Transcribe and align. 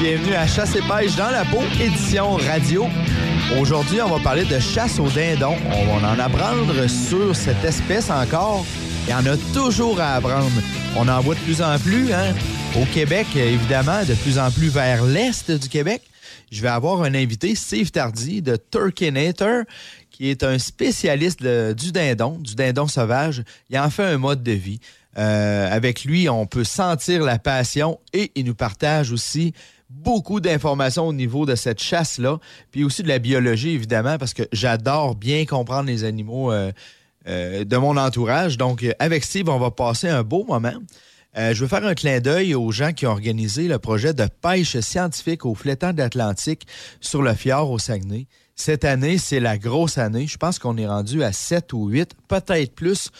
bienvenue 0.00 0.34
à 0.34 0.46
Chasse 0.46 0.76
et 0.76 0.82
pêche 0.82 1.16
dans 1.16 1.30
la 1.30 1.44
peau, 1.44 1.62
édition 1.80 2.32
radio. 2.32 2.86
Aujourd'hui, 3.58 4.02
on 4.02 4.08
va 4.08 4.22
parler 4.22 4.44
de 4.44 4.58
chasse 4.58 4.98
au 4.98 5.08
dindon. 5.08 5.54
On 5.72 5.96
va 5.98 6.10
en 6.10 6.18
apprendre 6.18 6.86
sur 6.86 7.34
cette 7.34 7.64
espèce 7.64 8.10
encore. 8.10 8.66
Il 9.06 9.10
y 9.10 9.14
en 9.14 9.24
a 9.24 9.36
toujours 9.54 9.98
à 10.00 10.16
apprendre. 10.16 10.50
On 10.96 11.08
en 11.08 11.20
voit 11.20 11.34
de 11.34 11.40
plus 11.40 11.62
en 11.62 11.78
plus, 11.78 12.12
hein? 12.12 12.34
Au 12.76 12.84
Québec, 12.92 13.26
évidemment, 13.36 14.04
de 14.04 14.14
plus 14.14 14.38
en 14.38 14.50
plus 14.50 14.68
vers 14.68 15.04
l'est 15.04 15.50
du 15.50 15.68
Québec. 15.68 16.02
Je 16.52 16.60
vais 16.60 16.68
avoir 16.68 17.02
un 17.02 17.14
invité, 17.14 17.54
Steve 17.54 17.90
Tardy, 17.90 18.42
de 18.42 18.56
Turkinator, 18.56 19.62
qui 20.10 20.28
est 20.28 20.42
un 20.42 20.58
spécialiste 20.58 21.42
du 21.42 21.92
dindon, 21.92 22.38
du 22.38 22.54
dindon 22.54 22.86
sauvage. 22.86 23.42
Il 23.70 23.78
en 23.78 23.88
fait 23.88 24.04
un 24.04 24.18
mode 24.18 24.42
de 24.42 24.52
vie. 24.52 24.80
Euh, 25.18 25.74
avec 25.74 26.04
lui, 26.04 26.28
on 26.28 26.46
peut 26.46 26.64
sentir 26.64 27.22
la 27.22 27.38
passion 27.38 27.98
et 28.12 28.32
il 28.34 28.44
nous 28.44 28.54
partage 28.54 29.12
aussi 29.12 29.54
beaucoup 29.90 30.40
d'informations 30.40 31.06
au 31.06 31.12
niveau 31.12 31.46
de 31.46 31.54
cette 31.54 31.80
chasse-là, 31.80 32.38
puis 32.70 32.84
aussi 32.84 33.02
de 33.02 33.08
la 33.08 33.18
biologie, 33.18 33.70
évidemment, 33.70 34.18
parce 34.18 34.34
que 34.34 34.42
j'adore 34.52 35.14
bien 35.14 35.44
comprendre 35.46 35.88
les 35.88 36.04
animaux 36.04 36.52
euh, 36.52 36.72
euh, 37.28 37.64
de 37.64 37.76
mon 37.76 37.96
entourage. 37.96 38.56
Donc, 38.58 38.84
avec 38.98 39.24
Steve, 39.24 39.48
on 39.48 39.58
va 39.58 39.70
passer 39.70 40.08
un 40.08 40.22
beau 40.22 40.44
moment. 40.44 40.74
je 41.36 41.60
veux 41.60 41.68
faire 41.68 41.84
un 41.84 41.94
clin 41.94 42.20
d'œil 42.20 42.54
aux 42.54 42.70
gens 42.72 42.92
qui 42.92 43.06
ont 43.06 43.10
organisé 43.10 43.68
le 43.68 43.78
projet 43.78 44.14
de 44.14 44.26
pêche 44.40 44.78
scientifique 44.80 45.44
au 45.44 45.54
flétan 45.54 45.92
de 45.92 46.02
sur 47.00 47.22
le 47.22 47.34
fjord 47.34 47.70
au 47.70 47.78
Saguenay. 47.78 48.26
Cette 48.54 48.86
année, 48.86 49.18
c'est 49.18 49.38
la 49.38 49.58
grosse 49.58 49.98
année. 49.98 50.26
Je 50.26 50.38
pense 50.38 50.58
qu'on 50.58 50.78
est 50.78 50.86
rendu 50.86 51.22
à 51.22 51.32
7 51.32 51.74
ou 51.74 51.88
8, 51.88 52.12
peut-être 52.26 52.74
plus 52.74 53.10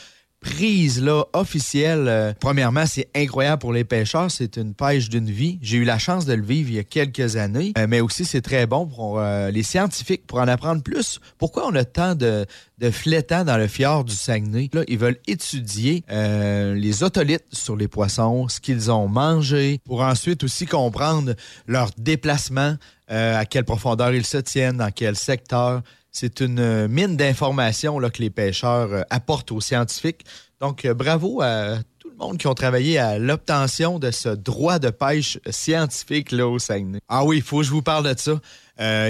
prise 0.41 1.03
là, 1.03 1.25
officielle. 1.33 2.06
Euh, 2.09 2.33
premièrement, 2.39 2.87
c'est 2.87 3.09
incroyable 3.15 3.61
pour 3.61 3.73
les 3.73 3.84
pêcheurs. 3.84 4.31
C'est 4.31 4.56
une 4.56 4.75
pêche 4.75 5.09
d'une 5.09 5.31
vie. 5.31 5.59
J'ai 5.62 5.79
eu 5.79 5.84
la 5.84 5.98
chance 5.98 6.25
de 6.25 6.34
le 6.34 6.42
vivre 6.42 6.70
il 6.70 6.77
y 6.77 6.79
a 6.79 6.84
quelques 6.84 7.37
années. 7.37 7.73
Euh, 7.79 7.87
mais 7.89 8.01
aussi, 8.01 8.25
c'est 8.25 8.42
très 8.42 8.67
bon 8.67 8.87
pour 8.87 9.19
euh, 9.19 9.51
les 9.51 9.62
scientifiques 9.62 10.27
pour 10.27 10.39
en 10.39 10.48
apprendre 10.48 10.83
plus. 10.83 11.20
Pourquoi 11.39 11.67
on 11.67 11.75
a 11.75 11.84
tant 11.84 12.14
de, 12.14 12.47
de 12.79 12.91
flétans 12.91 13.45
dans 13.45 13.57
le 13.57 13.67
fjord 13.67 14.05
du 14.05 14.14
Saguenay? 14.14 14.70
Là, 14.73 14.83
ils 14.89 14.98
veulent 14.98 15.19
étudier 15.27 16.05
les 16.09 17.03
otolithes 17.03 17.45
sur 17.53 17.77
les 17.77 17.89
poissons, 17.89 18.48
ce 18.48 18.61
qu'ils 18.61 18.91
ont 18.91 19.09
mangé, 19.09 19.81
pour 19.84 20.03
ensuite 20.03 20.45
aussi 20.45 20.67
comprendre 20.67 21.34
leur 21.67 21.91
déplacement, 21.98 22.77
à 23.09 23.45
quelle 23.47 23.64
profondeur 23.64 24.12
ils 24.12 24.27
se 24.27 24.39
tiennent, 24.39 24.79
dans 24.79 24.91
quel 24.91 25.17
secteur. 25.17 25.83
C'est 26.19 26.41
une 26.41 26.61
euh, 26.61 26.89
mine 26.89 27.19
d'informations 27.19 27.98
que 27.98 28.22
les 28.22 28.31
pêcheurs 28.31 28.91
euh, 28.91 29.03
apportent 29.11 29.53
aux 29.53 29.61
scientifiques. 29.61 30.25
Donc, 30.62 30.86
euh, 30.86 30.95
bravo 30.95 31.42
à 31.42 31.77
tout 31.98 32.08
le 32.08 32.17
monde 32.17 32.39
qui 32.39 32.47
ont 32.47 32.55
travaillé 32.55 32.97
à 32.97 33.19
l'obtention 33.19 33.98
de 33.98 34.11
ce 34.11 34.31
droit 34.31 34.78
de 34.78 34.89
pêche 34.89 35.39
scientifique 35.50 36.33
là, 36.33 36.48
au 36.48 36.58
Saguenay. 36.58 37.00
Ah 37.11 37.23
oui, 37.23 37.36
il 37.36 37.42
faut 37.42 37.58
que 37.58 37.64
je 37.64 37.70
vous 37.70 37.83
parle 37.83 38.14
de 38.14 38.19
ça. 38.19 38.41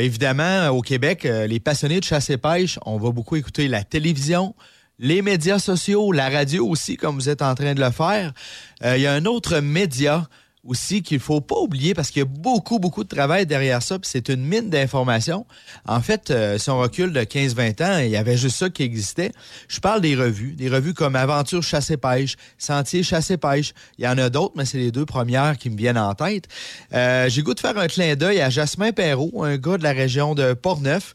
évidemment, 0.01 0.71
au 0.71 0.83
Québec, 0.83 1.23
les 1.23 1.61
passionnés 1.61 2.01
de 2.01 2.05
chasse 2.05 2.29
et 2.29 2.39
pêche, 2.39 2.77
on 2.85 2.99
va 2.99 3.13
beaucoup 3.13 3.37
écouter 3.37 3.69
la 3.69 3.85
télévision, 3.85 4.57
les 4.99 5.23
médias 5.23 5.61
sociaux, 5.61 6.11
la 6.11 6.29
radio 6.29 6.67
aussi, 6.67 6.97
comme 6.97 7.15
vous 7.15 7.29
êtes 7.29 7.43
en 7.43 7.55
train 7.55 7.75
de 7.75 7.81
le 7.81 7.93
faire. 7.93 8.33
Il 8.85 9.01
y 9.01 9.07
a 9.07 9.13
un 9.13 9.27
autre 9.27 9.61
média 9.61 10.27
aussi 10.67 11.03
qu'il 11.03 11.21
faut 11.21 11.41
pas 11.41 11.57
oublier 11.57 11.95
parce 11.95 12.11
qu'il 12.11 12.21
y 12.21 12.23
a 12.23 12.29
beaucoup, 12.29 12.79
beaucoup 12.79 13.05
de 13.05 13.09
travail 13.09 13.47
derrière 13.47 13.83
ça, 13.83 13.99
puis 13.99 14.09
c'est 14.13 14.29
une 14.29 14.45
mine 14.45 14.71
d'informations. 14.71 15.47
En 15.87 16.01
fait, 16.01 16.31
euh, 16.31 16.59
si 16.59 16.71
on 16.71 16.79
recule 16.79 17.13
de 17.13 17.21
15-20 17.21 17.85
ans, 17.85 17.99
il 17.99 18.11
y 18.11 18.17
avait 18.17 18.37
juste 18.37 18.57
ça 18.57 18.71
qui 18.71 18.83
existait. 18.83 19.33
Je 19.69 19.81
parle 19.81 20.01
des 20.01 20.17
revues, 20.17 20.53
des 20.53 20.69
revues 20.69 20.95
comme 20.95 21.17
Aventure 21.17 21.63
chasse 21.63 21.93
pêche, 22.01 22.37
Sentier 22.59 23.03
chasse 23.03 23.33
pêche. 23.41 23.73
Il 23.99 24.05
y 24.05 24.09
en 24.09 24.19
a 24.19 24.31
d'autres, 24.31 24.55
mais 24.57 24.65
c'est 24.65 24.79
les 24.79 24.93
deux 24.93 25.07
premières 25.07 25.57
qui 25.59 25.71
me 25.71 25.77
viennent 25.77 25.99
en 25.99 26.15
tête. 26.15 26.45
Euh, 26.93 27.29
j'ai 27.29 27.43
goût 27.43 27.55
de 27.55 27.61
faire 27.61 27.77
un 27.79 27.89
clin 27.89 28.15
d'œil 28.17 28.41
à 28.41 28.51
Jasmin 28.51 28.93
Perrault, 28.93 29.45
un 29.45 29.57
gars 29.57 29.79
de 29.79 29.83
la 29.83 29.93
région 29.93 30.35
de 30.35 30.55
Portneuf, 30.55 31.15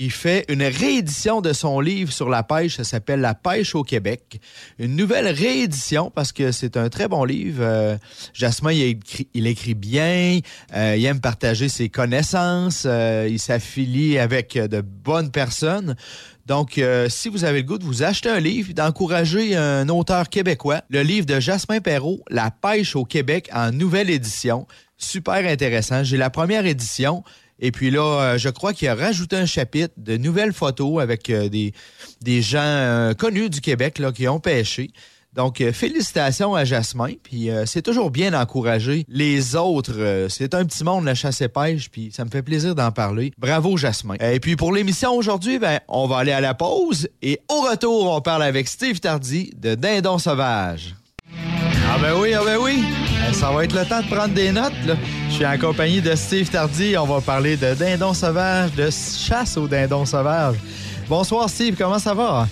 qui 0.00 0.08
fait 0.08 0.46
une 0.48 0.62
réédition 0.62 1.42
de 1.42 1.52
son 1.52 1.78
livre 1.78 2.10
sur 2.10 2.30
la 2.30 2.42
pêche. 2.42 2.78
Ça 2.78 2.84
s'appelle 2.84 3.20
La 3.20 3.34
pêche 3.34 3.74
au 3.74 3.82
Québec. 3.82 4.40
Une 4.78 4.96
nouvelle 4.96 5.28
réédition 5.28 6.10
parce 6.10 6.32
que 6.32 6.52
c'est 6.52 6.78
un 6.78 6.88
très 6.88 7.06
bon 7.06 7.22
livre. 7.22 7.58
Euh, 7.60 7.98
Jasmin, 8.32 8.72
il 8.72 8.82
écrit, 8.82 9.28
il 9.34 9.46
écrit 9.46 9.74
bien. 9.74 10.38
Euh, 10.74 10.96
il 10.96 11.04
aime 11.04 11.20
partager 11.20 11.68
ses 11.68 11.90
connaissances. 11.90 12.84
Euh, 12.86 13.28
il 13.30 13.38
s'affilie 13.38 14.18
avec 14.18 14.54
de 14.54 14.80
bonnes 14.80 15.30
personnes. 15.30 15.94
Donc, 16.46 16.80
si 17.08 17.28
vous 17.28 17.44
avez 17.44 17.60
le 17.60 17.66
goût 17.66 17.78
de 17.78 17.84
vous 17.84 18.02
acheter 18.02 18.28
un 18.30 18.40
livre, 18.40 18.72
d'encourager 18.72 19.54
un 19.54 19.88
auteur 19.88 20.30
québécois, 20.30 20.80
le 20.88 21.02
livre 21.02 21.26
de 21.26 21.38
Jasmin 21.38 21.80
Perrault, 21.80 22.24
La 22.28 22.50
pêche 22.50 22.96
au 22.96 23.04
Québec 23.04 23.48
en 23.52 23.70
nouvelle 23.70 24.10
édition. 24.10 24.66
Super 24.96 25.46
intéressant. 25.46 26.02
J'ai 26.02 26.16
la 26.16 26.30
première 26.30 26.66
édition. 26.66 27.22
Et 27.60 27.70
puis 27.72 27.90
là, 27.90 28.02
euh, 28.02 28.38
je 28.38 28.48
crois 28.48 28.72
qu'il 28.72 28.88
a 28.88 28.94
rajouté 28.94 29.36
un 29.36 29.46
chapitre 29.46 29.94
de 29.96 30.16
nouvelles 30.16 30.52
photos 30.52 31.00
avec 31.00 31.28
euh, 31.30 31.48
des, 31.48 32.42
gens 32.42 32.58
euh, 32.60 33.14
connus 33.14 33.50
du 33.50 33.60
Québec 33.60 34.00
qui 34.14 34.26
ont 34.26 34.40
pêché. 34.40 34.90
Donc, 35.34 35.62
félicitations 35.72 36.56
à 36.56 36.64
Jasmin. 36.64 37.12
Puis 37.22 37.50
c'est 37.64 37.82
toujours 37.82 38.10
bien 38.10 38.32
d'encourager 38.32 39.04
les 39.06 39.54
autres. 39.54 40.26
c'est 40.28 40.54
un 40.54 40.64
petit 40.64 40.82
monde, 40.82 41.04
la 41.04 41.14
chasse 41.14 41.40
et 41.40 41.46
pêche, 41.46 41.88
puis 41.88 42.10
ça 42.12 42.24
me 42.24 42.30
fait 42.30 42.42
plaisir 42.42 42.74
d'en 42.74 42.90
parler. 42.90 43.30
Bravo, 43.38 43.76
Jasmin. 43.76 44.16
Et 44.16 44.40
puis 44.40 44.56
pour 44.56 44.72
l'émission 44.72 45.14
aujourd'hui, 45.14 45.60
ben, 45.60 45.78
on 45.86 46.08
va 46.08 46.16
aller 46.18 46.32
à 46.32 46.40
la 46.40 46.54
pause. 46.54 47.08
Et 47.22 47.38
au 47.48 47.60
retour, 47.60 48.10
on 48.10 48.20
parle 48.20 48.42
avec 48.42 48.66
Steve 48.66 48.98
Tardy 48.98 49.52
de 49.56 49.76
Dindon 49.76 50.18
Sauvage. 50.18 50.96
Ah 51.88 51.98
ben 52.02 52.18
oui, 52.20 52.34
ah 52.34 52.42
ben 52.44 52.58
oui. 52.60 52.82
Ça 53.32 53.50
va 53.52 53.64
être 53.64 53.74
le 53.74 53.88
temps 53.88 54.00
de 54.02 54.06
prendre 54.14 54.34
des 54.34 54.52
notes. 54.52 54.72
Là. 54.86 54.94
Je 55.28 55.34
suis 55.34 55.46
en 55.46 55.58
compagnie 55.58 56.00
de 56.00 56.14
Steve 56.14 56.50
Tardy. 56.50 56.96
On 56.98 57.06
va 57.06 57.20
parler 57.20 57.56
de 57.56 57.74
dindon 57.74 58.12
sauvage, 58.12 58.74
de 58.74 58.88
chasse 58.90 59.56
aux 59.56 59.66
dindons 59.66 60.04
sauvages. 60.04 60.56
Bonsoir 61.08 61.48
Steve, 61.48 61.76
comment 61.76 61.98
ça 61.98 62.14
va? 62.14 62.46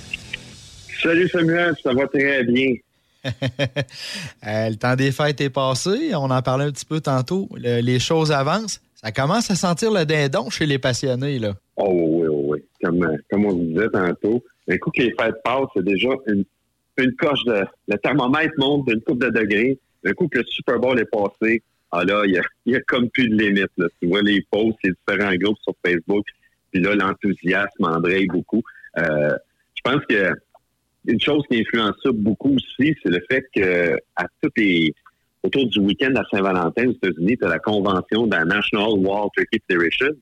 Salut 1.02 1.28
Samuel, 1.28 1.74
ça 1.82 1.92
va 1.92 2.06
très 2.06 2.44
bien. 2.44 2.74
Euh, 4.46 4.70
le 4.70 4.76
temps 4.76 4.94
des 4.94 5.10
fêtes 5.12 5.40
est 5.40 5.50
passé. 5.50 6.14
On 6.14 6.30
en 6.30 6.40
parlait 6.40 6.64
un 6.64 6.70
petit 6.70 6.86
peu 6.86 7.00
tantôt. 7.00 7.48
les 7.56 7.98
choses 7.98 8.30
avancent. 8.32 8.80
Ça 8.94 9.12
commence 9.12 9.50
à 9.50 9.54
sentir 9.54 9.92
le 9.92 10.04
dindon 10.04 10.48
chez 10.50 10.66
les 10.66 10.78
passionnés. 10.78 11.38
Là. 11.38 11.54
Oh 11.76 11.88
oui, 11.90 12.26
oui, 12.28 12.44
oui. 12.48 12.58
Comme, 12.82 13.04
euh, 13.04 13.16
comme 13.30 13.46
on 13.46 13.52
disait 13.52 13.88
tantôt, 13.92 14.42
un 14.68 14.76
coup 14.78 14.90
que 14.90 15.02
les 15.02 15.14
fêtes 15.20 15.36
passent, 15.44 15.68
c'est 15.76 15.84
déjà 15.84 16.08
une, 16.26 16.44
une 16.96 17.14
coche 17.16 17.44
de. 17.44 17.64
Le 17.88 17.96
thermomètre 17.98 18.54
monte 18.58 18.86
d'une 18.86 19.00
coupe 19.02 19.22
de 19.22 19.30
degrés. 19.30 19.78
Un 20.04 20.12
coup 20.12 20.28
que 20.28 20.38
le 20.38 20.44
Super 20.44 20.78
Bowl 20.78 20.98
est 20.98 21.10
passé, 21.10 21.62
ah 21.91 22.04
là, 22.04 22.22
il 22.26 22.41
y 22.66 22.76
a, 22.76 22.81
comme 22.86 23.09
plus 23.10 23.28
de 23.28 23.34
limite. 23.34 23.70
Là. 23.76 23.86
Tu 24.00 24.09
vois 24.09 24.22
les 24.22 24.44
posts, 24.50 24.78
les 24.84 24.92
différents 24.92 25.34
groupes 25.34 25.59
sur 25.62 25.75
Facebook, 25.84 26.25
puis 26.70 26.82
là, 26.82 26.94
l'enthousiasme 26.94 27.84
André 27.84 28.26
beaucoup. 28.26 28.62
Euh, 28.98 29.37
je 29.75 29.81
pense 29.82 30.04
que 30.08 30.32
une 31.06 31.20
chose 31.20 31.42
qui 31.50 31.60
influence 31.60 31.97
ça 32.03 32.10
beaucoup 32.12 32.54
aussi, 32.54 32.94
c'est 33.03 33.08
le 33.08 33.25
fait 33.31 33.44
que 33.54 33.97
à 34.16 34.26
tous 34.42 34.50
les 34.56 34.94
autour 35.42 35.66
du 35.66 35.78
week-end 35.78 36.12
à 36.16 36.25
Saint-Valentin 36.31 36.88
aux 36.88 36.92
États-Unis, 36.92 37.38
tu 37.38 37.44
as 37.44 37.48
la 37.48 37.58
convention 37.58 38.26
de 38.26 38.37
la 38.37 38.44
National 38.44 38.91
Wall 38.98 39.28
Turkey 39.34 39.60
Federation. 39.69 40.14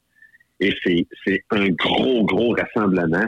Et 0.60 0.72
c'est 0.84 1.42
un 1.50 1.68
gros, 1.70 2.24
gros 2.24 2.54
rassemblement. 2.54 3.26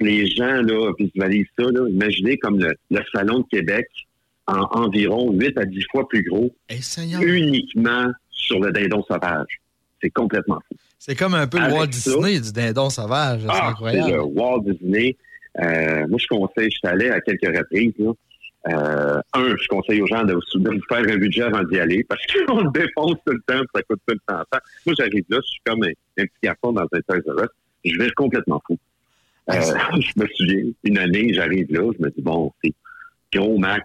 Les 0.00 0.26
gens 0.26 0.62
là, 0.62 0.92
visualisent 0.98 1.46
ça. 1.58 1.64
Là. 1.70 1.88
Imaginez 1.88 2.38
comme 2.38 2.58
le, 2.58 2.74
le 2.90 3.00
Salon 3.12 3.40
de 3.40 3.46
Québec 3.50 3.86
en 4.46 4.62
environ 4.72 5.32
8 5.32 5.58
à 5.58 5.64
10 5.64 5.84
fois 5.90 6.08
plus 6.08 6.22
gros, 6.24 6.54
uniquement 7.20 8.10
sur 8.30 8.60
le 8.60 8.72
dindon 8.72 9.02
sauvage. 9.04 9.60
C'est 10.02 10.10
complètement 10.10 10.60
fou. 10.68 10.76
C'est 10.98 11.16
comme 11.16 11.34
un 11.34 11.46
peu 11.46 11.58
le 11.58 11.72
Walt 11.72 11.86
Disney 11.86 12.40
du 12.40 12.52
dindon 12.52 12.90
sauvage. 12.90 13.40
C'est 13.42 13.48
ah, 13.50 13.68
incroyable. 13.68 14.12
le 14.12 14.22
Walt 14.22 14.60
Disney. 14.60 15.16
Euh, 15.60 16.06
moi, 16.08 16.18
je 16.18 16.26
conseille, 16.28 16.70
je 16.70 16.78
suis 16.78 16.88
allé 16.88 17.10
à 17.10 17.20
quelques 17.20 17.56
reprises. 17.56 17.92
Euh, 18.68 19.20
un, 19.32 19.56
je 19.56 19.66
conseille 19.68 20.00
aux 20.00 20.06
gens 20.06 20.22
de, 20.22 20.34
vous 20.34 20.80
faire 20.88 20.98
un 20.98 21.16
budget 21.16 21.42
avant 21.42 21.64
d'y 21.64 21.80
aller 21.80 22.04
parce 22.04 22.24
qu'on 22.46 22.60
le 22.60 22.70
défonce 22.70 23.16
tout 23.26 23.32
le 23.32 23.42
temps, 23.46 23.60
ça 23.74 23.82
coûte 23.82 24.00
tout 24.06 24.14
le 24.14 24.20
temps. 24.26 24.42
Moi, 24.86 24.94
j'arrive 24.96 25.24
là, 25.28 25.38
je 25.42 25.50
suis 25.50 25.60
comme 25.64 25.82
un, 25.82 26.24
petit 26.24 26.30
garçon 26.42 26.72
dans 26.72 26.82
un 26.82 27.00
Toys 27.08 27.32
R 27.32 27.42
Us. 27.42 27.48
Je 27.84 27.98
vais 27.98 28.10
complètement 28.12 28.62
fou. 28.66 28.78
Euh, 29.50 29.54
je 29.94 30.12
me 30.16 30.26
souviens, 30.34 30.72
une 30.84 30.98
année, 30.98 31.34
j'arrive 31.34 31.66
là, 31.70 31.90
je 31.98 32.04
me 32.04 32.10
dis, 32.10 32.22
bon, 32.22 32.52
c'est 32.62 32.72
gros 33.34 33.58
max, 33.58 33.82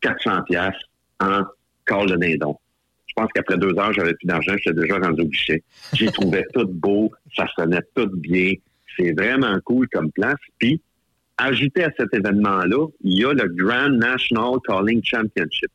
400 0.00 0.42
pièces 0.42 0.74
en 1.20 1.42
corps 1.84 2.06
de 2.06 2.16
dindon. 2.16 2.56
Je 3.06 3.14
pense 3.14 3.28
qu'après 3.34 3.58
deux 3.58 3.76
heures, 3.78 3.92
j'avais 3.92 4.14
plus 4.14 4.26
d'argent, 4.26 4.54
j'étais 4.56 4.80
déjà 4.80 4.98
rendu 4.98 5.22
au 5.22 5.26
guichet. 5.26 5.62
J'ai 5.92 6.06
trouvé 6.12 6.44
tout 6.54 6.66
beau, 6.66 7.10
ça 7.36 7.46
sonnait 7.56 7.82
tout 7.94 8.08
bien. 8.14 8.52
C'est 8.96 9.12
vraiment 9.12 9.58
cool 9.64 9.88
comme 9.88 10.10
place. 10.12 10.38
Puis, 10.58 10.80
ajouté 11.36 11.84
à 11.84 11.90
cet 11.96 12.14
événement-là, 12.14 12.86
il 13.02 13.18
y 13.18 13.24
a 13.24 13.32
le 13.32 13.48
Grand 13.48 13.88
National 13.88 14.58
Calling 14.66 15.02
Championship. 15.02 15.70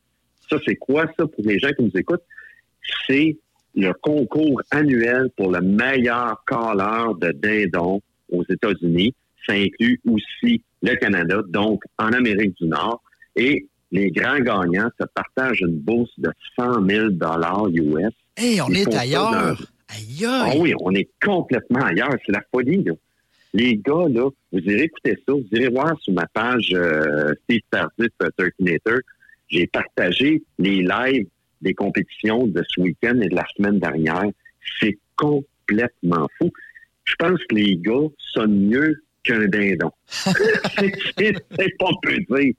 Ça, 0.48 0.56
c'est 0.64 0.76
quoi 0.76 1.06
ça 1.18 1.26
pour 1.26 1.44
les 1.44 1.58
gens 1.58 1.72
qui 1.72 1.82
nous 1.82 1.96
écoutent? 1.96 2.24
C'est 3.06 3.36
le 3.74 3.92
concours 3.92 4.62
annuel 4.70 5.28
pour 5.36 5.50
le 5.50 5.60
meilleur 5.60 6.42
caller 6.46 7.12
de 7.20 7.32
dindon 7.32 8.00
aux 8.30 8.44
États-Unis. 8.48 9.14
Ça 9.46 9.52
inclut 9.52 10.00
aussi 10.08 10.62
le 10.82 10.94
Canada, 10.96 11.42
donc 11.48 11.82
en 11.98 12.12
Amérique 12.12 12.56
du 12.60 12.66
Nord. 12.66 13.02
Et 13.34 13.66
les 13.92 14.10
grands 14.10 14.38
gagnants 14.40 14.90
se 15.00 15.06
partagent 15.14 15.60
une 15.60 15.78
bourse 15.78 16.10
de 16.18 16.30
100 16.58 16.86
000 16.86 17.06
US 17.10 18.12
Hey, 18.36 18.60
on 18.60 18.68
est 18.68 18.94
ailleurs. 18.94 19.58
Aïe, 19.88 20.24
Ah 20.26 20.50
oui, 20.58 20.74
on 20.80 20.92
est 20.92 21.08
complètement 21.24 21.80
ailleurs. 21.80 22.16
C'est 22.26 22.32
la 22.32 22.42
folie, 22.52 22.82
là. 22.84 22.92
Les 23.54 23.76
gars, 23.78 24.06
là, 24.10 24.28
vous 24.52 24.58
irez 24.58 24.82
écouter 24.82 25.16
ça, 25.26 25.32
vous 25.32 25.46
irez 25.52 25.68
voir 25.68 25.98
sur 26.02 26.12
ma 26.12 26.26
page 26.26 26.72
euh, 26.74 27.32
Steve 27.44 27.62
Tardif 27.70 28.10
euh, 28.22 28.28
Turkinator. 28.36 28.98
J'ai 29.48 29.66
partagé 29.68 30.42
les 30.58 30.82
lives 30.82 31.26
des 31.62 31.72
compétitions 31.72 32.46
de 32.46 32.62
ce 32.68 32.80
week-end 32.82 33.18
et 33.22 33.28
de 33.28 33.34
la 33.34 33.46
semaine 33.56 33.78
dernière. 33.78 34.26
C'est 34.80 34.98
complètement 35.16 36.28
fou. 36.36 36.50
Je 37.04 37.14
pense 37.14 37.38
que 37.48 37.54
les 37.54 37.76
gars 37.78 38.08
sonnent 38.18 38.66
mieux 38.68 39.02
qu'un 39.22 39.46
dindon. 39.46 39.90
c'est 40.06 41.78
pas 41.78 41.90
peu 42.02 42.18
dire. 42.18 42.52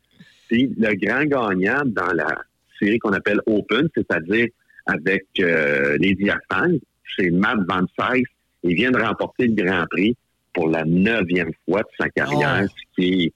Puis 0.47 0.73
le 0.77 0.94
grand 0.95 1.25
gagnant 1.25 1.81
dans 1.85 2.13
la 2.13 2.41
série 2.79 2.99
qu'on 2.99 3.13
appelle 3.13 3.41
Open, 3.45 3.88
c'est-à-dire 3.95 4.47
avec 4.85 5.25
euh, 5.39 5.97
les 5.99 6.15
diaphanes, 6.15 6.79
c'est 7.15 7.29
Matt 7.31 7.57
Van 7.67 7.85
Sys. 7.99 8.23
Il 8.63 8.75
vient 8.75 8.91
de 8.91 8.99
remporter 8.99 9.47
le 9.47 9.63
Grand 9.63 9.85
Prix 9.89 10.15
pour 10.53 10.69
la 10.69 10.83
neuvième 10.85 11.51
fois 11.65 11.81
de 11.81 11.88
sa 11.99 12.09
carrière, 12.09 12.63
Oh. 12.65 12.67
ce 12.75 13.01
qui 13.01 13.33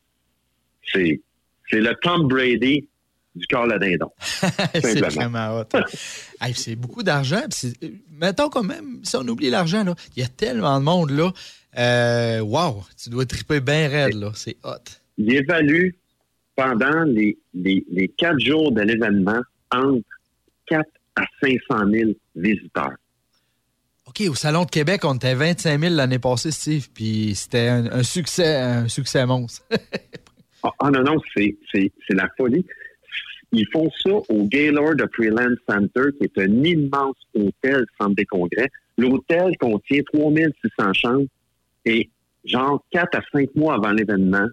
c'est 0.91 1.21
c'est 1.69 1.79
le 1.79 1.93
Tom 2.01 2.27
Brady 2.27 2.87
du 3.33 3.47
corps 3.47 3.71
à 3.71 3.77
dindon. 3.79 4.11
c'est 4.73 4.99
vraiment 4.99 5.59
hot. 5.59 5.65
Hey, 6.41 6.53
c'est 6.55 6.75
beaucoup 6.75 7.03
d'argent. 7.03 7.43
Mettons 8.11 8.49
quand 8.49 8.63
même, 8.63 8.99
si 9.03 9.15
on 9.15 9.27
oublie 9.27 9.49
l'argent, 9.49 9.83
là, 9.83 9.93
il 10.15 10.23
y 10.23 10.25
a 10.25 10.27
tellement 10.27 10.79
de 10.79 10.83
monde 10.85 11.11
là. 11.11 11.31
Euh, 11.77 12.39
wow, 12.41 12.83
tu 13.01 13.09
dois 13.09 13.25
triper 13.25 13.61
bien 13.61 13.87
raide, 13.87 14.15
là. 14.15 14.31
C'est 14.35 14.57
hot. 14.63 14.83
Il 15.17 15.33
évalue 15.33 15.91
pendant 16.61 17.03
les, 17.05 17.37
les, 17.53 17.83
les 17.89 18.07
quatre 18.09 18.39
jours 18.39 18.71
de 18.71 18.81
l'événement 18.81 19.41
entre 19.71 20.05
4 20.67 20.87
à 21.15 21.23
500 21.41 21.89
000 21.91 22.11
visiteurs. 22.35 22.93
OK, 24.05 24.21
au 24.29 24.35
Salon 24.35 24.65
de 24.65 24.69
Québec, 24.69 25.01
on 25.03 25.15
était 25.15 25.33
25 25.33 25.79
000 25.79 25.95
l'année 25.95 26.19
passée, 26.19 26.51
Steve, 26.51 26.89
puis 26.93 27.33
c'était 27.33 27.67
un, 27.67 27.85
un 27.91 28.03
succès, 28.03 28.57
un 28.57 28.87
succès 28.87 29.25
monstre. 29.25 29.65
Ah 30.63 30.69
ah, 30.77 30.91
non, 30.91 31.01
non, 31.01 31.15
c'est 31.33 31.57
la 32.11 32.29
folie. 32.37 32.63
Ils 33.51 33.65
font 33.73 33.89
ça 34.03 34.11
au 34.29 34.43
Gaylord 34.43 34.93
de 34.93 35.09
Freeland 35.11 35.55
Center, 35.67 36.11
qui 36.19 36.25
est 36.25 36.37
un 36.37 36.63
immense 36.63 37.15
hôtel, 37.33 37.83
centre 37.99 38.13
des 38.13 38.25
congrès. 38.25 38.69
L'hôtel 38.95 39.57
contient 39.57 40.01
3600 40.13 40.93
chambres 40.93 41.25
et 41.85 42.11
genre 42.45 42.85
4 42.91 43.17
à 43.17 43.21
5 43.31 43.55
mois 43.55 43.73
avant 43.73 43.91
l'événement, 43.91 44.45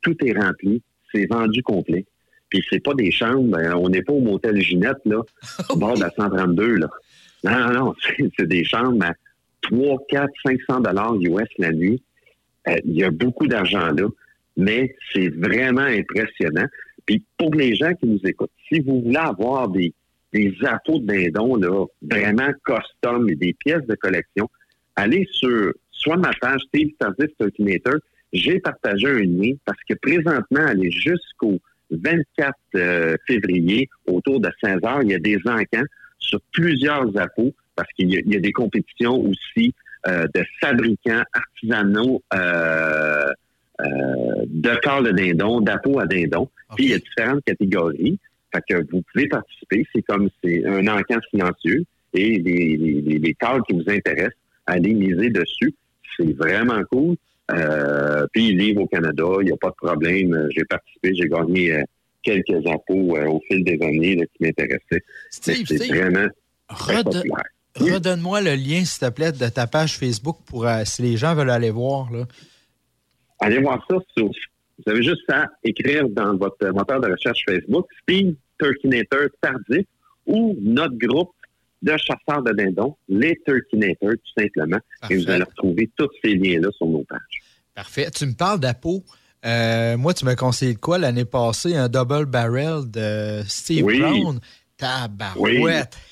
tout 0.00 0.16
est 0.24 0.32
rempli, 0.32 0.80
c'est 1.16 1.26
vendu 1.26 1.62
complet. 1.62 2.04
Puis 2.48 2.62
c'est 2.70 2.80
pas 2.80 2.94
des 2.94 3.10
chambres, 3.10 3.50
ben, 3.50 3.74
on 3.74 3.88
n'est 3.88 4.02
pas 4.02 4.12
au 4.12 4.20
motel 4.20 4.60
Ginette, 4.60 5.04
là, 5.04 5.22
au 5.70 5.76
bord 5.76 5.94
de 5.94 6.00
la 6.00 6.10
132, 6.10 6.76
là. 6.76 6.88
Non, 7.44 7.52
non, 7.52 7.72
non, 7.72 7.94
c'est 8.38 8.46
des 8.46 8.64
chambres 8.64 9.04
à 9.04 9.14
3, 9.62 9.98
4, 10.08 10.32
500 10.46 10.80
dollars 10.80 11.14
US 11.16 11.48
la 11.58 11.72
nuit. 11.72 12.02
Euh, 12.68 12.76
Il 12.84 12.96
y 12.96 13.04
a 13.04 13.10
beaucoup 13.10 13.46
d'argent 13.46 13.90
là, 13.92 14.06
mais 14.56 14.94
c'est 15.12 15.28
vraiment 15.28 15.82
impressionnant. 15.82 16.66
Puis 17.04 17.22
pour 17.36 17.54
les 17.54 17.74
gens 17.74 17.94
qui 17.94 18.06
nous 18.06 18.20
écoutent, 18.24 18.50
si 18.68 18.80
vous 18.80 19.02
voulez 19.02 19.16
avoir 19.16 19.68
des, 19.68 19.92
des 20.32 20.54
appôts 20.64 20.98
de 20.98 21.06
dindon 21.06 21.56
là, 21.56 21.84
vraiment 22.02 22.50
custom 22.64 23.28
et 23.28 23.36
des 23.36 23.54
pièces 23.54 23.86
de 23.86 23.94
collection, 23.94 24.48
allez 24.96 25.28
sur 25.30 25.72
soit 25.90 26.16
ma 26.16 26.30
page 26.40 26.60
Steve 26.68 26.90
Tardif 26.98 27.30
Turkinator, 27.38 27.96
j'ai 28.36 28.58
partagé 28.60 29.06
un 29.08 29.20
lien 29.22 29.52
parce 29.64 29.78
que 29.88 29.94
présentement, 29.94 30.66
allez 30.66 30.90
jusqu'au 30.90 31.58
24 31.90 32.54
euh, 32.74 33.16
février, 33.26 33.88
autour 34.06 34.40
de 34.40 34.50
16 34.62 34.78
heures, 34.84 35.02
il 35.02 35.10
y 35.10 35.14
a 35.14 35.18
des 35.18 35.38
encans 35.46 35.84
sur 36.18 36.40
plusieurs 36.52 37.16
appôts 37.18 37.54
parce 37.76 37.88
qu'il 37.92 38.10
y, 38.12 38.16
a- 38.16 38.20
il 38.24 38.32
y 38.32 38.36
a 38.36 38.40
des 38.40 38.52
compétitions 38.52 39.20
aussi 39.20 39.74
euh, 40.08 40.26
de 40.34 40.42
fabricants 40.60 41.22
artisanaux 41.32 42.22
euh, 42.34 43.32
de 44.46 44.80
corps 44.82 45.02
de 45.02 45.10
dindon, 45.10 45.60
d'appôts 45.60 46.00
à 46.00 46.06
dindon. 46.06 46.48
Puis 46.74 46.86
il 46.86 46.90
y 46.90 46.94
a 46.94 46.98
différentes 46.98 47.44
catégories. 47.44 48.18
Fait 48.54 48.62
que 48.68 48.76
vous 48.90 49.02
pouvez 49.12 49.28
participer. 49.28 49.86
C'est 49.94 50.02
comme 50.02 50.28
c'est 50.42 50.64
un 50.66 50.86
encan 50.88 51.18
silencieux 51.30 51.84
et 52.14 52.38
les, 52.38 52.76
les, 52.76 53.00
les, 53.02 53.18
les 53.18 53.34
cadres 53.34 53.64
qui 53.66 53.74
vous 53.74 53.84
intéressent, 53.88 54.32
allez 54.66 54.94
miser 54.94 55.28
dessus. 55.30 55.74
C'est 56.16 56.32
vraiment 56.36 56.82
cool. 56.90 57.16
Euh, 57.52 58.26
puis 58.32 58.48
il 58.48 58.58
livre 58.58 58.82
au 58.82 58.86
Canada, 58.86 59.24
il 59.40 59.46
n'y 59.46 59.52
a 59.52 59.56
pas 59.56 59.70
de 59.70 59.74
problème. 59.74 60.48
J'ai 60.50 60.64
participé, 60.64 61.14
j'ai 61.14 61.28
gagné 61.28 61.72
euh, 61.72 61.82
quelques 62.22 62.66
appôts 62.66 63.16
euh, 63.16 63.26
au 63.26 63.40
fil 63.48 63.62
des 63.64 63.78
années 63.82 64.16
là, 64.16 64.24
qui 64.26 64.42
m'intéressaient. 64.42 65.04
Steve, 65.30 65.66
vraiment 65.88 66.28
redon-. 66.68 67.22
Oui. 67.78 67.90
redonne-moi 67.92 68.40
le 68.40 68.54
lien, 68.54 68.84
s'il 68.84 69.06
te 69.06 69.12
plaît, 69.12 69.32
de 69.32 69.48
ta 69.48 69.66
page 69.66 69.96
Facebook 69.96 70.38
pour 70.46 70.66
si 70.84 71.02
les 71.02 71.16
gens 71.16 71.34
veulent 71.34 71.50
aller 71.50 71.70
voir. 71.70 72.10
Là. 72.10 72.24
Allez 73.38 73.58
voir 73.58 73.84
ça 73.88 73.96
sur. 74.16 74.28
Vous 74.28 74.92
avez 74.92 75.02
juste 75.02 75.30
à 75.30 75.46
écrire 75.62 76.08
dans 76.08 76.36
votre 76.36 76.66
moteur 76.68 77.00
de 77.00 77.10
recherche 77.10 77.44
Facebook 77.48 77.86
Steve 78.02 78.34
Turkinator 78.58 79.28
Tardif 79.40 79.86
ou 80.26 80.56
notre 80.60 80.96
groupe 80.96 81.30
de 81.82 81.96
chasseurs 81.96 82.42
de 82.42 82.52
dindons, 82.52 82.96
les 83.08 83.38
Turkinators, 83.46 84.12
tout 84.12 84.42
simplement. 84.42 84.78
Et 85.10 85.16
vous 85.16 85.30
allez 85.30 85.44
retrouver 85.44 85.90
tous 85.96 86.08
ces 86.22 86.34
liens-là 86.34 86.68
sur 86.76 86.86
nos 86.86 87.04
pages. 87.04 87.42
Parfait. 87.74 88.10
Tu 88.10 88.26
me 88.26 88.34
parles 88.34 88.60
d'Apo. 88.60 89.04
Euh, 89.44 89.96
moi, 89.96 90.14
tu 90.14 90.24
m'as 90.24 90.34
conseillé 90.34 90.74
de 90.74 90.78
quoi 90.78 90.98
l'année 90.98 91.24
passée? 91.24 91.76
Un 91.76 91.88
double 91.88 92.26
barrel 92.26 92.90
de 92.90 93.42
Steve 93.46 93.84
Oui. 93.84 94.00
Brown? 94.00 94.40
Tabarouette. 94.76 95.96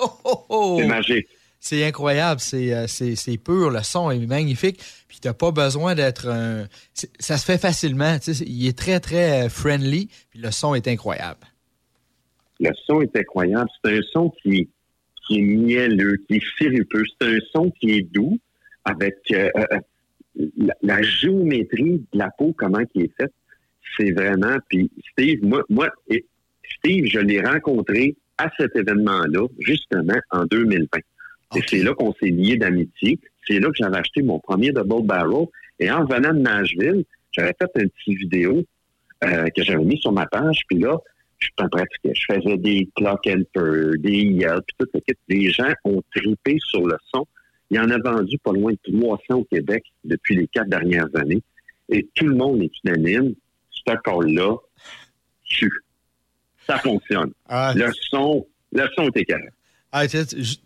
Oh, 0.00 0.10
oh, 0.24 0.44
oh. 0.48 0.76
C'est 0.80 0.88
magique. 0.88 1.28
C'est 1.60 1.84
incroyable, 1.86 2.40
c'est, 2.40 2.74
euh, 2.74 2.86
c'est, 2.88 3.38
pur, 3.38 3.70
le 3.70 3.82
son 3.82 4.10
est 4.10 4.18
magnifique, 4.26 4.82
puis 5.08 5.18
t'as 5.18 5.32
pas 5.32 5.50
besoin 5.52 5.94
d'être 5.94 6.28
un... 6.28 6.66
Ça 7.20 7.38
se 7.38 7.44
fait 7.46 7.56
facilement, 7.56 8.18
tu 8.18 8.34
sais, 8.34 8.44
il 8.44 8.66
est 8.66 8.76
très, 8.76 8.98
très 8.98 9.46
euh, 9.46 9.48
friendly, 9.48 10.10
puis 10.28 10.40
le 10.40 10.50
son 10.50 10.74
est 10.74 10.88
incroyable. 10.88 11.46
Le 12.60 12.70
son 12.86 13.00
est 13.00 13.16
incroyable. 13.16 13.70
C'est 13.82 13.96
un 13.96 14.02
son 14.12 14.30
qui, 14.42 14.68
qui 15.26 15.38
est 15.38 15.42
mielleux, 15.42 16.16
qui 16.28 16.36
est 16.36 16.58
sirupeux. 16.58 17.04
C'est 17.20 17.28
un 17.28 17.38
son 17.52 17.70
qui 17.70 17.92
est 17.92 18.02
doux 18.02 18.38
avec 18.84 19.16
euh, 19.32 19.48
euh, 19.56 19.78
la, 20.56 20.74
la 20.82 21.02
géométrie 21.02 22.04
de 22.12 22.18
la 22.18 22.30
peau, 22.36 22.54
comment 22.56 22.84
qui 22.92 23.02
est 23.02 23.12
faite. 23.18 23.32
C'est 23.96 24.12
vraiment. 24.12 24.56
Puis 24.68 24.90
Steve, 25.12 25.38
moi, 25.42 25.62
moi 25.68 25.88
et 26.08 26.24
Steve, 26.78 27.06
je 27.06 27.20
l'ai 27.20 27.40
rencontré 27.40 28.16
à 28.38 28.50
cet 28.58 28.74
événement-là, 28.76 29.46
justement, 29.60 30.18
en 30.30 30.44
2020. 30.46 30.98
Et 31.56 31.60
c'est 31.66 31.82
là 31.82 31.94
qu'on 31.94 32.12
s'est 32.14 32.30
liés 32.30 32.56
d'amitié. 32.56 33.20
C'est 33.46 33.60
là 33.60 33.68
que 33.68 33.76
j'avais 33.76 33.98
acheté 33.98 34.22
mon 34.22 34.40
premier 34.40 34.72
Double 34.72 35.06
Barrel. 35.06 35.46
Et 35.78 35.90
en 35.90 36.04
venant 36.04 36.32
de 36.32 36.40
Nashville, 36.40 37.04
j'avais 37.32 37.54
fait 37.58 37.82
une 37.82 37.90
petite 37.90 38.18
vidéo 38.18 38.64
euh, 39.24 39.46
que 39.56 39.62
j'avais 39.62 39.84
mis 39.84 39.98
sur 39.98 40.12
ma 40.12 40.26
page. 40.26 40.62
Puis 40.68 40.78
là, 40.78 40.98
je 41.44 41.66
pratiquais. 41.68 42.12
Je 42.14 42.34
faisais 42.34 42.56
des 42.56 42.88
clock 42.96 43.26
and 43.26 43.42
purr, 43.52 43.92
des 43.98 44.10
yells, 44.22 44.60
puis 44.66 44.76
tout 44.78 44.88
le 44.94 45.00
kit. 45.00 45.14
Les 45.28 45.50
gens 45.50 45.72
ont 45.84 46.02
trippé 46.14 46.56
sur 46.70 46.86
le 46.86 46.96
son. 47.14 47.26
Il 47.70 47.76
y 47.76 47.80
en 47.80 47.90
a 47.90 47.98
vendu 47.98 48.38
pas 48.38 48.52
loin 48.52 48.72
de 48.72 48.98
300 48.98 49.22
au 49.30 49.44
Québec 49.44 49.84
depuis 50.04 50.36
les 50.36 50.46
quatre 50.48 50.68
dernières 50.68 51.08
années. 51.16 51.42
Et 51.88 52.06
tout 52.14 52.26
le 52.26 52.34
monde 52.34 52.62
est 52.62 52.70
unanime. 52.84 53.34
Ce 53.70 53.92
call-là 54.04 54.56
tue. 55.44 55.72
Ça 56.66 56.78
fonctionne. 56.78 57.32
Ah, 57.48 57.72
Le 57.76 57.90
son, 58.10 58.46
le 58.72 58.86
son 58.96 59.08
est 59.08 59.16
écœurant. 59.20 59.40
ah, 59.92 60.06
tu, 60.08 60.16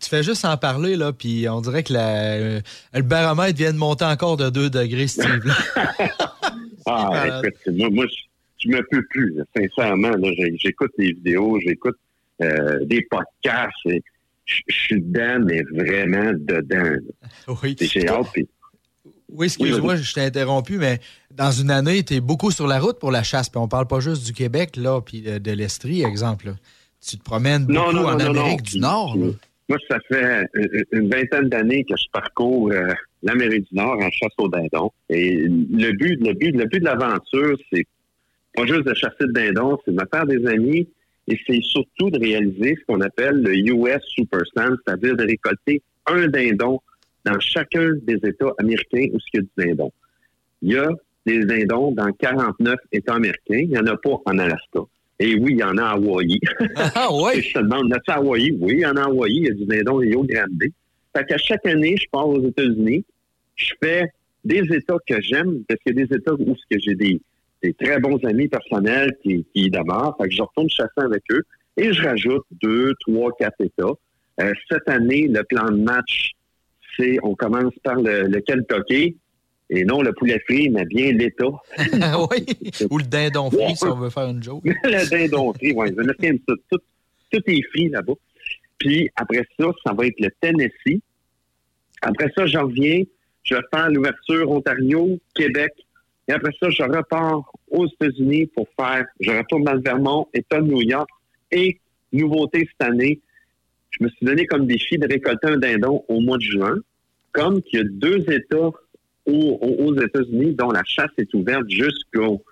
fais 0.01 0.23
juste 0.23 0.45
en 0.45 0.55
parler, 0.57 0.95
là, 0.95 1.11
puis 1.13 1.47
on 1.49 1.59
dirait 1.61 1.83
que 1.83 1.91
la- 1.93 2.33
euh, 2.35 2.61
le 2.93 3.01
baromètre 3.01 3.57
vient 3.57 3.73
de 3.73 3.77
monter 3.77 4.05
encore 4.05 4.37
de 4.37 4.49
2 4.49 4.69
degrés, 4.69 5.07
Steve. 5.07 5.43
Ah, 6.91 7.41
écoute, 7.43 7.75
moi, 7.77 7.89
moi, 7.91 8.05
je, 8.07 8.15
je 8.59 8.69
me 8.69 8.81
peux 8.91 9.03
plus, 9.09 9.33
là, 9.35 9.43
sincèrement. 9.55 10.11
là. 10.11 10.29
J'écoute 10.57 10.91
des 10.97 11.11
vidéos, 11.13 11.59
j'écoute 11.65 11.97
euh, 12.41 12.85
des 12.85 13.01
podcasts. 13.09 13.73
et 13.87 14.01
Je 14.45 14.73
suis 14.73 15.01
dedans, 15.01 15.39
mais 15.45 15.61
vraiment 15.71 16.31
dedans. 16.33 16.83
là. 17.47 17.53
oui. 17.63 17.75
J'ai 17.79 18.07
hâte. 18.07 18.27
puis- 18.33 18.47
Oui, 19.31 19.45
excuse-moi, 19.45 19.95
je 19.97 20.13
t'ai 20.13 20.21
interrompu, 20.21 20.77
mais 20.77 20.99
dans 21.31 21.51
une 21.51 21.69
année, 21.69 22.03
tu 22.03 22.15
es 22.15 22.19
beaucoup 22.19 22.49
sur 22.51 22.65
la 22.67 22.79
route 22.79 22.97
pour 22.99 23.11
la 23.11 23.21
chasse, 23.23 23.47
puis 23.49 23.59
on 23.59 23.67
parle 23.67 23.85
pas 23.87 23.99
juste 23.99 24.25
du 24.25 24.33
Québec, 24.33 24.75
là, 24.75 25.01
puis 25.01 25.21
de, 25.21 25.51
l'Estrie, 25.51 26.01
exemple. 26.03 26.47
là. 26.47 26.53
Tu 27.07 27.17
te 27.17 27.23
promènes 27.23 27.65
beaucoup 27.65 27.73
Non, 27.79 27.93
non, 27.93 28.07
en 28.07 28.17
non, 28.17 28.25
Amérique 28.31 28.63
du 28.63 28.79
Nord. 28.79 29.15
là. 29.17 29.27
Moi, 29.69 29.77
ça 29.87 29.99
fait 30.11 30.45
une- 30.55 30.83
une 31.03 31.09
vingtaine 31.09 31.47
d'années 31.47 31.83
que 31.87 31.95
je 31.95 32.05
parcours 32.11 32.71
euh, 32.71 32.91
l'Amérique 33.21 33.67
du 33.71 33.75
Nord 33.75 33.99
en 34.01 34.09
chasse 34.09 34.31
au 34.39 34.47
dindon. 34.49 34.91
Et 35.09 35.35
le 35.45 35.91
but, 35.91 36.19
le 36.25 36.33
but, 36.33 36.51
le 36.55 36.65
but 36.65 36.79
de 36.79 36.85
l'aventure, 36.85 37.55
c'est 37.71 37.85
pas 38.55 38.65
juste 38.65 38.85
de 38.85 38.93
chasser 38.93 39.15
le 39.21 39.33
dindon, 39.33 39.77
c'est 39.83 39.91
de 39.91 39.97
me 39.99 40.05
faire 40.11 40.25
des 40.25 40.45
amis 40.47 40.87
et 41.27 41.39
c'est 41.45 41.61
surtout 41.61 42.09
de 42.09 42.19
réaliser 42.19 42.75
ce 42.79 42.85
qu'on 42.85 43.01
appelle 43.01 43.41
le 43.41 43.55
US 43.55 44.01
Super 44.07 44.45
Stand, 44.47 44.77
c'est-à-dire 44.85 45.15
de 45.15 45.23
récolter 45.23 45.81
un 46.07 46.27
dindon 46.27 46.81
dans 47.25 47.39
chacun 47.39 47.91
des 48.03 48.19
États 48.23 48.53
américains 48.57 49.07
où 49.13 49.17
il 49.33 49.35
y 49.35 49.37
a 49.37 49.41
du 49.41 49.49
dindon. 49.57 49.91
Il 50.61 50.73
y 50.73 50.77
a 50.77 50.89
des 51.25 51.45
dindons 51.45 51.91
dans 51.91 52.11
49 52.11 52.75
États 52.91 53.15
américains, 53.15 53.59
il 53.59 53.69
n'y 53.69 53.77
en 53.77 53.85
a 53.85 53.97
pas 53.97 54.17
en 54.25 54.37
Alaska. 54.37 54.79
Et 55.19 55.35
oui, 55.35 55.51
il 55.51 55.59
y 55.59 55.63
en 55.63 55.77
a 55.77 55.83
à 55.83 55.91
Hawaii. 55.91 56.39
Ah 56.95 57.09
oui? 57.11 57.41
je 57.41 57.53
te 57.53 57.59
demande, 57.59 57.93
à 57.93 58.13
Hawaii? 58.13 58.57
Oui, 58.59 58.75
il 58.77 58.79
y 58.79 58.85
en 58.85 58.95
a 58.95 59.01
à 59.01 59.05
Hawaii. 59.05 59.35
Il 59.35 59.43
y 59.43 59.49
a 59.49 59.53
du 59.53 59.65
dindon 59.65 59.95
Rio 59.95 60.23
Grande. 60.23 60.63
Fait 61.15 61.25
qu'à 61.25 61.37
chaque 61.37 61.65
année, 61.65 61.95
je 61.97 62.05
pars 62.09 62.27
aux 62.27 62.41
États-Unis. 62.47 63.03
Je 63.55 63.73
fais 63.83 64.05
des 64.45 64.63
États 64.73 64.97
que 65.05 65.19
j'aime, 65.21 65.63
parce 65.67 65.81
qu'il 65.81 65.97
y 65.97 66.01
a 66.01 66.05
des 66.05 66.15
États 66.15 66.33
où 66.33 66.55
j'ai 66.71 66.95
des, 66.95 67.19
des 67.61 67.73
très 67.73 67.99
bons 67.99 68.19
amis 68.25 68.47
personnels 68.47 69.15
qui, 69.21 69.45
qui 69.53 69.65
y 69.65 69.69
demeurent. 69.69 70.15
Fait 70.19 70.29
que 70.29 70.35
je 70.35 70.41
retourne 70.41 70.69
chasser 70.69 70.91
avec 70.97 71.23
eux 71.31 71.43
et 71.77 71.93
je 71.93 72.03
rajoute 72.03 72.45
deux, 72.61 72.93
trois, 73.01 73.31
quatre 73.37 73.59
États. 73.61 73.93
Euh, 74.41 74.53
cette 74.69 74.87
année, 74.87 75.27
le 75.27 75.43
plan 75.43 75.65
de 75.65 75.81
match, 75.81 76.31
c'est 76.97 77.17
on 77.23 77.35
commence 77.35 77.73
par 77.83 77.95
le, 77.95 78.23
le 78.23 78.41
Kentucky 78.41 79.17
et 79.69 79.85
non 79.85 80.01
le 80.01 80.13
poulet 80.13 80.39
frit, 80.47 80.69
mais 80.69 80.85
bien 80.85 81.11
l'État. 81.11 81.45
oui, 81.77 82.45
ou 82.89 82.97
le 82.97 83.03
dindon 83.03 83.51
frit, 83.51 83.75
si 83.75 83.85
on 83.85 83.95
veut 83.95 84.09
faire 84.09 84.29
une 84.29 84.41
joke. 84.41 84.63
le 84.65 85.09
dindon 85.09 85.53
frit, 85.53 85.73
oui. 85.75 85.93
Tout, 86.47 86.55
tout, 86.71 86.79
tout 87.31 87.41
est 87.45 87.61
frit 87.69 87.89
là-bas. 87.89 88.13
Puis 88.79 89.09
après 89.15 89.45
ça, 89.59 89.67
ça 89.85 89.93
va 89.93 90.07
être 90.07 90.19
le 90.19 90.29
Tennessee. 90.41 91.01
Après 92.01 92.31
ça, 92.35 92.45
j'en 92.45 92.63
reviens. 92.63 93.03
Je 93.43 93.55
vais 93.55 93.61
faire 93.73 93.89
l'ouverture 93.89 94.49
Ontario, 94.49 95.19
Québec. 95.35 95.73
Et 96.29 96.31
après 96.31 96.51
ça, 96.61 96.69
je 96.69 96.83
repars 96.83 97.51
aux 97.71 97.87
États-Unis 97.87 98.45
pour 98.55 98.67
faire, 98.79 99.03
je 99.19 99.31
retourne 99.31 99.63
dans 99.63 99.73
le 99.73 99.81
Vermont, 99.81 100.27
État 100.31 100.61
de 100.61 100.67
New 100.67 100.81
York. 100.83 101.09
Et 101.51 101.79
nouveauté 102.13 102.69
cette 102.69 102.87
année, 102.87 103.19
je 103.89 104.03
me 104.03 104.09
suis 104.09 104.25
donné 104.27 104.45
comme 104.45 104.67
défi 104.67 104.99
de 104.99 105.07
récolter 105.07 105.47
un 105.47 105.57
dindon 105.57 106.05
au 106.07 106.19
mois 106.19 106.37
de 106.37 106.43
juin. 106.43 106.75
Comme 107.31 107.63
qu'il 107.63 107.79
y 107.79 107.81
a 107.81 107.85
deux 107.85 108.23
États 108.31 108.69
aux, 109.25 109.95
États-Unis 110.01 110.53
dont 110.53 110.71
la 110.71 110.83
chasse 110.83 111.11
est 111.17 111.33
ouverte 111.33 111.67
jusqu'au 111.67 112.43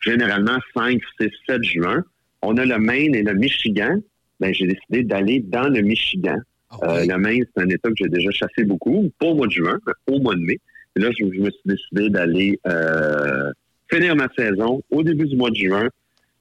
généralement 0.00 0.58
5, 0.74 1.00
6, 1.20 1.28
7 1.48 1.62
juin. 1.64 2.04
On 2.40 2.56
a 2.56 2.64
le 2.64 2.78
Maine 2.78 3.16
et 3.16 3.22
le 3.22 3.34
Michigan. 3.34 3.98
Ben, 4.38 4.54
j'ai 4.54 4.66
décidé 4.66 5.02
d'aller 5.02 5.40
dans 5.40 5.68
le 5.68 5.80
Michigan. 5.80 6.38
Ah 6.70 6.76
euh, 6.84 7.06
le 7.06 7.18
Maine, 7.18 7.44
c'est 7.54 7.62
un 7.62 7.68
État 7.68 7.88
que 7.88 7.96
j'ai 7.96 8.08
déjà 8.08 8.30
chassé 8.30 8.64
beaucoup, 8.64 9.12
pas 9.18 9.26
au 9.26 9.34
mois 9.34 9.46
de 9.46 9.52
juin, 9.52 9.78
mais 9.86 10.14
au 10.14 10.20
mois 10.20 10.34
de 10.34 10.40
mai. 10.40 10.58
Et 10.96 11.00
là, 11.00 11.10
je, 11.18 11.24
me 11.24 11.50
suis 11.50 11.60
décidé 11.64 12.10
d'aller 12.10 12.60
euh, 12.66 13.50
finir 13.90 14.16
ma 14.16 14.28
saison 14.36 14.82
au 14.90 15.02
début 15.02 15.26
du 15.26 15.36
mois 15.36 15.50
de 15.50 15.56
juin. 15.56 15.88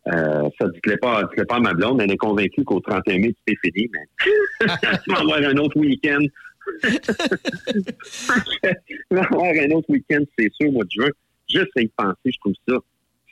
Euh, 0.07 0.49
ça 0.59 0.65
ne 0.65 0.79
plaît 0.81 0.97
pas, 0.97 1.25
plaît 1.27 1.45
pas 1.45 1.57
à 1.57 1.59
ma 1.59 1.73
blonde. 1.73 2.01
Elle 2.01 2.11
est 2.11 2.17
convaincue 2.17 2.63
qu'au 2.63 2.79
31 2.79 3.19
mai, 3.19 3.35
c'est 3.47 3.55
fini, 3.63 3.89
mais 3.93 4.67
tu 5.03 5.11
vas 5.11 5.19
avoir 5.19 5.37
un 5.37 5.57
autre 5.57 5.77
week-end 5.77 6.25
on 9.09 9.15
va 9.15 9.23
avoir 9.23 9.45
un 9.45 9.71
autre 9.71 9.89
week-end, 9.89 10.23
c'est 10.37 10.51
sûr, 10.53 10.69
au 10.69 10.71
mois 10.71 10.83
de 10.85 10.91
juin. 10.91 11.09
Juste 11.49 11.71
à 11.77 11.81
y 11.81 11.87
penser, 11.87 12.15
je 12.25 12.39
trouve 12.39 12.53
ça, 12.67 12.75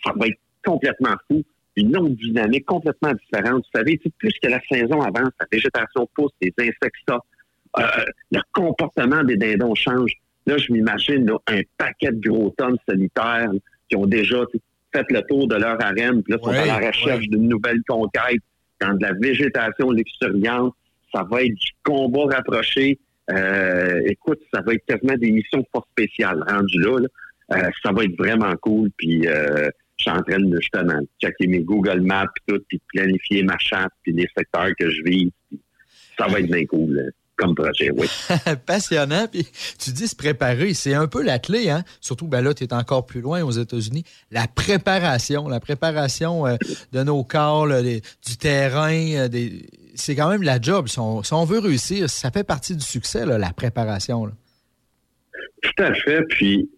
ça 0.03 0.13
va 0.15 0.27
être 0.27 0.39
complètement 0.65 1.15
fou. 1.27 1.43
Une 1.75 1.95
autre 1.95 2.15
dynamique 2.15 2.65
complètement 2.65 3.13
différente. 3.13 3.63
Vous 3.63 3.79
savez, 3.79 3.97
plus 4.17 4.33
que 4.41 4.49
la 4.49 4.59
saison 4.69 5.01
avance, 5.01 5.31
la 5.39 5.47
végétation 5.51 6.09
pousse, 6.13 6.31
les 6.41 6.53
insectes 6.57 6.95
ça, 7.07 7.19
euh, 7.79 8.05
le 8.31 8.41
comportement 8.53 9.23
des 9.23 9.37
dindons 9.37 9.75
change. 9.75 10.11
Là, 10.49 10.57
je 10.57 10.73
m'imagine 10.73 11.29
un 11.45 11.61
paquet 11.77 12.11
de 12.11 12.27
gros 12.27 12.49
tonnes 12.57 12.77
solitaires 12.87 13.51
qui 13.87 13.95
ont 13.95 14.07
déjà 14.07 14.39
fait 14.91 15.05
le 15.11 15.21
tour 15.21 15.47
de 15.47 15.55
leur 15.55 15.79
arène, 15.79 16.23
puis 16.23 16.33
là, 16.33 16.39
sont 16.41 16.49
à 16.49 16.65
la 16.65 16.87
recherche 16.87 17.27
d'une 17.27 17.47
nouvelle 17.47 17.81
conquête. 17.87 18.41
Quand 18.79 18.95
de 18.95 19.03
la 19.03 19.13
végétation 19.13 19.91
luxuriante, 19.91 20.73
ça 21.13 21.23
va 21.29 21.43
être 21.43 21.53
du 21.53 21.71
combat 21.83 22.37
rapproché. 22.37 22.97
Euh, 23.29 24.01
écoute, 24.07 24.39
ça 24.51 24.61
va 24.61 24.73
être 24.73 24.85
quasiment 24.87 25.17
des 25.17 25.29
missions 25.29 25.63
force 25.71 25.87
spéciales 25.91 26.43
rendues 26.49 26.79
là. 26.79 26.97
Euh, 27.51 27.69
ça 27.83 27.91
va 27.91 28.05
être 28.05 28.17
vraiment 28.17 28.55
cool. 28.61 28.89
Puis 28.97 29.27
euh, 29.27 29.69
je 29.97 30.03
suis 30.03 30.11
en 30.11 30.23
train 30.23 30.39
de 30.39 30.59
justement 30.59 30.99
checker 31.21 31.45
mes 31.45 31.59
Google 31.59 32.01
Maps 32.01 32.23
et 32.23 32.51
tout, 32.51 32.63
puis 32.67 32.81
planifier 32.91 33.43
ma 33.43 33.59
chasse, 33.59 33.91
puis 34.01 34.13
les 34.13 34.27
secteurs 34.35 34.71
que 34.79 34.89
je 34.89 35.03
vis. 35.03 35.31
Ça 36.17 36.25
va 36.25 36.39
être 36.39 36.51
bien 36.51 36.65
cool. 36.65 37.11
Comme 37.39 37.55
projet, 37.55 37.89
oui. 37.91 38.07
Passionnant. 38.65 39.27
Puis 39.31 39.47
tu 39.79 39.91
dis 39.91 40.07
se 40.07 40.15
préparer, 40.15 40.73
c'est 40.73 40.93
un 40.93 41.07
peu 41.07 41.23
la 41.23 41.39
clé, 41.39 41.69
hein? 41.69 41.83
Surtout, 42.01 42.27
ben 42.27 42.41
là, 42.41 42.53
tu 42.53 42.63
es 42.65 42.73
encore 42.73 43.05
plus 43.05 43.21
loin 43.21 43.41
aux 43.43 43.51
États-Unis. 43.51 44.03
La 44.29 44.45
préparation, 44.47 45.47
la 45.47 45.59
préparation 45.59 46.45
de 46.91 47.03
nos 47.03 47.23
corps, 47.23 47.67
du 47.67 48.37
terrain, 48.37 49.27
des, 49.29 49.65
c'est 49.95 50.15
quand 50.15 50.29
même 50.29 50.43
la 50.43 50.59
job. 50.61 50.87
Si 50.87 50.99
on, 50.99 51.45
veut 51.45 51.59
réussir, 51.59 52.09
ça 52.09 52.31
fait 52.31 52.43
partie 52.43 52.75
du 52.75 52.85
succès, 52.85 53.25
la 53.25 53.53
préparation. 53.53 54.31
Tout 55.61 55.83
à 55.83 55.93
fait. 55.93 56.21
Puis 56.29 56.69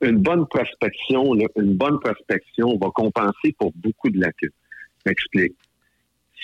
une 0.00 0.18
bonne 0.18 0.46
prospection, 0.46 1.34
une 1.56 1.74
bonne 1.74 1.98
prospection 2.00 2.78
va 2.78 2.88
compenser 2.94 3.54
pour 3.58 3.72
beaucoup 3.76 4.10
de 4.10 4.20
lacunes. 4.20 4.50
M'explique. 5.06 5.54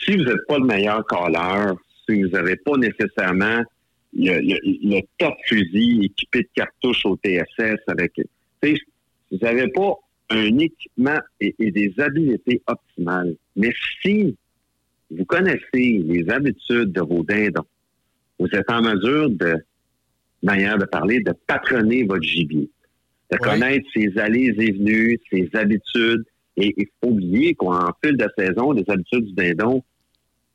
Si 0.05 0.17
vous 0.17 0.25
n'êtes 0.25 0.47
pas 0.47 0.59
le 0.59 0.65
meilleur 0.65 1.05
caller, 1.07 1.73
si 2.09 2.23
vous 2.23 2.29
n'avez 2.29 2.57
pas 2.57 2.77
nécessairement 2.77 3.63
le, 4.15 5.01
top 5.19 5.35
fusil 5.47 6.07
équipé 6.07 6.43
de 6.43 6.49
cartouches 6.55 7.05
au 7.05 7.17
TSS 7.17 7.79
avec. 7.87 8.13
Vous 8.63 9.39
n'avez 9.43 9.69
pas 9.69 9.95
un 10.31 10.59
équipement 10.59 11.19
et, 11.41 11.55
des 11.59 11.93
habiletés 11.99 12.63
optimales. 12.67 13.35
Mais 13.57 13.73
si 14.03 14.37
vous 15.11 15.25
connaissez 15.25 15.61
les 15.75 16.25
habitudes 16.29 16.93
de 16.93 17.01
vos 17.01 17.23
dindons, 17.23 17.67
vous 18.39 18.49
êtes 18.53 18.71
en 18.71 18.83
mesure 18.83 19.31
de, 19.31 19.57
manière 20.43 20.79
de 20.79 20.85
parler, 20.85 21.21
de 21.21 21.33
patronner 21.47 22.05
votre 22.05 22.23
gibier, 22.23 22.69
de 23.31 23.37
connaître 23.39 23.87
ses 23.95 24.17
allées 24.19 24.55
et 24.59 24.73
venues, 24.73 25.19
ses 25.31 25.49
habitudes. 25.55 26.25
Et 26.57 26.75
il 26.77 26.87
faut 27.01 27.11
oublier 27.11 27.55
qu'en 27.55 27.91
fil 28.03 28.17
de 28.17 28.29
saison, 28.37 28.73
les 28.73 28.85
habitudes 28.89 29.27
du 29.27 29.33
dindon, 29.33 29.83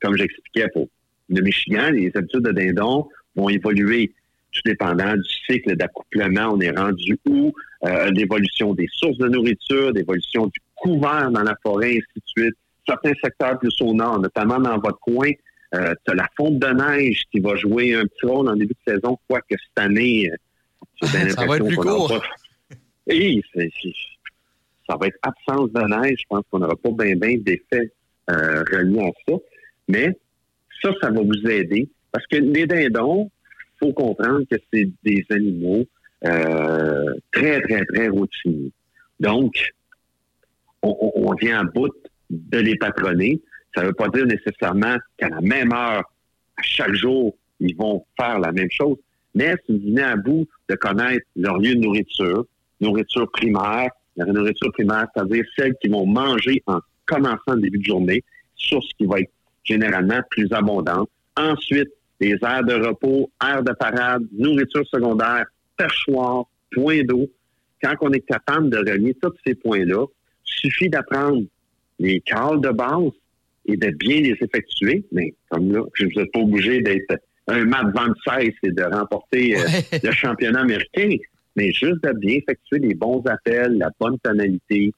comme 0.00 0.16
j'expliquais 0.16 0.68
pour 0.72 0.88
le 1.28 1.42
Michigan, 1.42 1.90
les 1.90 2.10
habitudes 2.14 2.42
de 2.42 2.52
dindon 2.52 3.08
vont 3.36 3.48
évoluer 3.48 4.12
tout 4.52 4.60
dépendant 4.64 5.14
du 5.14 5.30
cycle 5.48 5.76
d'accouplement. 5.76 6.54
On 6.54 6.60
est 6.60 6.70
rendu 6.70 7.18
où, 7.28 7.52
euh, 7.84 8.10
l'évolution 8.10 8.74
des 8.74 8.88
sources 8.92 9.18
de 9.18 9.28
nourriture, 9.28 9.90
l'évolution 9.92 10.46
du 10.46 10.60
couvert 10.76 11.30
dans 11.30 11.42
la 11.42 11.56
forêt, 11.62 11.96
ainsi 11.96 12.06
de 12.16 12.22
suite 12.26 12.54
certains 12.86 13.12
secteurs 13.22 13.58
plus 13.58 13.74
au 13.80 13.94
nord, 13.94 14.20
notamment 14.20 14.58
dans 14.58 14.78
votre 14.78 14.98
coin, 15.00 15.30
euh, 15.74 15.94
tu 16.04 16.12
as 16.12 16.14
la 16.14 16.28
fonte 16.36 16.58
de 16.58 16.68
neige 16.68 17.22
qui 17.32 17.40
va 17.40 17.56
jouer 17.56 17.94
un 17.94 18.04
petit 18.04 18.26
rôle 18.26 18.48
en 18.48 18.54
début 18.54 18.74
de 18.86 18.92
saison, 18.92 19.18
quoique 19.28 19.46
cette 19.50 19.84
année, 19.84 20.30
euh, 20.30 21.06
ça 21.30 21.46
va 21.46 21.56
être 21.56 21.66
plus 21.66 21.76
court. 21.76 22.12
ça 24.88 24.96
va 24.96 25.06
être 25.06 25.18
absence 25.22 25.72
de 25.72 26.00
neige. 26.00 26.18
Je 26.20 26.24
pense 26.28 26.44
qu'on 26.50 26.60
n'aura 26.60 26.76
pas 26.76 26.90
bien 26.90 27.16
ben 27.16 27.42
d'effet 27.42 27.90
euh, 28.30 28.62
reliés 28.70 29.00
à 29.00 29.10
ça. 29.28 29.34
Mais 29.88 30.16
ça, 30.84 30.92
ça 31.00 31.10
va 31.10 31.20
vous 31.22 31.50
aider. 31.50 31.88
Parce 32.12 32.26
que 32.26 32.36
les 32.36 32.66
dindons, 32.66 33.30
il 33.74 33.86
faut 33.86 33.92
comprendre 33.92 34.42
que 34.50 34.56
c'est 34.72 34.88
des 35.02 35.24
animaux 35.30 35.84
euh, 36.24 37.14
très, 37.32 37.60
très, 37.62 37.84
très 37.86 38.08
routiniers. 38.08 38.72
Donc, 39.20 39.52
on, 40.82 41.34
vient 41.40 41.60
à 41.60 41.64
bout 41.64 41.90
de 42.30 42.58
les 42.58 42.76
patronner. 42.76 43.40
Ça 43.74 43.82
ne 43.82 43.86
veut 43.88 43.94
pas 43.94 44.08
dire 44.08 44.26
nécessairement 44.26 44.96
qu'à 45.16 45.28
la 45.28 45.40
même 45.40 45.72
heure, 45.72 46.04
à 46.56 46.62
chaque 46.62 46.94
jour, 46.94 47.34
ils 47.60 47.74
vont 47.74 48.04
faire 48.18 48.38
la 48.38 48.52
même 48.52 48.70
chose, 48.70 48.96
mais 49.34 49.54
si 49.64 49.72
vous 49.72 49.86
venez 49.86 50.02
à 50.02 50.16
bout 50.16 50.46
de 50.68 50.74
connaître 50.76 51.26
leur 51.36 51.58
lieu 51.58 51.74
de 51.74 51.80
nourriture, 51.80 52.44
nourriture 52.80 53.30
primaire, 53.32 53.90
la 54.16 54.26
nourriture 54.26 54.70
primaire, 54.72 55.06
c'est-à-dire 55.14 55.44
celle 55.56 55.74
qu'ils 55.80 55.90
vont 55.90 56.06
manger 56.06 56.62
en 56.66 56.78
commençant 57.06 57.54
le 57.54 57.62
début 57.62 57.78
de 57.78 57.84
journée, 57.84 58.22
source 58.56 58.86
qui 58.96 59.06
va 59.06 59.20
être 59.20 59.32
généralement 59.64 60.20
plus 60.30 60.52
abondante. 60.52 61.08
Ensuite, 61.36 61.90
les 62.20 62.36
aires 62.42 62.64
de 62.64 62.74
repos, 62.74 63.30
aires 63.42 63.62
de 63.62 63.72
parade, 63.72 64.22
nourriture 64.32 64.86
secondaire, 64.86 65.46
perchoir, 65.76 66.44
point 66.72 67.02
d'eau. 67.02 67.28
Quand 67.82 67.94
on 68.00 68.12
est 68.12 68.26
capable 68.26 68.70
de 68.70 68.78
relier 68.78 69.14
tous 69.20 69.34
ces 69.46 69.54
points-là, 69.54 70.06
il 70.06 70.70
suffit 70.70 70.88
d'apprendre 70.88 71.42
les 71.98 72.20
cales 72.20 72.60
de 72.60 72.70
base 72.70 73.12
et 73.66 73.76
de 73.76 73.90
bien 73.90 74.20
les 74.20 74.36
effectuer. 74.40 75.04
Mais 75.12 75.34
comme 75.48 75.72
là, 75.72 75.82
je 75.94 76.06
vous 76.06 76.20
ai 76.20 76.26
pas 76.26 76.40
obligé 76.40 76.80
d'être 76.80 77.18
un 77.48 77.64
Van 77.66 78.14
16 78.26 78.50
et 78.62 78.70
de 78.70 78.82
remporter 78.82 79.56
euh, 79.56 79.66
le 80.02 80.10
championnat 80.12 80.60
américain, 80.60 81.10
mais 81.56 81.72
juste 81.72 82.02
de 82.02 82.12
bien 82.12 82.36
effectuer 82.36 82.78
les 82.78 82.94
bons 82.94 83.22
appels, 83.26 83.76
la 83.76 83.90
bonne 84.00 84.18
tonalité, 84.20 84.92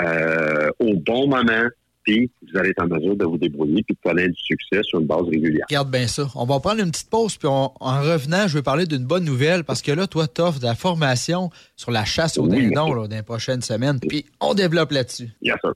euh, 0.00 0.70
au 0.78 0.94
bon 0.94 1.26
moment, 1.26 1.68
puis 2.08 2.30
vous 2.50 2.58
allez 2.58 2.70
être 2.70 2.82
en 2.82 2.86
mesure 2.86 3.16
de 3.16 3.24
vous 3.26 3.36
débrouiller 3.36 3.82
puis 3.82 3.94
de 3.94 4.08
connaître 4.08 4.34
du 4.34 4.42
succès 4.42 4.80
sur 4.82 4.98
une 4.98 5.06
base 5.06 5.24
régulière. 5.28 5.66
Regarde 5.68 5.90
bien 5.90 6.06
ça. 6.06 6.26
On 6.34 6.46
va 6.46 6.58
prendre 6.58 6.80
une 6.80 6.90
petite 6.90 7.10
pause, 7.10 7.36
puis 7.36 7.48
en 7.48 7.68
revenant, 7.78 8.48
je 8.48 8.54
vais 8.54 8.62
parler 8.62 8.86
d'une 8.86 9.04
bonne 9.04 9.24
nouvelle, 9.24 9.62
parce 9.64 9.82
que 9.82 9.92
là, 9.92 10.06
toi, 10.06 10.26
tu 10.26 10.40
offres 10.40 10.58
de 10.58 10.64
la 10.64 10.74
formation 10.74 11.50
sur 11.76 11.90
la 11.90 12.06
chasse 12.06 12.38
aux 12.38 12.48
dindons 12.48 12.94
dans 12.94 13.06
les 13.06 13.22
prochaines 13.22 13.62
semaines, 13.62 14.00
puis 14.00 14.24
on 14.40 14.54
développe 14.54 14.92
là-dessus. 14.92 15.28
Yes, 15.42 15.56
sir. 15.62 15.72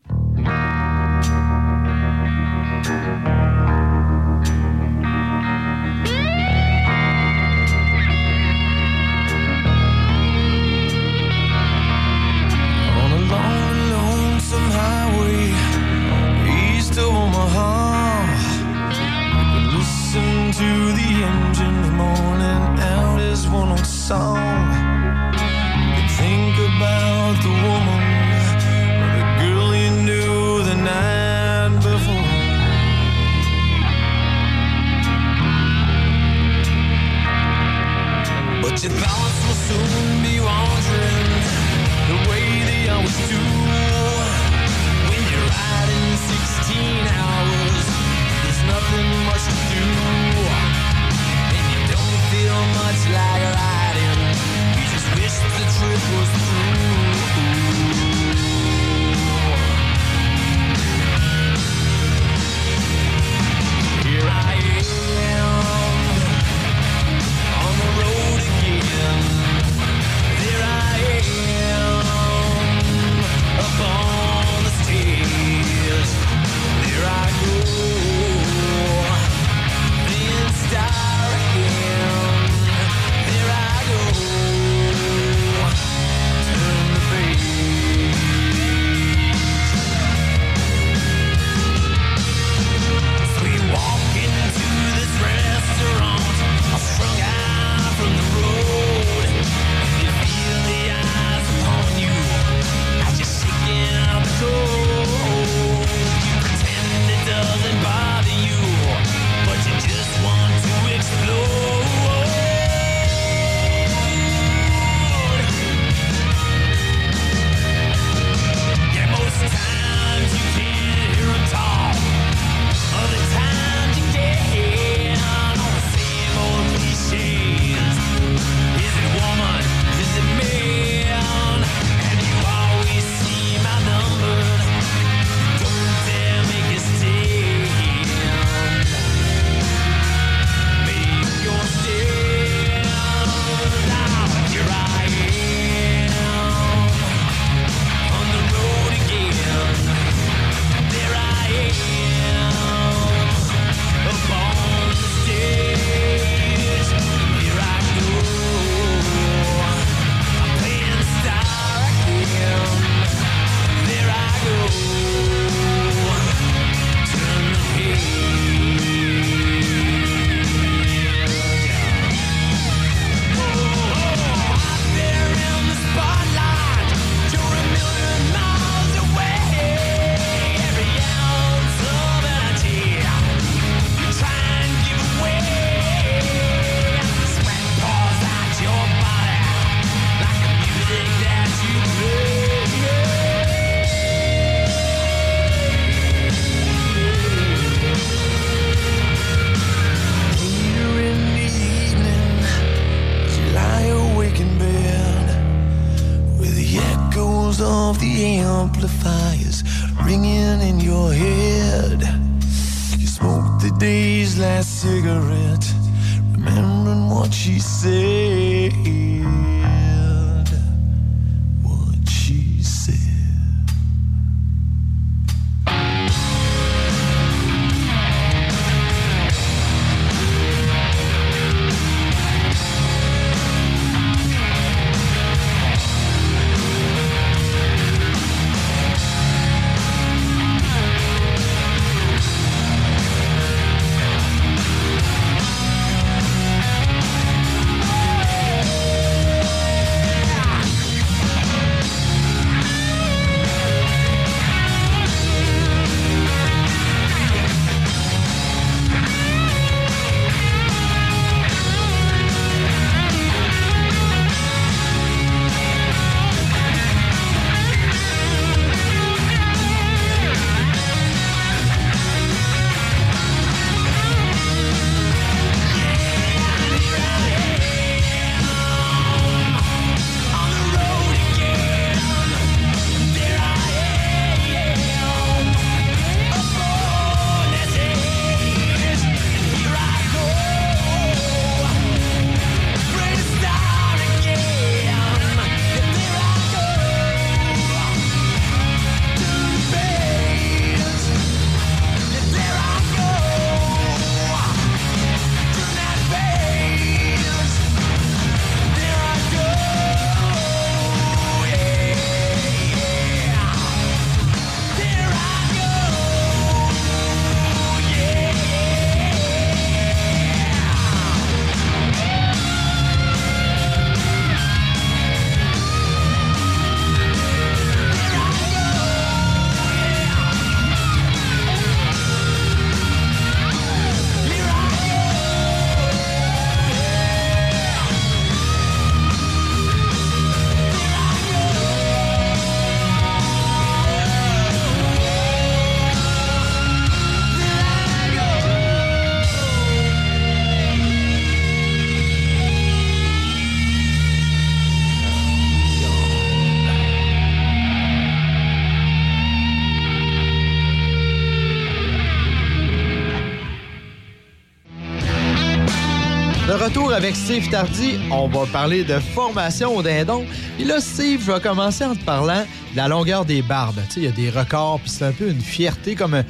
Avec 366.93 367.17
Steve 367.17 367.49
Tardy. 367.51 367.99
On 368.11 368.29
va 368.29 368.45
parler 368.53 368.85
de 368.85 368.99
formation 368.99 369.77
au 369.77 369.83
dindon. 369.83 370.25
Et 370.61 370.65
là, 370.65 370.81
Steve, 370.81 371.23
je 371.25 371.33
vais 371.33 371.41
commencer 371.41 371.85
en 371.85 371.95
te 371.95 372.05
parlant 372.05 372.43
de 372.73 372.77
la 372.77 372.89
longueur 372.89 373.25
des 373.25 373.41
barbes. 373.43 373.77
Tu 373.89 373.95
sais, 373.95 374.01
il 374.01 374.05
y 374.05 374.09
a 374.09 374.11
des 374.11 374.31
records, 374.31 374.81
puis 374.81 374.91
c'est 374.91 375.05
un 375.05 375.13
peu 375.13 375.29
une 375.29 375.41
fierté, 375.41 375.95
comme 375.95 376.15
un- 376.15 376.25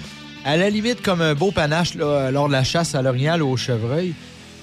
à 0.44 0.56
la 0.56 0.70
limite 0.70 1.02
comme 1.02 1.20
un 1.20 1.34
beau 1.34 1.50
panache 1.50 1.94
lors 1.94 2.46
de 2.48 2.52
la 2.52 2.64
chasse 2.64 2.94
à 2.94 3.02
l'orignal 3.02 3.42
ou 3.42 3.48
au 3.50 3.56
chevreuil. 3.56 4.14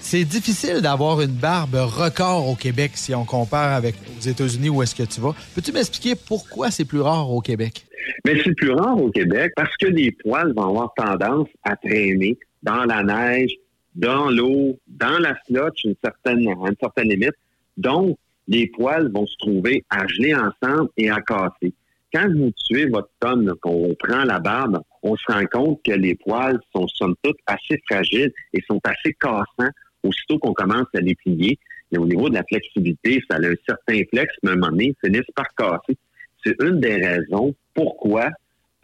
C'est 0.02 0.24
difficile 0.24 0.80
d'avoir 0.82 1.20
une 1.22 1.32
barbe 1.32 1.76
record 1.76 2.48
au 2.48 2.56
Québec 2.56 2.92
si 2.96 3.14
on 3.14 3.26
compare 3.26 3.74
avec 3.74 3.96
aux 4.18 4.22
États-Unis 4.22 4.70
où 4.70 4.82
est-ce 4.82 4.96
que 4.96 5.04
tu 5.04 5.20
vas. 5.20 5.36
Peux-tu 5.54 5.72
m'expliquer 5.74 6.16
pourquoi 6.16 6.72
c'est 6.72 6.86
plus 6.86 7.02
rare 7.02 7.30
au 7.30 7.42
Québec? 7.42 7.86
Mais 8.26 8.40
c'est 8.44 8.56
plus 8.56 8.72
rare 8.72 8.98
au 9.02 9.10
Québec 9.12 9.52
parce 9.56 9.76
que 9.78 9.88
les 9.88 10.12
poils 10.12 10.54
vont 10.56 10.70
avoir 10.70 10.94
tendance 10.96 11.48
à 11.64 11.76
traîner 11.76 12.38
dans 12.64 12.86
la 12.86 13.04
neige, 13.04 13.52
dans 14.00 14.30
l'eau, 14.30 14.80
dans 14.88 15.20
la 15.20 15.36
slotch, 15.46 15.84
une 15.84 15.96
certaine, 16.02 16.48
une 16.48 16.76
certaine 16.80 17.10
limite. 17.10 17.36
Donc, 17.78 18.18
les 18.48 18.68
poils 18.68 19.12
vont 19.12 19.26
se 19.26 19.38
trouver 19.38 19.84
à 19.90 20.08
geler 20.08 20.34
ensemble 20.34 20.90
et 20.98 21.10
à 21.10 21.20
casser. 21.22 21.74
Quand 22.14 22.28
vous 22.34 22.52
tuez 22.66 22.88
votre 22.88 23.10
tonne, 23.20 23.54
qu'on 23.62 23.94
prend 24.00 24.24
la 24.24 24.40
barbe, 24.40 24.80
on 25.04 25.16
se 25.16 25.32
rend 25.32 25.46
compte 25.52 25.82
que 25.86 25.92
les 25.92 26.16
poils 26.16 26.60
sont 26.74 26.88
somme 26.88 27.16
toute 27.22 27.38
assez 27.46 27.80
fragiles 27.90 28.32
et 28.54 28.62
sont 28.68 28.80
assez 28.86 29.14
cassants 29.14 29.72
aussitôt 30.04 30.40
qu'on 30.40 30.54
commence 30.54 30.88
à 30.96 31.02
les 31.02 31.16
plier. 31.16 31.60
Et 31.92 31.98
au 31.98 32.06
niveau 32.06 32.30
de 32.30 32.36
la 32.36 32.44
flexibilité, 32.44 33.22
ça 33.30 33.38
a 33.38 33.46
un 33.46 33.54
certain 33.68 34.02
flex, 34.12 34.34
mais 34.44 34.52
à 34.52 34.54
un 34.54 34.56
moment 34.56 34.72
donné, 34.72 34.96
ils 34.96 35.08
finissent 35.08 35.32
par 35.36 35.48
casser. 35.58 35.98
C'est 36.44 36.56
une 36.64 36.80
des 36.80 36.96
raisons 36.96 37.54
pourquoi 37.74 38.30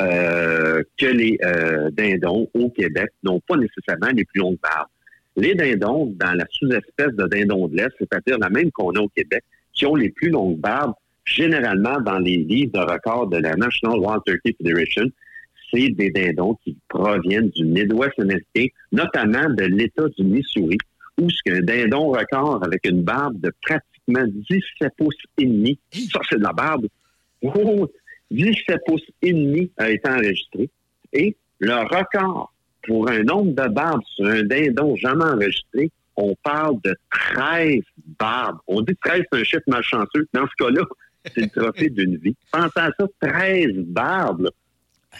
euh, 0.01 0.83
que 0.97 1.05
les 1.05 1.37
euh, 1.43 1.89
dindons 1.91 2.49
au 2.53 2.69
Québec 2.69 3.11
n'ont 3.23 3.39
pas 3.39 3.55
nécessairement 3.55 4.11
les 4.13 4.25
plus 4.25 4.41
longues 4.41 4.59
barbes. 4.61 4.89
Les 5.37 5.53
dindons, 5.55 6.13
dans 6.15 6.33
la 6.33 6.45
sous-espèce 6.49 7.13
de 7.13 7.27
dindon 7.27 7.67
de 7.67 7.75
l'Est, 7.75 7.91
c'est-à-dire 7.99 8.37
la 8.39 8.49
même 8.49 8.71
qu'on 8.71 8.91
a 8.91 8.99
au 8.99 9.09
Québec, 9.09 9.43
qui 9.73 9.85
ont 9.85 9.95
les 9.95 10.09
plus 10.09 10.29
longues 10.29 10.57
barbes, 10.57 10.93
généralement 11.25 11.99
dans 11.99 12.19
les 12.19 12.37
livres 12.37 12.71
de 12.73 12.79
records 12.79 13.27
de 13.27 13.37
la 13.37 13.55
National 13.55 13.99
Wild 13.99 14.21
Turkey 14.25 14.55
Federation, 14.57 15.05
c'est 15.71 15.89
des 15.89 16.11
dindons 16.11 16.55
qui 16.63 16.77
proviennent 16.87 17.49
du 17.49 17.65
Midwest 17.65 18.17
américain, 18.19 18.67
notamment 18.91 19.49
de 19.49 19.65
l'État 19.65 20.07
du 20.17 20.23
Missouri, 20.23 20.77
où 21.19 21.29
ce 21.29 21.41
qu'un 21.43 21.61
dindon 21.61 22.09
record 22.09 22.63
avec 22.63 22.87
une 22.87 23.03
barbe 23.03 23.39
de 23.41 23.51
pratiquement 23.61 24.25
17 24.49 24.91
pouces 24.97 25.15
et 25.37 25.45
demi, 25.45 25.79
ça 25.91 26.19
c'est 26.29 26.37
de 26.37 26.43
la 26.43 26.53
barbe, 26.53 26.87
Oh, 27.41 27.87
17 28.31 28.79
pouces 28.85 29.01
et 29.21 29.33
demi 29.33 29.71
a 29.77 29.89
été 29.89 30.09
enregistré. 30.09 30.69
Et 31.13 31.35
le 31.59 31.73
record 31.73 32.51
pour 32.85 33.09
un 33.09 33.23
nombre 33.23 33.53
de 33.53 33.67
barbes 33.69 34.03
sur 34.15 34.25
un 34.25 34.43
dindon 34.43 34.95
jamais 34.95 35.25
enregistré, 35.25 35.91
on 36.15 36.35
parle 36.43 36.79
de 36.83 36.95
13 37.33 37.81
barbes. 38.19 38.57
On 38.67 38.81
dit 38.81 38.95
13, 39.03 39.23
c'est 39.31 39.39
un 39.39 39.43
chiffre 39.43 39.63
malchanceux. 39.67 40.27
Dans 40.33 40.47
ce 40.47 40.63
cas-là, 40.63 40.83
c'est 41.25 41.41
le 41.41 41.61
trophée 41.61 41.89
d'une 41.89 42.17
vie. 42.17 42.35
Pensez 42.51 42.71
à 42.75 42.89
ça, 42.97 43.07
13 43.21 43.71
barbes. 43.77 44.49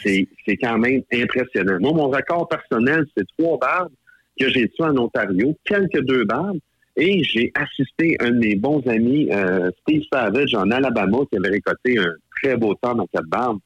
C'est 0.04 0.28
quand 0.62 0.78
même 0.78 1.02
impressionnant. 1.14 1.80
Moi, 1.80 1.94
mon 1.94 2.10
record 2.10 2.48
personnel, 2.48 3.06
c'est 3.16 3.26
trois 3.38 3.58
barbes 3.58 3.92
que 4.40 4.50
j'ai 4.50 4.68
tuées 4.70 4.86
en 4.86 4.98
Ontario, 4.98 5.56
quelques 5.64 6.02
deux 6.02 6.26
barbes. 6.26 6.60
Et 6.98 7.24
j'ai 7.24 7.52
assisté 7.56 8.16
un 8.22 8.32
de 8.32 8.38
mes 8.38 8.56
bons 8.56 8.82
amis, 8.88 9.28
euh, 9.32 9.70
Steve 9.82 10.04
Savage, 10.12 10.54
en 10.54 10.72
Alabama, 10.72 11.20
qui 11.30 11.38
avait 11.38 11.50
récolté 11.50 11.98
un 11.98 12.14
très 12.38 12.56
beau 12.56 12.74
temps 12.76 12.96
dans 12.96 13.08
cette 13.14 13.26
barbe. 13.26 13.60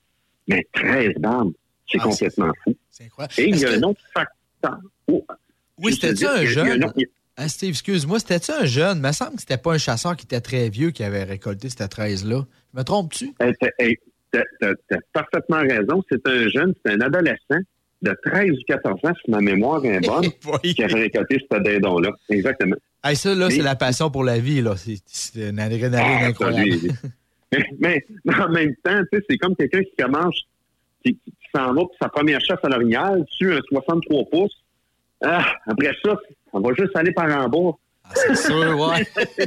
Mais 0.48 0.66
13 0.74 1.14
barbes, 1.20 1.54
c'est 1.92 1.98
Ah, 2.00 2.04
complètement 2.04 2.52
fou. 2.64 2.76
C'est 2.90 3.06
incroyable. 3.06 3.34
Et 3.38 3.50
il 3.50 3.58
y 3.58 3.66
a 3.66 3.70
que- 3.70 3.76
un 3.78 3.84
autre 3.84 4.02
facteur. 4.14 4.80
Oh, 5.08 5.26
Oui, 5.78 5.94
c'était-tu 5.94 6.26
un 6.26 6.32
a- 6.32 6.34
a 6.40 6.46
jeune? 6.46 6.84
autre- 6.84 6.94
Ah, 7.38 7.48
Steve, 7.48 7.70
excuse-moi, 7.70 8.20
c'était-tu 8.20 8.52
un 8.52 8.66
jeune? 8.66 8.98
Il 8.98 9.02
me 9.08 9.12
semble 9.14 9.36
que 9.36 9.42
c'était 9.42 9.58
pas 9.58 9.74
un 9.74 9.78
chasseur 9.78 10.16
qui 10.18 10.26
était 10.26 10.42
très 10.42 10.68
vieux 10.70 10.92
qui 10.92 11.04
avait 11.04 11.24
récolté 11.24 11.70
cette 11.70 11.90
13-là. 11.90 12.46
Me 12.74 12.84
trompes-tu? 12.84 13.34
Euh, 13.42 13.52
t'as- 13.60 13.70
hey, 13.80 13.98
T'as 14.32 14.98
parfaitement 15.12 15.62
raison. 15.62 16.04
C'est 16.12 16.22
un 16.28 16.48
jeune, 16.50 16.76
c'est 16.86 16.92
un 16.92 17.02
adolescent 17.02 17.58
de 18.04 18.16
13 18.26 18.52
ou 18.52 18.62
14 18.68 19.00
ans, 19.04 19.14
si 19.26 19.32
ma 19.32 19.40
mémoire 19.42 19.84
est 19.86 20.02
bonne, 20.02 20.22
qui 20.64 20.84
avait 20.84 21.00
récolté 21.02 21.40
ce 21.52 21.58
dindon-là. 21.60 22.12
Exactement. 22.30 22.76
Hey, 23.04 23.16
ça, 23.16 23.34
là, 23.34 23.48
Mais- 23.48 23.56
c'est 23.56 23.62
la 23.64 23.76
passion 23.76 24.12
pour 24.12 24.24
la 24.24 24.38
vie, 24.38 24.62
là. 24.62 24.76
C'est 24.78 24.98
c'est 25.08 25.50
une 25.50 25.58
adrénaline 25.60 26.20
Ah, 26.22 26.26
incroyable. 26.28 26.70
mais, 27.80 28.06
mais- 28.24 28.36
en 28.40 28.50
même 28.50 28.76
temps, 28.84 29.02
tu 29.12 29.18
sais, 29.18 29.26
c'est 29.28 29.38
comme 29.38 29.56
quelqu'un 29.56 29.82
qui 29.82 29.96
commence, 29.98 30.40
qui 31.04 31.18
s'en 31.56 31.68
va 31.74 31.82
pour 31.82 31.96
sa 32.02 32.10
première 32.10 32.40
chasse 32.42 32.60
à 32.64 32.70
l'orignal, 32.70 33.26
tue 33.38 33.54
un 33.54 33.60
63 33.70 34.24
pouces. 34.32 34.64
Ah, 35.22 35.46
après 35.68 35.92
ça, 36.04 36.18
on 36.54 36.60
va 36.62 36.74
juste 36.78 36.96
aller 36.96 37.12
par 37.12 37.26
en 37.26 37.50
bas. 37.50 37.78
Ah, 38.06 38.10
c'est 38.16 38.36
sûr, 38.36 38.78
ouais. 38.80 39.06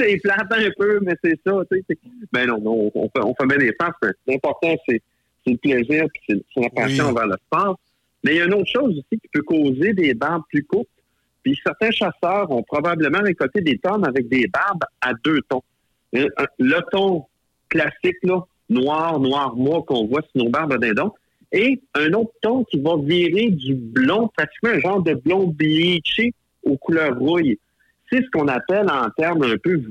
C'est 0.00 0.16
plate 0.22 0.50
un 0.50 0.70
peu, 0.76 1.00
mais 1.02 1.12
c'est 1.22 1.38
ça. 1.46 1.52
Tu 1.70 1.76
sais, 1.78 1.84
c'est- 1.90 1.98
ben 2.32 2.46
non, 2.48 2.58
non, 2.60 2.90
on 2.94 3.08
fait, 3.10 3.22
on 3.22 3.34
fait 3.34 3.46
bien 3.46 3.58
des 3.58 3.72
mais 3.78 3.92
L'important, 4.26 4.74
c'est 4.88 5.02
le 5.46 5.56
plaisir, 5.58 6.06
puis 6.14 6.42
c'est 6.54 6.60
la 6.60 6.70
passion 6.70 7.04
Oui. 7.04 7.10
envers 7.10 7.26
le 7.26 7.36
sport. 7.46 7.78
Mais 8.24 8.32
il 8.32 8.38
y 8.38 8.40
a 8.40 8.46
une 8.46 8.54
autre 8.54 8.70
chose 8.72 8.90
aussi 8.90 9.20
qui 9.20 9.28
peut 9.32 9.42
causer 9.42 9.92
des 9.92 10.14
barbes 10.14 10.42
plus 10.48 10.64
courtes. 10.64 10.88
Puis 11.42 11.60
certains 11.64 11.90
chasseurs 11.90 12.50
ont 12.50 12.62
probablement 12.62 13.20
récolté 13.20 13.60
des 13.60 13.76
tonnes 13.78 14.06
avec 14.06 14.28
des 14.28 14.46
barbes 14.48 14.82
à 15.02 15.12
deux 15.24 15.40
tons. 15.48 15.62
Euh, 16.16 16.26
un- 16.38 16.46
Le 16.58 16.80
ton 16.90 17.26
classique, 17.68 18.16
là, 18.22 18.40
noir, 18.70 19.20
noir, 19.20 19.54
moi, 19.54 19.82
qu'on 19.86 20.06
voit 20.06 20.22
sur 20.34 20.42
nos 20.44 20.50
barbes 20.50 20.78
dindon. 20.78 21.12
Et 21.52 21.80
un 21.94 22.12
autre 22.14 22.32
ton 22.40 22.64
qui 22.64 22.80
va 22.80 22.96
virer 22.96 23.50
du 23.50 23.74
blond, 23.74 24.30
pratiquement 24.36 24.70
un 24.70 24.80
genre 24.80 25.02
de 25.02 25.14
blond 25.14 25.48
bleaché 25.48 26.32
aux 26.62 26.76
couleurs 26.78 27.18
rouille. 27.18 27.58
C'est 28.10 28.22
ce 28.22 28.30
qu'on 28.30 28.48
appelle 28.48 28.88
en 28.90 29.10
termes 29.10 29.42
un 29.42 29.56
peu, 29.62 29.82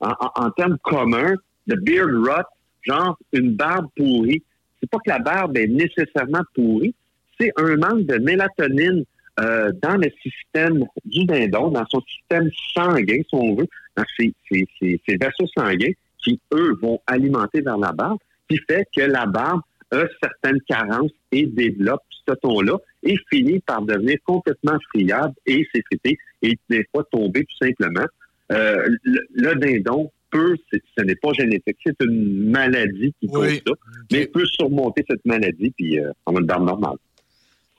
en, 0.00 0.50
termes 0.50 0.78
communs, 0.82 1.34
le 1.66 1.76
beard 1.76 2.10
rot, 2.26 2.44
genre 2.82 3.18
une 3.32 3.54
barbe 3.54 3.88
pourrie. 3.96 4.42
C'est 4.80 4.90
pas 4.90 4.98
que 4.98 5.10
la 5.10 5.18
barbe 5.18 5.56
est 5.56 5.66
nécessairement 5.66 6.42
pourrie, 6.54 6.94
c'est 7.40 7.52
un 7.56 7.76
manque 7.76 8.06
de 8.06 8.18
mélatonine 8.18 9.04
euh, 9.40 9.72
dans 9.82 9.96
le 9.96 10.08
système 10.22 10.84
du 11.04 11.24
dindon, 11.24 11.70
dans 11.70 11.86
son 11.86 12.00
système 12.02 12.48
sanguin, 12.72 13.18
si 13.28 13.34
on 13.34 13.56
veut, 13.56 13.66
dans 13.96 14.04
ses- 14.16 14.32
ses 14.48 15.16
vaisseaux 15.16 15.48
sanguins 15.56 15.92
qui, 16.18 16.38
eux, 16.52 16.78
vont 16.80 17.00
alimenter 17.06 17.60
vers 17.60 17.78
la 17.78 17.90
barbe, 17.92 18.18
qui 18.48 18.58
fait 18.68 18.86
que 18.96 19.02
la 19.02 19.26
barbe 19.26 19.60
a 19.94 20.06
certaines 20.22 20.60
carences 20.62 21.12
et 21.32 21.46
développe 21.46 22.02
ce 22.26 22.34
ton-là 22.34 22.78
et 23.02 23.16
finit 23.30 23.60
par 23.60 23.82
devenir 23.82 24.16
complètement 24.24 24.78
friable 24.92 25.34
et 25.46 25.66
s'effriter 25.74 26.18
et 26.42 26.58
des 26.70 26.86
fois 26.92 27.04
tomber 27.10 27.44
tout 27.44 27.66
simplement. 27.66 28.06
Euh, 28.52 28.88
le, 29.04 29.20
le 29.34 29.54
dindon 29.56 30.10
peut, 30.30 30.56
ce 30.72 31.02
n'est 31.02 31.14
pas 31.16 31.32
génétique, 31.32 31.76
c'est 31.84 31.96
une 32.02 32.50
maladie 32.50 33.14
qui 33.20 33.28
cause 33.28 33.48
Oui. 33.52 33.62
ça, 33.66 33.72
mais 34.12 34.26
peut 34.26 34.46
surmonter 34.46 35.04
cette 35.08 35.24
maladie 35.24 35.70
puis 35.76 35.98
euh, 35.98 36.10
avoir 36.26 36.40
une 36.40 36.46
barbe 36.46 36.66
normale. 36.66 36.96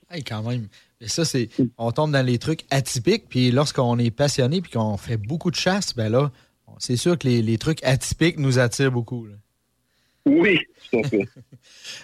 Hey, 0.10 0.24
quand 0.24 0.44
même. 0.44 0.68
Mais 1.02 1.08
ça, 1.08 1.26
c'est. 1.26 1.50
On 1.78 1.92
tombe 1.92 2.12
dans 2.12 2.26
les 2.26 2.38
trucs 2.38 2.62
atypiques, 2.70 3.26
puis 3.28 3.52
lorsqu'on 3.52 3.98
est 3.98 4.12
passionné 4.12 4.62
puis 4.62 4.72
qu'on 4.72 4.98
fait 4.98 5.18
beaucoup 5.18 5.52
de 5.52 5.56
chasse, 5.56 5.96
ben 5.96 6.10
là, 6.12 6.32
c'est 6.78 6.96
sûr 6.96 7.18
que 7.18 7.28
les, 7.28 7.42
les 7.42 7.58
trucs 7.58 7.84
atypiques 7.84 8.38
nous 8.40 8.60
attirent 8.60 8.92
beaucoup. 8.92 9.26
là. 9.26 9.34
Oui, 10.26 10.60
tout 10.92 11.00
à 11.00 11.04
fait. 11.08 11.22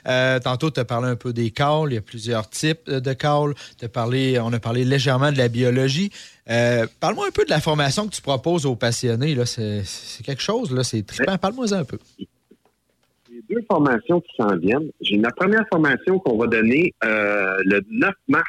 Euh, 0.08 0.40
tantôt, 0.40 0.72
tu 0.72 0.80
as 0.80 0.86
parlé 0.86 1.08
un 1.08 1.16
peu 1.16 1.34
des 1.34 1.52
caules. 1.52 1.92
Il 1.92 1.96
y 1.96 1.98
a 1.98 2.02
plusieurs 2.02 2.50
types 2.50 2.90
de 2.90 3.14
caules. 3.14 3.54
T'as 3.78 3.88
parlé, 3.88 4.40
on 4.40 4.52
a 4.52 4.60
parlé 4.60 4.84
légèrement 4.84 5.32
de 5.32 5.38
la 5.38 5.48
biologie. 5.48 6.12
Euh, 6.50 6.88
Parle-moi 7.00 7.28
un 7.28 7.32
peu 7.32 7.46
de 7.46 7.52
la 7.52 7.60
formation 7.60 8.08
que 8.08 8.16
tu 8.16 8.22
proposes 8.22 8.66
aux 8.66 8.76
passionnés. 8.76 9.36
C'est 9.46 10.24
quelque 10.24 10.42
chose. 10.42 10.80
C'est 10.82 11.06
trippant. 11.06 11.38
Parle-moi 11.38 11.74
un 11.74 11.84
peu. 11.84 12.00
J'ai 12.18 13.42
deux 13.50 13.64
formations 13.70 14.22
qui 14.22 14.36
s'en 14.38 14.56
viennent. 14.58 14.90
J'ai 15.02 15.18
la 15.18 15.32
première 15.32 15.66
formation 15.72 16.18
qu'on 16.20 16.38
va 16.38 16.48
donner 16.48 16.94
euh, 17.04 17.58
le 17.66 17.82
9 17.92 18.12
mars. 18.28 18.46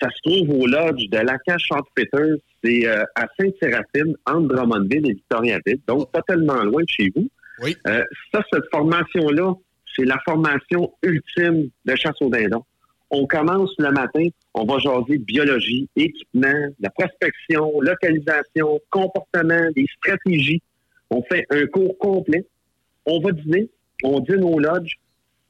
Ça 0.00 0.08
se 0.10 0.30
trouve 0.30 0.62
au 0.62 0.66
lodge 0.66 1.08
de 1.10 1.18
Lacan 1.18 1.56
Peters. 1.94 2.36
C'est 2.62 2.86
à 2.86 3.26
Sainte-Séraphine, 3.38 4.14
entre 4.26 4.48
Drummondville 4.54 5.10
et 5.10 5.12
Victoriaville. 5.12 5.80
Donc, 5.86 6.10
pas 6.10 6.22
tellement 6.22 6.62
loin 6.64 6.82
de 6.82 6.88
chez 6.88 7.10
vous. 7.14 7.28
Oui. 7.60 7.76
Euh, 7.86 8.04
ça, 8.32 8.42
cette 8.52 8.68
formation-là, 8.72 9.54
c'est 9.94 10.04
la 10.04 10.18
formation 10.24 10.92
ultime 11.02 11.70
de 11.84 11.94
chasse 11.96 12.20
au 12.20 12.28
dindon. 12.28 12.64
On 13.10 13.26
commence 13.26 13.72
le 13.78 13.92
matin, 13.92 14.26
on 14.54 14.64
va 14.64 14.78
jaser 14.78 15.18
biologie, 15.18 15.88
équipement, 15.94 16.68
la 16.80 16.90
prospection, 16.90 17.80
localisation, 17.80 18.80
comportement, 18.90 19.70
des 19.76 19.86
stratégies. 19.98 20.62
On 21.10 21.22
fait 21.22 21.46
un 21.50 21.66
cours 21.66 21.96
complet. 21.98 22.44
On 23.06 23.20
va 23.20 23.32
dîner, 23.32 23.68
on 24.02 24.20
dîne 24.20 24.42
au 24.42 24.58
lodge. 24.58 24.94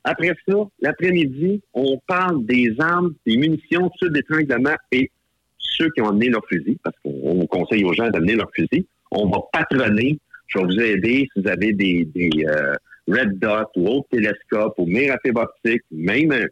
Après 0.02 0.34
ça, 0.46 0.54
l'après-midi, 0.80 1.62
on 1.72 1.98
parle 2.06 2.44
des 2.44 2.74
armes, 2.78 3.14
des 3.26 3.38
munitions, 3.38 3.90
ceux 3.98 4.10
d'étranglement 4.10 4.74
et 4.92 5.10
ceux 5.58 5.88
qui 5.90 6.02
ont 6.02 6.08
amené 6.08 6.28
leur 6.28 6.44
fusil, 6.46 6.78
parce 6.82 6.96
qu'on 7.02 7.40
on 7.40 7.46
conseille 7.46 7.84
aux 7.84 7.94
gens 7.94 8.10
d'amener 8.10 8.34
leur 8.34 8.50
fusil. 8.54 8.86
On 9.10 9.28
va 9.28 9.38
patronner. 9.52 10.18
Je 10.46 10.58
vais 10.58 10.64
vous 10.64 10.80
aider 10.80 11.28
si 11.32 11.40
vous 11.40 11.48
avez 11.48 11.72
des, 11.72 12.04
des 12.14 12.30
euh, 12.46 12.74
red 13.08 13.38
dot 13.38 13.68
ou 13.76 13.88
autres 13.88 14.08
télescopes 14.10 14.74
ou 14.78 14.86
mire 14.86 15.14
à 15.14 15.18
fibre 15.24 15.42
optique, 15.42 15.82
même 15.90 16.32
un, 16.32 16.46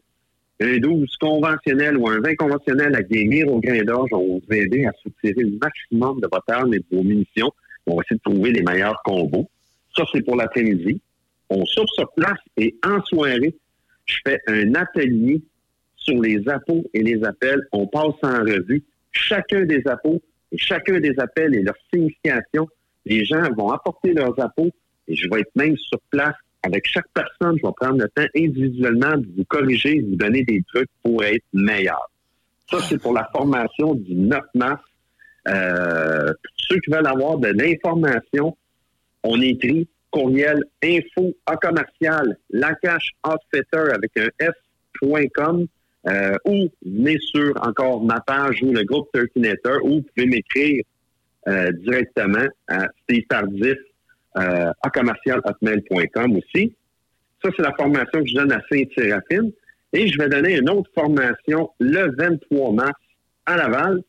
un 0.61 0.79
12 0.79 1.17
conventionnel 1.21 1.97
ou 1.97 2.09
un 2.09 2.21
20 2.21 2.35
conventionnel 2.37 2.95
avec 2.95 3.09
des 3.09 3.25
mires 3.25 3.53
au 3.53 3.61
grain 3.61 3.83
d'orge, 3.83 4.11
on 4.13 4.39
va 4.39 4.41
vous 4.47 4.55
aider 4.55 4.85
à 4.87 4.93
soutirer 5.03 5.43
le 5.43 5.59
maximum 5.61 6.21
de 6.21 6.29
votre 6.33 6.45
arme 6.49 6.75
et 6.75 6.79
de 6.79 6.85
vos 6.91 7.03
munitions. 7.03 7.53
On 7.87 7.97
va 7.97 8.03
essayer 8.05 8.21
de 8.25 8.31
trouver 8.31 8.53
les 8.53 8.63
meilleurs 8.63 9.01
combos. 9.05 9.49
Ça, 9.97 10.05
c'est 10.13 10.23
pour 10.23 10.37
l'après-midi. 10.37 11.01
On 11.51 11.65
soupe 11.67 11.89
sur 11.95 12.11
place 12.13 12.39
et 12.57 12.75
en 12.87 13.03
soirée, 13.05 13.55
je 14.07 14.17
fais 14.27 14.41
un 14.47 14.75
atelier 14.75 15.43
sur 15.97 16.21
les 16.21 16.49
appos 16.49 16.85
et 16.95 17.03
les 17.03 17.23
appels. 17.25 17.61
On 17.73 17.87
passe 17.87 18.15
en 18.23 18.41
revue 18.41 18.83
chacun 19.11 19.65
des 19.65 19.83
appos 19.87 20.23
et 20.51 20.59
chacun 20.59 21.01
des 21.01 21.15
appels 21.19 21.55
et 21.55 21.63
leur 21.63 21.77
signification. 21.93 22.69
Les 23.05 23.25
gens 23.25 23.43
vont 23.57 23.71
apporter 23.71 24.13
leurs 24.13 24.39
appos 24.41 24.71
et 25.09 25.17
je 25.17 25.29
vais 25.29 25.41
être 25.41 25.55
même 25.57 25.77
sur 25.77 25.99
place 26.11 26.37
avec 26.63 26.87
chaque 26.87 27.09
personne. 27.13 27.59
Je 27.59 27.67
vais 27.67 27.73
prendre 27.77 27.99
le 27.99 28.09
temps 28.09 28.29
individuellement 28.37 29.17
de 29.17 29.27
vous 29.37 29.45
corriger, 29.45 30.01
de 30.01 30.11
vous 30.11 30.17
donner 30.17 30.45
des 30.45 30.63
trucs 30.73 30.91
pour 31.03 31.23
être 31.25 31.45
meilleur. 31.53 32.11
Ça, 32.71 32.79
c'est 32.81 32.99
pour 32.99 33.13
la 33.13 33.29
formation 33.33 33.95
du 33.95 34.15
9 34.15 34.41
mars. 34.55 34.83
Euh, 35.49 36.33
ceux 36.57 36.79
qui 36.79 36.91
veulent 36.91 37.07
avoir 37.07 37.39
de 37.39 37.49
l'information, 37.49 38.57
on 39.25 39.41
écrit 39.41 39.89
courriel 40.11 40.63
info 40.83 41.35
à 41.47 41.57
commercial 41.57 42.37
lacache 42.51 43.11
avec 43.25 44.11
un 44.17 44.29
f.com 44.41 45.67
euh, 46.07 46.35
ou 46.45 46.69
venez 46.85 47.19
sur 47.19 47.55
encore 47.67 48.03
ma 48.05 48.21
page 48.21 48.63
ou 48.63 48.73
le 48.73 48.85
groupe 48.85 49.09
Turkinator 49.13 49.85
ou 49.85 49.97
vous 49.97 50.03
pouvez 50.15 50.27
m'écrire 50.27 50.83
euh, 51.49 51.73
directement 51.73 52.47
à 52.69 52.87
Steve 53.03 53.25
Tardif 53.29 53.77
euh, 54.37 54.73
à 54.83 56.27
aussi. 56.29 56.75
Ça, 57.43 57.51
c'est 57.57 57.63
la 57.63 57.75
formation 57.75 58.21
que 58.21 58.27
je 58.27 58.35
donne 58.35 58.53
à 58.53 58.61
Saint-Séraphine. 58.71 59.51
Et 59.93 60.07
je 60.07 60.19
vais 60.19 60.29
donner 60.29 60.57
une 60.57 60.71
autre 60.71 60.91
formation 60.95 61.71
le 61.81 62.15
23 62.17 62.73
mars 62.73 63.01
à 63.45 63.57
Laval. 63.57 64.03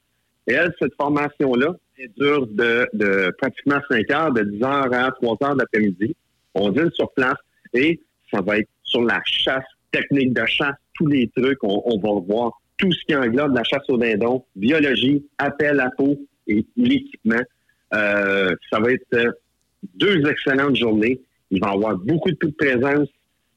Et 0.47 0.53
elle, 0.53 0.73
cette 0.79 0.93
formation-là, 0.95 1.75
elle 1.97 2.09
dure 2.17 2.47
de, 2.47 2.87
de 2.93 3.33
pratiquement 3.37 3.79
5 3.89 4.11
heures, 4.11 4.31
de 4.31 4.43
10 4.43 4.63
heures 4.63 4.93
à 4.93 5.11
3 5.11 5.37
heures 5.43 5.55
d'après-midi. 5.55 6.15
On 6.53 6.69
dîne 6.69 6.91
sur 6.91 7.11
place 7.13 7.37
et 7.73 7.99
ça 8.31 8.41
va 8.41 8.59
être 8.59 8.69
sur 8.83 9.03
la 9.03 9.21
chasse, 9.25 9.65
technique 9.91 10.33
de 10.33 10.45
chasse, 10.45 10.75
tous 10.93 11.07
les 11.07 11.29
trucs. 11.35 11.63
On, 11.63 11.81
on 11.85 11.97
va 11.97 12.21
voir 12.21 12.51
tout 12.77 12.91
ce 12.91 13.05
qui 13.05 13.15
englobe 13.15 13.55
la 13.55 13.63
chasse 13.63 13.89
au 13.89 13.97
dindon, 13.97 14.45
biologie, 14.55 15.25
appel 15.37 15.79
à 15.79 15.89
peau 15.97 16.17
et 16.47 16.65
l'équipement. 16.75 17.41
Euh, 17.93 18.55
ça 18.71 18.79
va 18.79 18.91
être 18.91 19.13
euh, 19.13 19.31
deux 19.95 20.25
excellentes 20.27 20.75
journées. 20.75 21.19
Il 21.51 21.59
va 21.61 21.71
y 21.71 21.73
avoir 21.73 21.95
beaucoup 21.97 22.31
de 22.31 22.47
présence. 22.57 23.07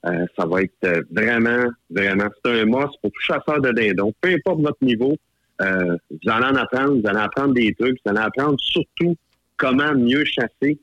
Euh, 0.04 0.26
ça 0.38 0.46
va 0.46 0.62
être 0.62 1.04
vraiment, 1.10 1.68
vraiment, 1.90 2.28
c'est 2.44 2.60
un 2.60 2.64
must 2.66 2.94
pour 3.02 3.10
tout 3.10 3.20
chasseur 3.20 3.60
de 3.60 3.72
dindons. 3.72 4.12
Peu 4.20 4.30
importe 4.30 4.60
votre 4.60 4.82
niveau, 4.82 5.16
vous 5.58 6.30
allez 6.30 6.46
en 6.46 6.54
apprendre, 6.54 7.00
vous 7.00 7.08
allez 7.08 7.18
apprendre 7.18 7.54
des 7.54 7.74
trucs, 7.74 7.98
vous 8.04 8.10
allez 8.10 8.20
apprendre 8.20 8.56
surtout 8.60 9.16
comment 9.56 9.94
mieux 9.94 10.24
chasser. 10.24 10.78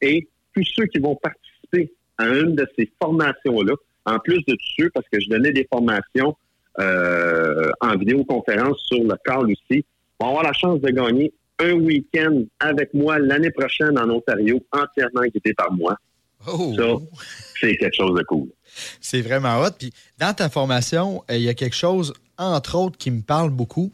Et 0.00 0.28
tous 0.54 0.64
ceux 0.76 0.84
qui 0.84 0.98
vont 0.98 1.16
participer 1.16 1.92
à 2.18 2.28
une 2.28 2.54
de 2.54 2.66
ces 2.78 2.92
formations-là, 3.02 3.72
en 4.04 4.18
plus 4.18 4.44
de 4.44 4.52
tous 4.52 4.74
ceux, 4.78 4.90
parce 4.90 5.06
que 5.10 5.18
je 5.18 5.28
donnais 5.28 5.52
des 5.52 5.66
formations 5.72 6.36
en 6.78 7.96
vidéoconférence 7.96 8.78
sur 8.86 9.02
le 9.02 9.14
call 9.24 9.46
aussi, 9.50 9.84
vont 10.20 10.28
avoir 10.28 10.44
la 10.44 10.52
chance 10.52 10.80
de 10.80 10.90
gagner 10.90 11.32
un 11.60 11.72
week-end 11.72 12.42
avec 12.60 12.92
moi 12.94 13.18
l'année 13.18 13.50
prochaine 13.50 13.98
en 13.98 14.08
Ontario, 14.10 14.60
entièrement 14.72 15.22
guidé 15.34 15.54
par 15.54 15.72
moi. 15.72 15.96
Oh. 16.46 16.72
Ça, 16.76 16.84
c'est 17.60 17.76
quelque 17.76 17.96
chose 17.96 18.16
de 18.16 18.22
cool. 18.24 18.48
C'est 19.00 19.22
vraiment 19.22 19.60
hot. 19.60 19.72
Puis 19.78 19.92
dans 20.18 20.32
ta 20.34 20.48
formation, 20.48 21.24
euh, 21.30 21.36
il 21.36 21.42
y 21.42 21.48
a 21.48 21.54
quelque 21.54 21.74
chose, 21.74 22.12
entre 22.36 22.76
autres, 22.76 22.96
qui 22.96 23.10
me 23.10 23.22
parle 23.22 23.50
beaucoup. 23.50 23.92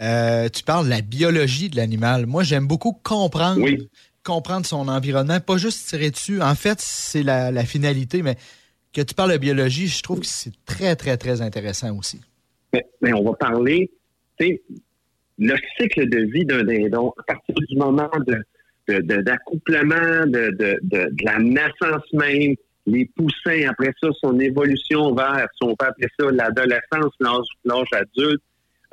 Euh, 0.00 0.48
tu 0.48 0.64
parles 0.64 0.86
de 0.86 0.90
la 0.90 1.02
biologie 1.02 1.68
de 1.70 1.76
l'animal. 1.76 2.26
Moi, 2.26 2.42
j'aime 2.42 2.66
beaucoup 2.66 2.92
comprendre, 3.04 3.60
Oui. 3.62 3.88
comprendre 4.24 4.66
son 4.66 4.88
environnement, 4.88 5.38
pas 5.38 5.56
juste 5.56 5.88
tirer 5.88 6.10
dessus. 6.10 6.42
En 6.42 6.56
fait, 6.56 6.80
c'est 6.80 7.22
la, 7.22 7.52
la 7.52 7.64
finalité, 7.64 8.22
mais 8.22 8.36
que 8.92 9.02
tu 9.02 9.14
parles 9.14 9.32
de 9.32 9.38
biologie, 9.38 9.86
je 9.86 10.02
trouve 10.02 10.20
que 10.20 10.26
c'est 10.26 10.52
très, 10.66 10.96
très, 10.96 11.16
très 11.16 11.42
intéressant 11.42 11.96
aussi. 11.96 12.20
Mais, 12.72 12.84
mais 13.00 13.12
on 13.12 13.22
va 13.22 13.34
parler, 13.34 13.88
tu 14.38 14.46
sais, 14.46 14.62
le 15.38 15.54
cycle 15.78 16.08
de 16.08 16.20
vie 16.30 16.44
d'un 16.44 16.64
dindon, 16.64 17.12
à 17.18 17.22
partir 17.24 17.54
du 17.54 17.76
moment 17.76 18.10
de, 18.26 19.00
d'accouplement, 19.22 20.26
de, 20.26 20.50
de, 20.50 20.78
de, 20.82 21.24
la 21.24 21.38
naissance 21.38 22.12
même, 22.12 22.54
les 22.86 23.06
poussins, 23.16 23.68
après 23.68 23.92
ça, 24.00 24.08
son 24.20 24.38
évolution 24.38 25.14
vers, 25.14 25.48
si 25.56 25.64
on 25.64 25.74
peut 25.74 25.86
appeler 25.86 26.08
ça 26.18 26.30
l'adolescence, 26.30 27.12
l'âge, 27.64 27.86
adulte, 27.92 28.42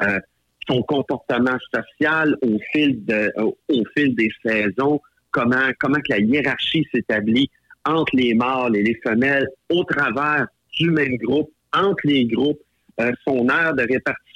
euh, 0.01 0.19
son 0.67 0.81
comportement 0.83 1.57
social 1.73 2.37
au 2.41 2.57
fil, 2.71 3.03
de, 3.05 3.31
au 3.35 3.55
fil 3.95 4.15
des 4.15 4.29
saisons, 4.45 5.01
comment, 5.31 5.71
comment 5.79 5.97
que 5.97 6.11
la 6.11 6.19
hiérarchie 6.19 6.87
s'établit 6.93 7.49
entre 7.85 8.15
les 8.15 8.33
mâles 8.33 8.75
et 8.75 8.83
les 8.83 8.99
femelles, 9.03 9.47
au 9.69 9.83
travers 9.83 10.47
du 10.73 10.91
même 10.91 11.17
groupe, 11.17 11.51
entre 11.73 12.01
les 12.05 12.25
groupes, 12.25 12.61
euh, 12.99 13.11
son 13.25 13.47
aire 13.49 13.73
de 13.73 13.81
répartition, 13.81 14.30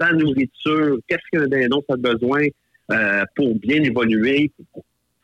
sa 0.00 0.12
nourriture, 0.12 0.98
qu'est-ce 1.08 1.22
qu'un 1.32 1.46
dindon 1.46 1.82
a 1.88 1.96
besoin 1.96 2.46
euh, 2.92 3.24
pour 3.36 3.54
bien 3.56 3.82
évoluer? 3.82 4.50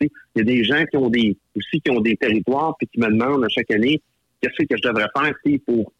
Il 0.00 0.09
y 0.37 0.40
a 0.40 0.44
des 0.44 0.64
gens 0.64 0.85
qui 0.87 0.96
ont 0.96 1.11
des 1.11 1.37
aussi 1.56 1.80
qui 1.80 1.90
ont 1.90 2.00
des 2.00 2.16
territoires 2.16 2.74
puis 2.78 2.87
qui 2.87 3.00
me 3.00 3.09
demandent 3.09 3.44
à 3.44 3.48
chaque 3.48 3.70
année 3.70 4.00
qu'est-ce 4.40 4.66
que 4.66 4.76
je 4.76 4.88
devrais 4.88 5.09
faire 5.14 5.35
pour 5.66 5.92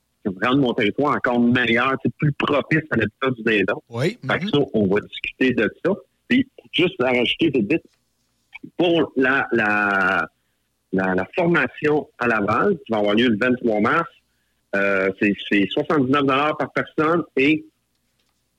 rendre 0.43 0.59
mon 0.59 0.73
territoire 0.75 1.17
encore 1.17 1.41
meilleur, 1.41 1.97
plus 2.19 2.33
propice 2.33 2.83
à 2.91 2.97
l'habitat 2.97 3.31
du 3.31 3.43
dindon. 3.43 3.83
Oui. 3.89 4.19
Fait 4.27 4.39
que 4.39 4.45
mhm. 4.45 4.51
ça, 4.51 4.59
on 4.75 4.87
va 4.87 5.01
discuter 5.01 5.53
de 5.53 5.71
ça. 5.85 5.93
Puis, 6.29 6.47
juste 6.73 7.01
à 7.03 7.07
rajouter 7.07 7.51
vite, 7.55 7.83
pour 8.77 9.13
la, 9.17 9.47
la, 9.53 10.29
la, 10.93 11.15
la 11.15 11.27
formation 11.35 12.09
à 12.19 12.29
Laval, 12.29 12.77
qui 12.85 12.93
va 12.93 12.99
avoir 12.99 13.15
lieu 13.15 13.29
le 13.29 13.39
23 13.39 13.81
mars, 13.81 14.09
euh, 14.77 15.11
c'est 15.21 15.35
c'est 15.51 15.67
79 15.71 16.53
par 16.59 16.71
personne 16.73 17.25
et 17.37 17.65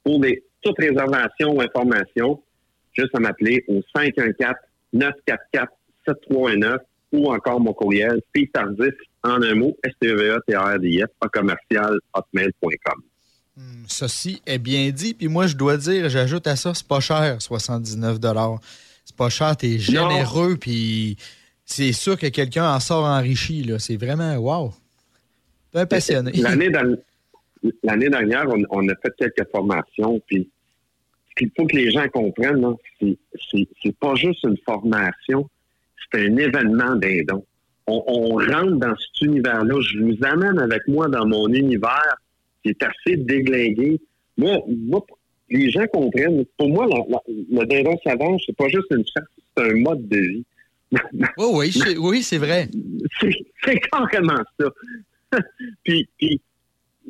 pour 0.03 0.19
des, 0.19 0.43
toute 0.61 0.77
réservation 0.77 1.55
ou 1.55 1.61
information, 1.61 2.41
juste 2.93 3.13
à 3.15 3.19
m'appeler 3.19 3.63
au 3.67 3.81
514-944-7319 4.95 6.77
ou 7.13 7.31
encore 7.31 7.59
mon 7.59 7.73
courriel, 7.73 8.21
Tardif, 8.53 8.93
en 9.23 9.41
un 9.41 9.55
mot, 9.55 9.77
s 9.83 9.93
t 9.99 10.07
e 10.07 10.33
à 10.33 11.27
commercial 11.27 11.97
hotmail.com. 12.13 13.01
Hum, 13.57 13.83
Ceci 13.87 14.41
est 14.45 14.59
bien 14.59 14.89
dit. 14.91 15.13
Puis 15.13 15.27
moi, 15.27 15.47
je 15.47 15.55
dois 15.55 15.77
dire, 15.77 16.09
j'ajoute 16.09 16.47
à 16.47 16.55
ça, 16.55 16.73
c'est 16.73 16.87
pas 16.87 16.99
cher, 17.01 17.41
79 17.41 18.17
C'est 19.05 19.15
pas 19.15 19.29
cher, 19.29 19.57
t'es 19.57 19.77
généreux, 19.77 20.55
puis 20.57 21.17
c'est 21.65 21.91
sûr 21.91 22.17
que 22.17 22.27
quelqu'un 22.27 22.73
en 22.73 22.79
sort 22.79 23.05
enrichi. 23.05 23.63
là. 23.63 23.77
C'est 23.79 23.97
vraiment 23.97 24.35
wow. 24.37 24.73
Bien 25.73 25.85
passionné. 25.85 26.31
L'année 26.33 26.69
dans- 26.69 26.97
l'année 27.83 28.09
dernière, 28.09 28.45
on, 28.49 28.61
on 28.69 28.87
a 28.89 28.93
fait 28.95 29.13
quelques 29.17 29.49
formations, 29.51 30.19
puis 30.27 30.49
ce 31.29 31.35
qu'il 31.37 31.51
faut 31.57 31.65
que 31.65 31.75
les 31.75 31.91
gens 31.91 32.07
comprennent, 32.09 32.61
là, 32.61 32.73
c'est, 32.99 33.97
pas 33.99 34.15
juste 34.15 34.43
une 34.43 34.57
formation, 34.65 35.49
c'est 36.11 36.21
un 36.25 36.35
événement 36.37 36.95
dindon. 36.95 37.45
On, 37.87 38.03
on 38.07 38.29
rentre 38.35 38.77
dans 38.77 38.95
cet 38.95 39.21
univers-là. 39.27 39.75
Je 39.81 39.99
vous 39.99 40.17
amène 40.23 40.59
avec 40.59 40.87
moi 40.87 41.07
dans 41.07 41.25
mon 41.25 41.47
univers 41.49 42.15
qui 42.63 42.69
est 42.69 42.83
assez 42.83 43.17
déglingué. 43.17 43.99
Moi, 44.37 44.59
moi, 44.67 45.05
les 45.49 45.69
gens 45.71 45.85
comprennent. 45.87 46.45
Pour 46.57 46.69
moi, 46.69 46.85
la- 46.87 47.03
la- 47.09 47.21
le 47.27 47.65
dindon 47.65 47.97
sauvage, 48.03 48.41
c'est 48.45 48.55
pas 48.55 48.67
juste 48.67 48.87
une 48.91 49.03
chasse, 49.05 49.25
c'est 49.57 49.63
un 49.63 49.73
mode 49.75 50.07
de 50.07 50.17
vie. 50.17 50.45
Oui, 51.37 51.45
oui, 51.53 51.71
c'est- 51.71 51.97
oui, 51.97 52.21
c'est 52.23 52.37
vrai. 52.37 52.67
C'est 53.63 53.79
carrément 53.91 54.41
ça. 54.59 54.67
puis, 55.83 56.07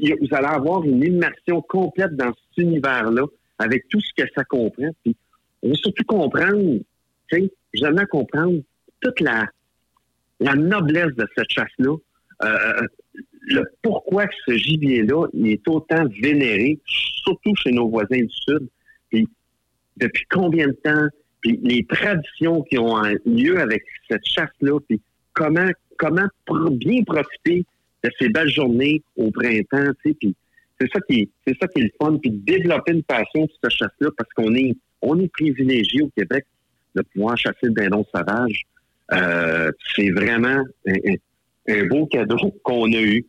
vous 0.02 0.36
allez 0.36 0.48
avoir 0.48 0.84
une 0.84 1.04
immersion 1.04 1.62
complète 1.62 2.16
dans 2.16 2.34
cet 2.34 2.58
univers-là, 2.58 3.26
avec 3.60 3.88
tout 3.90 4.02
ce 4.02 4.24
que 4.24 4.28
ça 4.36 4.44
comprend. 4.44 4.90
Puis, 5.04 5.16
on 5.62 5.70
va 5.70 5.76
surtout 5.76 6.04
comprendre, 6.06 6.80
tu 7.32 7.40
sais, 7.40 7.52
jamais 7.74 8.06
comprendre 8.08 8.62
toute 9.00 9.20
la, 9.20 9.48
noblesse 10.40 11.14
de 11.16 11.28
cette 11.36 11.50
chasse-là, 11.50 11.96
euh, 12.44 12.88
le 13.42 13.64
pourquoi 13.84 14.26
ce 14.46 14.54
gibier-là 14.54 15.28
est 15.44 15.68
autant 15.68 16.04
vénéré, 16.22 16.80
surtout 16.86 17.54
chez 17.56 17.72
nos 17.72 17.90
voisins 17.90 18.22
du 18.22 18.30
Sud, 18.30 18.68
puis 19.10 19.28
depuis 19.98 20.26
combien 20.32 20.68
de 20.68 20.78
temps, 20.84 21.08
puis 21.42 21.60
les 21.64 21.86
traditions 21.86 22.64
qui 22.64 22.80
ont 22.80 23.02
lieu 23.26 23.60
avec 23.60 23.84
cette 24.10 24.26
chasse-là, 24.26 24.80
puis 24.88 25.00
comment, 25.34 25.70
comment 25.98 26.28
bien 26.72 27.04
profiter 27.04 27.66
de 28.04 28.10
ces 28.20 28.30
belles 28.30 28.50
journées 28.50 29.02
au 29.16 29.32
printemps, 29.32 29.92
tu 30.04 30.16
sais, 30.22 30.34
c'est 30.80 30.90
ça 30.92 31.00
qui 31.08 31.20
est, 31.22 31.30
c'est 31.46 31.56
ça 31.62 31.68
qui 31.68 31.82
est 31.82 31.84
le 31.84 31.92
fun, 32.02 32.18
puis 32.18 32.32
développer 32.32 32.94
une 32.94 33.04
passion 33.04 33.48
pour 33.48 33.58
cette 33.64 33.72
chasse-là, 33.72 34.10
parce 34.18 34.32
qu'on 34.34 34.54
est, 34.56 34.76
on 35.02 35.20
est 35.20 35.32
privilégié 35.32 36.02
au 36.02 36.10
Québec 36.18 36.46
de 36.96 37.04
pouvoir 37.14 37.38
chasser 37.38 37.58
le 37.64 37.72
dindon 37.72 38.06
sauvage. 38.14 38.64
Euh, 39.14 39.72
c'est 39.96 40.10
vraiment 40.10 40.64
un, 41.68 41.86
beau 41.88 42.06
cadeau 42.08 42.38
qu'on 42.64 42.92
a 42.94 43.02
eu. 43.02 43.26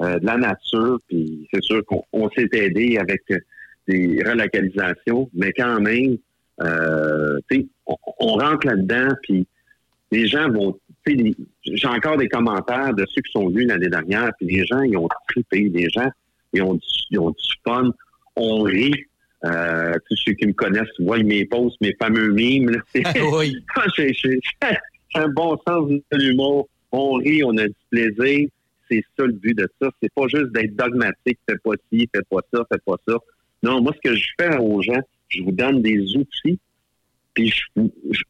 euh, 0.00 0.18
de 0.18 0.26
la 0.26 0.36
nature. 0.36 0.98
Puis 1.08 1.48
c'est 1.52 1.62
sûr 1.62 1.84
qu'on 1.84 2.02
on 2.12 2.28
s'est 2.30 2.48
aidé 2.52 2.98
avec 2.98 3.22
euh, 3.30 3.38
des 3.86 4.22
relocalisations, 4.24 5.30
mais 5.34 5.52
quand 5.52 5.80
même, 5.80 6.16
euh, 6.62 7.38
on, 7.86 7.96
on 8.18 8.34
rentre 8.34 8.66
là-dedans, 8.66 9.14
puis 9.22 9.46
les 10.10 10.26
gens 10.26 10.48
vont. 10.48 10.78
J'ai 11.06 11.88
encore 11.88 12.16
des 12.16 12.28
commentaires 12.28 12.94
de 12.94 13.04
ceux 13.14 13.22
qui 13.22 13.32
sont 13.32 13.48
venus 13.48 13.68
l'année 13.68 13.88
dernière, 13.88 14.30
puis 14.38 14.46
les 14.46 14.64
gens, 14.64 14.80
ils 14.82 14.96
ont 14.96 15.08
trippé. 15.28 15.68
Les 15.68 15.88
gens, 15.90 16.08
ils 16.52 16.62
ont, 16.62 16.78
ils 17.10 17.18
ont 17.18 17.30
du 17.30 17.54
fun. 17.64 17.92
On 18.36 18.62
rit. 18.62 18.94
Euh, 19.44 19.92
tous 20.08 20.16
ceux 20.16 20.32
qui 20.32 20.46
me 20.46 20.54
connaissent 20.54 20.88
voient 20.98 21.22
mes 21.22 21.44
posts, 21.44 21.78
mes 21.82 21.94
fameux 22.00 22.32
mimes. 22.32 22.70
là. 22.70 22.78
oui. 23.36 23.56
Ah, 23.76 23.84
j'ai 23.96 25.20
un 25.20 25.28
bon 25.28 25.56
sens 25.66 25.88
de 25.88 26.16
l'humour. 26.16 26.68
On 26.90 27.14
rit, 27.14 27.44
on 27.44 27.56
a 27.58 27.66
du 27.66 27.74
plaisir. 27.90 28.48
C'est 28.90 29.04
ça 29.16 29.26
le 29.26 29.32
but 29.32 29.56
de 29.56 29.68
ça. 29.80 29.90
C'est 30.02 30.12
pas 30.14 30.26
juste 30.28 30.52
d'être 30.52 30.74
dogmatique, 30.76 31.38
fais 31.48 31.56
pas 31.62 31.72
ci, 31.92 32.08
fais 32.14 32.22
pas 32.30 32.40
ça, 32.52 32.64
fais 32.72 32.80
pas 32.84 32.96
ça. 33.06 33.14
Non, 33.62 33.80
moi, 33.80 33.92
ce 33.94 34.08
que 34.08 34.16
je 34.16 34.26
fais 34.38 34.56
aux 34.58 34.82
gens, 34.82 35.00
je 35.28 35.42
vous 35.42 35.52
donne 35.52 35.82
des 35.82 36.00
outils, 36.16 36.58
puis 37.32 37.48
je 37.48 37.82
je, 38.10 38.22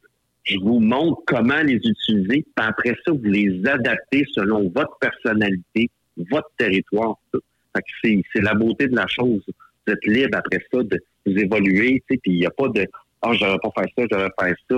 je 0.45 0.57
vous 0.59 0.79
montre 0.79 1.21
comment 1.25 1.61
les 1.61 1.75
utiliser, 1.83 2.43
puis 2.43 2.53
après 2.55 2.95
ça, 3.05 3.11
vous 3.11 3.23
les 3.23 3.61
adaptez 3.67 4.25
selon 4.33 4.71
votre 4.75 4.97
personnalité, 4.99 5.89
votre 6.31 6.49
territoire. 6.57 7.15
Fait 7.75 8.21
c'est, 8.33 8.41
la 8.41 8.53
beauté 8.53 8.87
de 8.87 8.95
la 8.95 9.07
chose. 9.07 9.41
Vous 9.47 9.93
êtes 9.93 10.05
libre 10.05 10.37
après 10.37 10.59
ça 10.73 10.81
de 10.83 11.03
vous 11.25 11.33
évoluer, 11.37 12.01
puis 12.07 12.19
il 12.25 12.39
n'y 12.39 12.45
a 12.45 12.51
pas 12.51 12.67
de 12.69 12.85
Ah, 13.21 13.31
j'aurais 13.33 13.57
pas 13.57 13.71
faire 13.75 13.87
ça, 13.97 14.03
j'aurais 14.11 14.29
faire 14.39 14.55
ça. 14.69 14.75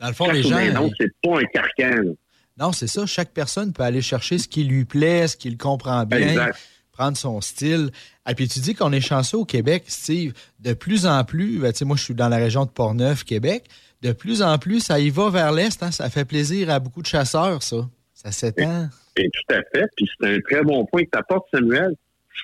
Dans 0.00 0.08
le 0.08 0.12
fond, 0.12 0.30
les 0.30 0.42
gens. 0.42 0.58
ils- 0.58 0.94
c'est 1.00 1.12
pas 1.22 1.38
un 1.40 1.44
carcan. 1.44 2.02
là. 2.02 2.12
Non, 2.58 2.72
c'est 2.72 2.86
ça. 2.86 3.06
Chaque 3.06 3.30
personne 3.32 3.72
peut 3.72 3.82
aller 3.82 4.02
chercher 4.02 4.38
ce 4.38 4.46
qui 4.46 4.64
lui 4.64 4.84
plaît, 4.84 5.26
ce 5.26 5.36
qu'il 5.36 5.56
comprend 5.56 6.04
bien, 6.04 6.18
Exact. 6.28 6.58
prendre 6.92 7.16
son 7.16 7.40
style. 7.40 7.90
Et 8.28 8.34
puis 8.34 8.46
tu 8.46 8.60
dis 8.60 8.74
qu'on 8.74 8.92
est 8.92 9.00
chanceux 9.00 9.38
au 9.38 9.44
Québec, 9.44 9.84
Steve. 9.88 10.34
De 10.60 10.72
plus 10.74 11.06
en 11.06 11.24
plus, 11.24 11.58
ben, 11.58 11.72
moi 11.84 11.96
je 11.96 12.04
suis 12.04 12.14
dans 12.14 12.28
la 12.28 12.36
région 12.36 12.64
de 12.66 12.70
Portneuf, 12.70 13.24
Québec. 13.24 13.64
De 14.04 14.12
plus 14.12 14.42
en 14.42 14.58
plus, 14.58 14.80
ça 14.80 15.00
y 15.00 15.08
va 15.08 15.30
vers 15.30 15.50
l'Est. 15.50 15.82
hein. 15.82 15.90
Ça 15.90 16.10
fait 16.10 16.26
plaisir 16.26 16.68
à 16.68 16.78
beaucoup 16.78 17.00
de 17.00 17.06
chasseurs, 17.06 17.62
ça. 17.62 17.88
Ça 18.12 18.30
s'étend. 18.30 18.88
Et 19.16 19.30
tout 19.30 19.54
à 19.54 19.62
fait. 19.72 19.86
Puis 19.96 20.06
c'est 20.20 20.34
un 20.34 20.40
très 20.40 20.62
bon 20.62 20.84
point 20.84 21.04
que 21.04 21.10
tu 21.10 21.18
apportes, 21.18 21.46
Samuel. 21.50 21.94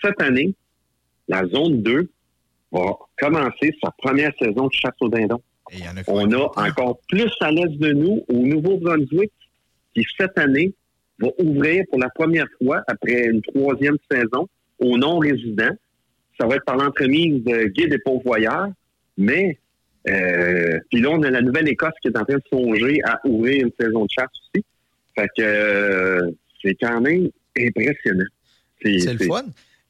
Cette 0.03 0.23
année, 0.23 0.55
la 1.29 1.47
zone 1.47 1.83
2 1.83 2.11
va 2.73 2.97
commencer 3.19 3.77
sa 3.85 3.91
première 3.91 4.33
saison 4.39 4.69
de 4.69 4.73
chasse 4.73 4.95
au 5.01 5.11
dindon. 5.11 5.43
Et 5.71 5.83
a 5.83 5.93
On 6.07 6.33
a 6.33 6.51
encore 6.69 6.99
plus 7.09 7.31
à 7.41 7.51
l'est 7.51 7.77
de 7.77 7.93
nous, 7.93 8.25
au 8.29 8.39
Nouveau-Brunswick, 8.39 9.31
qui 9.95 10.07
cette 10.19 10.39
année 10.39 10.73
va 11.19 11.29
ouvrir 11.39 11.85
pour 11.91 11.99
la 11.99 12.09
première 12.09 12.47
fois, 12.63 12.83
après 12.87 13.27
une 13.27 13.43
troisième 13.43 13.99
saison, 14.11 14.49
aux 14.79 14.97
non-résidents. 14.97 15.77
Ça 16.41 16.47
va 16.47 16.57
être 16.57 16.65
par 16.65 16.77
l'entremise 16.77 17.45
de 17.45 17.65
guides 17.65 17.93
et 17.93 17.99
pourvoyeurs, 17.99 18.69
mais 19.19 19.59
euh, 20.09 20.79
puis 20.91 21.01
là, 21.01 21.11
on 21.11 21.23
a 21.23 21.31
la 21.31 21.43
Nouvelle-Écosse 21.43 21.93
qui 22.03 22.09
est 22.09 22.17
en 22.17 22.25
train 22.25 22.37
de 22.37 22.43
songer 22.51 23.01
à 23.05 23.21
ouvrir 23.27 23.65
une 23.67 23.73
saison 23.79 24.05
de 24.05 24.11
chasse 24.11 24.29
aussi. 24.55 24.65
Fait 25.15 25.29
que 25.37 25.43
euh, 25.43 26.31
c'est 26.63 26.75
quand 26.81 27.01
même 27.01 27.29
impressionnant. 27.59 28.25
C'est 28.83 29.13
le 29.13 29.27
fun. 29.27 29.43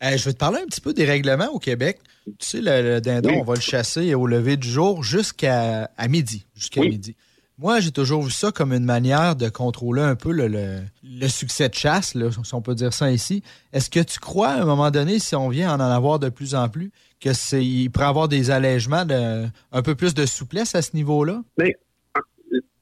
Euh, 0.02 0.16
je 0.16 0.24
vais 0.24 0.32
te 0.32 0.38
parler 0.38 0.58
un 0.62 0.66
petit 0.66 0.80
peu 0.80 0.92
des 0.94 1.04
règlements 1.04 1.50
au 1.52 1.58
Québec. 1.58 1.98
Tu 2.26 2.32
sais, 2.40 2.60
le, 2.60 2.82
le 2.94 3.00
dindon, 3.00 3.28
Oui. 3.30 3.36
on 3.40 3.44
va 3.44 3.54
le 3.54 3.60
chasser 3.60 4.14
au 4.14 4.26
lever 4.26 4.56
du 4.56 4.68
jour 4.68 5.04
jusqu'à 5.04 5.90
à 5.96 6.08
midi. 6.08 6.46
Jusqu'à 6.56 6.80
Oui. 6.80 6.88
midi. 6.90 7.14
Moi, 7.58 7.80
j'ai 7.80 7.90
toujours 7.90 8.22
vu 8.22 8.30
ça 8.30 8.50
comme 8.50 8.72
une 8.72 8.84
manière 8.86 9.36
de 9.36 9.50
contrôler 9.50 10.00
un 10.00 10.16
peu 10.16 10.32
le, 10.32 10.48
le- 10.48 10.80
le 11.04 11.28
succès 11.28 11.68
de 11.68 11.74
chasse, 11.74 12.14
là, 12.14 12.30
si 12.42 12.54
on 12.54 12.62
peut 12.62 12.74
dire 12.74 12.94
ça 12.94 13.12
ici. 13.12 13.42
Est-ce 13.74 13.90
que 13.90 14.00
tu 14.00 14.18
crois, 14.18 14.48
à 14.48 14.62
un 14.62 14.64
moment 14.64 14.90
donné, 14.90 15.18
si 15.18 15.36
on 15.36 15.50
vient 15.50 15.70
en 15.74 15.80
en 15.80 15.90
avoir 15.90 16.18
de 16.18 16.30
plus 16.30 16.54
en 16.54 16.70
plus, 16.70 16.90
que 17.20 17.32
c'est 17.32 17.64
il 17.64 17.90
pourrait 17.90 18.06
avoir 18.06 18.28
des 18.28 18.50
allègements, 18.50 19.04
un 19.72 19.82
peu 19.82 19.94
plus 19.94 20.14
de 20.14 20.26
souplesse 20.26 20.74
à 20.74 20.82
ce 20.82 20.96
niveau-là? 20.96 21.42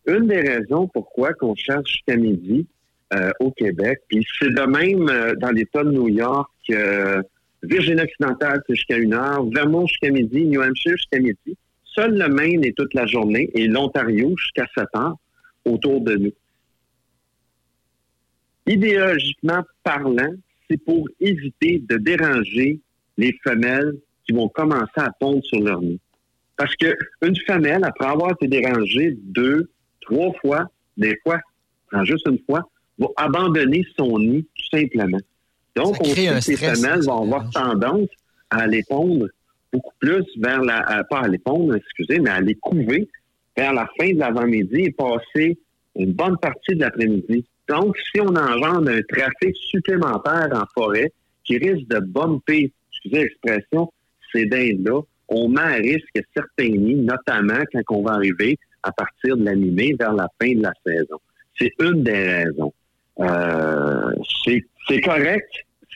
une 0.09 0.27
des 0.27 0.41
raisons 0.41 0.89
pourquoi 0.89 1.35
qu'on 1.35 1.55
cherche 1.55 1.91
jusqu'à 1.91 2.17
midi 2.17 2.67
euh, 3.15 3.31
au 3.41 3.51
Québec, 3.51 4.01
puis 4.09 4.25
c'est 4.39 4.53
de 4.53 4.63
même 4.63 5.09
euh, 5.09 5.35
dans 5.37 5.51
l'État 5.51 5.85
de 5.85 5.91
New 5.91 6.09
York, 6.09 6.51
euh, 6.71 7.23
Virginie-Occidentale, 7.63 8.63
c'est 8.67 8.75
jusqu'à 8.75 8.97
une 8.97 9.15
heure, 9.15 9.45
Vermont 9.51 9.87
jusqu'à 9.87 10.11
midi, 10.11 10.45
New 10.45 10.63
Hampshire 10.63 10.97
jusqu'à 10.97 11.19
midi. 11.19 11.57
Seul 11.85 12.17
le 12.17 12.29
Maine 12.29 12.65
est 12.65 12.77
toute 12.77 12.95
la 12.95 13.07
journée 13.07 13.51
et 13.55 13.67
l'Ontario 13.67 14.35
jusqu'à 14.37 14.67
7 14.77 14.87
heures 14.97 15.17
autour 15.65 16.01
de 16.03 16.17
nous. 16.17 16.33
Idéologiquement 18.67 19.63
parlant, 19.83 20.35
c'est 20.69 20.77
pour 20.85 21.09
éviter 21.21 21.83
de 21.89 21.97
déranger 21.97 22.79
les 23.17 23.37
femelles 23.43 23.95
qui 24.29 24.35
vont 24.35 24.49
commencer 24.49 24.87
à 24.97 25.11
pondre 25.19 25.43
sur 25.45 25.61
leur 25.61 25.81
nid. 25.81 25.99
Parce 26.57 26.75
que 26.77 26.95
une 27.23 27.37
femelle, 27.47 27.83
après 27.85 28.07
avoir 28.07 28.33
été 28.33 28.47
dérangée 28.47 29.17
deux, 29.23 29.71
trois 30.03 30.33
fois, 30.41 30.71
des 30.97 31.19
fois, 31.23 31.39
en 31.93 32.05
juste 32.05 32.27
une 32.29 32.39
fois, 32.47 32.69
va 32.99 33.07
abandonner 33.17 33.85
son 33.97 34.19
nid 34.19 34.45
tout 34.55 34.77
simplement. 34.79 35.19
Donc, 35.77 35.97
on 36.01 36.05
sait 36.05 36.27
que 36.41 36.51
les 36.51 36.57
femelles 36.75 37.05
vont 37.05 37.23
avoir 37.23 37.51
tendance 37.51 38.09
à 38.51 38.67
les 38.67 38.83
pondre 38.83 39.27
beaucoup 39.73 39.95
plus 40.01 40.25
vers 40.39 40.63
la, 40.63 40.79
à- 40.81 41.05
pas 41.05 41.21
à 41.21 41.29
les 41.29 41.39
pondre, 41.39 41.75
excusez, 41.77 42.19
mais 42.19 42.31
à 42.31 42.41
les 42.41 42.55
couver 42.57 43.09
vers 43.57 43.73
la 43.73 43.89
fin 43.99 44.13
de 44.13 44.19
l'avant-midi 44.19 44.85
et 44.87 44.91
passer 44.93 45.59
une 45.97 46.13
bonne 46.13 46.37
partie 46.39 46.75
de 46.75 46.81
l'après-midi. 46.81 47.45
Donc, 47.69 47.97
si 47.99 48.21
on 48.21 48.35
engendre 48.35 48.91
un 48.91 49.03
trafic 49.03 49.55
supplémentaire 49.57 50.49
en 50.53 50.65
forêt 50.75 51.13
qui 51.45 51.59
risque 51.59 51.87
de 51.89 52.01
bumper, 52.01 52.73
excusez 52.93 53.23
l'expression, 53.25 53.93
ces 54.33 54.47
dindes-là, 54.47 55.01
on 55.29 55.49
met 55.49 55.61
à 55.61 55.75
risque 55.75 56.21
certains 56.35 56.71
nids, 56.71 56.97
notamment 56.97 57.63
quand 57.73 57.83
on 57.91 58.03
va 58.03 58.13
arriver 58.13 58.59
à 58.83 58.93
partir 58.93 59.37
de 59.37 59.45
la 59.45 59.55
mi-mai 59.55 59.95
vers 59.99 60.13
la 60.13 60.29
fin 60.41 60.53
de 60.53 60.63
la 60.63 60.73
saison. 60.87 61.19
C'est 61.59 61.73
une 61.81 62.03
des 62.03 62.45
raisons. 62.45 62.73
Euh, 63.21 64.13
c'est 64.89 65.01
correct. 65.01 65.51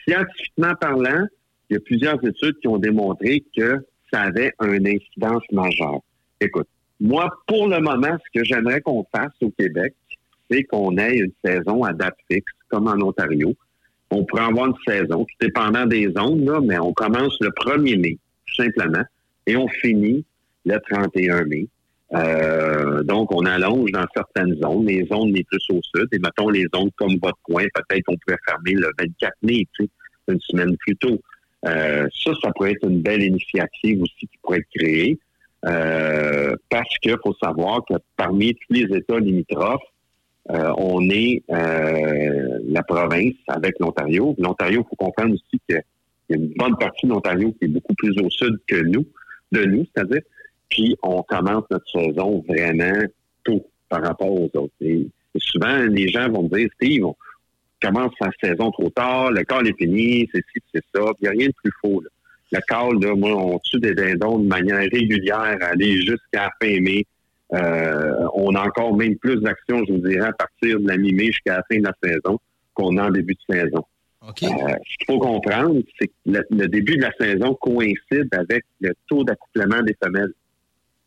Scientifiquement 0.07 0.73
parlant, 0.79 1.25
il 1.69 1.73
y 1.73 1.77
a 1.77 1.79
plusieurs 1.79 2.23
études 2.25 2.59
qui 2.59 2.67
ont 2.67 2.77
démontré 2.77 3.43
que 3.55 3.85
ça 4.11 4.21
avait 4.21 4.53
une 4.61 4.87
incidence 4.87 5.43
majeure. 5.51 6.01
Écoute, 6.39 6.67
moi, 6.99 7.29
pour 7.47 7.67
le 7.67 7.79
moment, 7.79 8.17
ce 8.23 8.39
que 8.39 8.45
j'aimerais 8.45 8.81
qu'on 8.81 9.05
fasse 9.15 9.33
au 9.41 9.49
Québec, 9.51 9.95
c'est 10.49 10.63
qu'on 10.63 10.97
ait 10.97 11.17
une 11.17 11.31
saison 11.43 11.83
à 11.83 11.93
date 11.93 12.17
fixe, 12.29 12.51
comme 12.69 12.87
en 12.87 13.01
Ontario. 13.01 13.55
On 14.13 14.23
pourrait 14.25 14.43
avoir 14.43 14.67
une 14.67 14.75
saison, 14.87 15.25
tout 15.25 15.35
dépendant 15.45 15.85
des 15.85 16.11
zones, 16.15 16.45
là, 16.45 16.59
mais 16.61 16.77
on 16.79 16.93
commence 16.93 17.35
le 17.41 17.49
1er 17.49 17.99
mai, 17.99 18.17
tout 18.45 18.63
simplement, 18.63 19.03
et 19.47 19.55
on 19.55 19.67
finit 19.67 20.23
le 20.65 20.77
31 20.89 21.45
mai. 21.45 21.67
Euh, 22.13 23.01
donc, 23.03 23.33
on 23.33 23.45
allonge 23.45 23.91
dans 23.91 24.05
certaines 24.15 24.55
zones, 24.61 24.85
les 24.85 25.05
zones 25.05 25.33
les 25.33 25.43
plus 25.43 25.63
au 25.71 25.81
sud, 25.81 26.07
et 26.11 26.19
mettons 26.19 26.49
les 26.49 26.67
zones 26.73 26.91
comme 26.97 27.17
votre 27.21 27.39
coin, 27.43 27.63
peut-être 27.73 28.03
qu'on 28.05 28.17
pourrait 28.17 28.39
fermer 28.47 28.73
le 28.73 28.89
24 28.99 29.33
mai, 29.41 29.67
tu 29.73 29.85
sais, 29.85 29.89
une 30.27 30.39
semaine 30.41 30.77
plus 30.77 30.95
tôt. 30.97 31.19
Euh, 31.65 32.07
ça, 32.23 32.31
ça 32.43 32.51
pourrait 32.55 32.73
être 32.73 32.87
une 32.87 33.01
belle 33.01 33.23
initiative 33.23 34.01
aussi 34.01 34.27
qui 34.27 34.37
pourrait 34.41 34.59
être 34.59 34.69
créée, 34.75 35.17
euh, 35.65 36.55
parce 36.69 36.97
qu'il 36.99 37.17
faut 37.23 37.35
savoir 37.41 37.81
que 37.89 37.95
parmi 38.15 38.53
tous 38.53 38.73
les 38.73 38.95
États 38.95 39.19
limitrophes, 39.19 39.81
euh, 40.51 40.73
on 40.77 41.09
est 41.09 41.41
euh, 41.49 42.59
la 42.67 42.83
province 42.83 43.33
avec 43.47 43.79
l'Ontario. 43.79 44.35
L'Ontario, 44.37 44.81
il 44.81 44.89
faut 44.89 44.95
comprendre 44.95 45.33
aussi 45.33 45.61
qu'il 45.67 45.81
y 46.29 46.33
a 46.33 46.35
une 46.35 46.53
bonne 46.55 46.77
partie 46.77 47.07
de 47.07 47.11
l'Ontario 47.11 47.53
qui 47.53 47.65
est 47.65 47.69
beaucoup 47.69 47.93
plus 47.93 48.17
au 48.19 48.29
sud 48.29 48.59
que 48.67 48.81
nous, 48.83 49.05
de 49.51 49.63
nous, 49.63 49.85
c'est-à-dire. 49.93 50.21
Puis 50.69 50.95
on 51.01 51.23
commence 51.23 51.63
notre 51.69 51.89
saison 51.89 52.43
vraiment 52.47 53.05
tôt 53.43 53.65
par 53.87 54.03
rapport 54.03 54.31
aux 54.31 54.49
autres. 54.53 54.73
Et, 54.81 55.07
souvent, 55.37 55.77
les 55.89 56.09
gens 56.09 56.29
vont 56.29 56.43
me 56.43 56.57
dire, 56.57 56.69
Steve, 56.75 57.05
on 57.05 57.15
commence 57.81 58.11
la 58.19 58.31
saison 58.41 58.71
trop 58.71 58.89
tard, 58.89 59.31
le 59.31 59.43
call 59.43 59.67
est 59.67 59.77
fini, 59.77 60.27
c'est 60.33 60.43
ci, 60.53 60.61
c'est 60.73 60.83
ça. 60.93 61.11
Il 61.19 61.23
n'y 61.23 61.27
a 61.27 61.31
rien 61.31 61.47
de 61.47 61.53
plus 61.63 61.71
faux. 61.81 62.01
Là. 62.01 62.09
Le 62.51 62.59
call, 62.67 63.01
là, 63.01 63.15
moi, 63.15 63.31
on 63.31 63.59
tue 63.59 63.79
des 63.79 63.95
dindons 63.95 64.39
de 64.39 64.47
manière 64.47 64.79
régulière, 64.79 65.57
aller 65.61 66.01
jusqu'à 66.01 66.51
fin 66.61 66.79
mai. 66.81 67.05
Euh, 67.53 68.27
on 68.33 68.55
a 68.55 68.61
encore 68.61 68.95
même 68.95 69.15
plus 69.17 69.37
d'actions, 69.41 69.83
je 69.87 69.93
vous 69.93 70.07
dirais, 70.07 70.27
à 70.27 70.33
partir 70.33 70.79
de 70.79 70.87
la 70.87 70.97
mi-mai 70.97 71.27
jusqu'à 71.27 71.57
la 71.57 71.63
fin 71.69 71.79
de 71.79 71.83
la 71.83 71.93
saison 72.03 72.39
qu'on 72.73 72.97
a 72.97 73.07
en 73.07 73.11
début 73.11 73.35
de 73.35 73.55
saison. 73.55 73.85
OK. 74.27 74.43
Euh, 74.43 74.47
ce 74.47 74.97
qu'il 74.97 75.05
faut 75.07 75.19
comprendre, 75.19 75.81
c'est 75.99 76.07
que 76.07 76.13
le, 76.25 76.43
le 76.49 76.67
début 76.67 76.95
de 76.97 77.03
la 77.03 77.11
saison 77.19 77.53
coïncide 77.55 78.29
avec 78.31 78.63
le 78.79 78.93
taux 79.07 79.23
d'accouplement 79.23 79.81
des 79.83 79.95
femelles. 80.03 80.33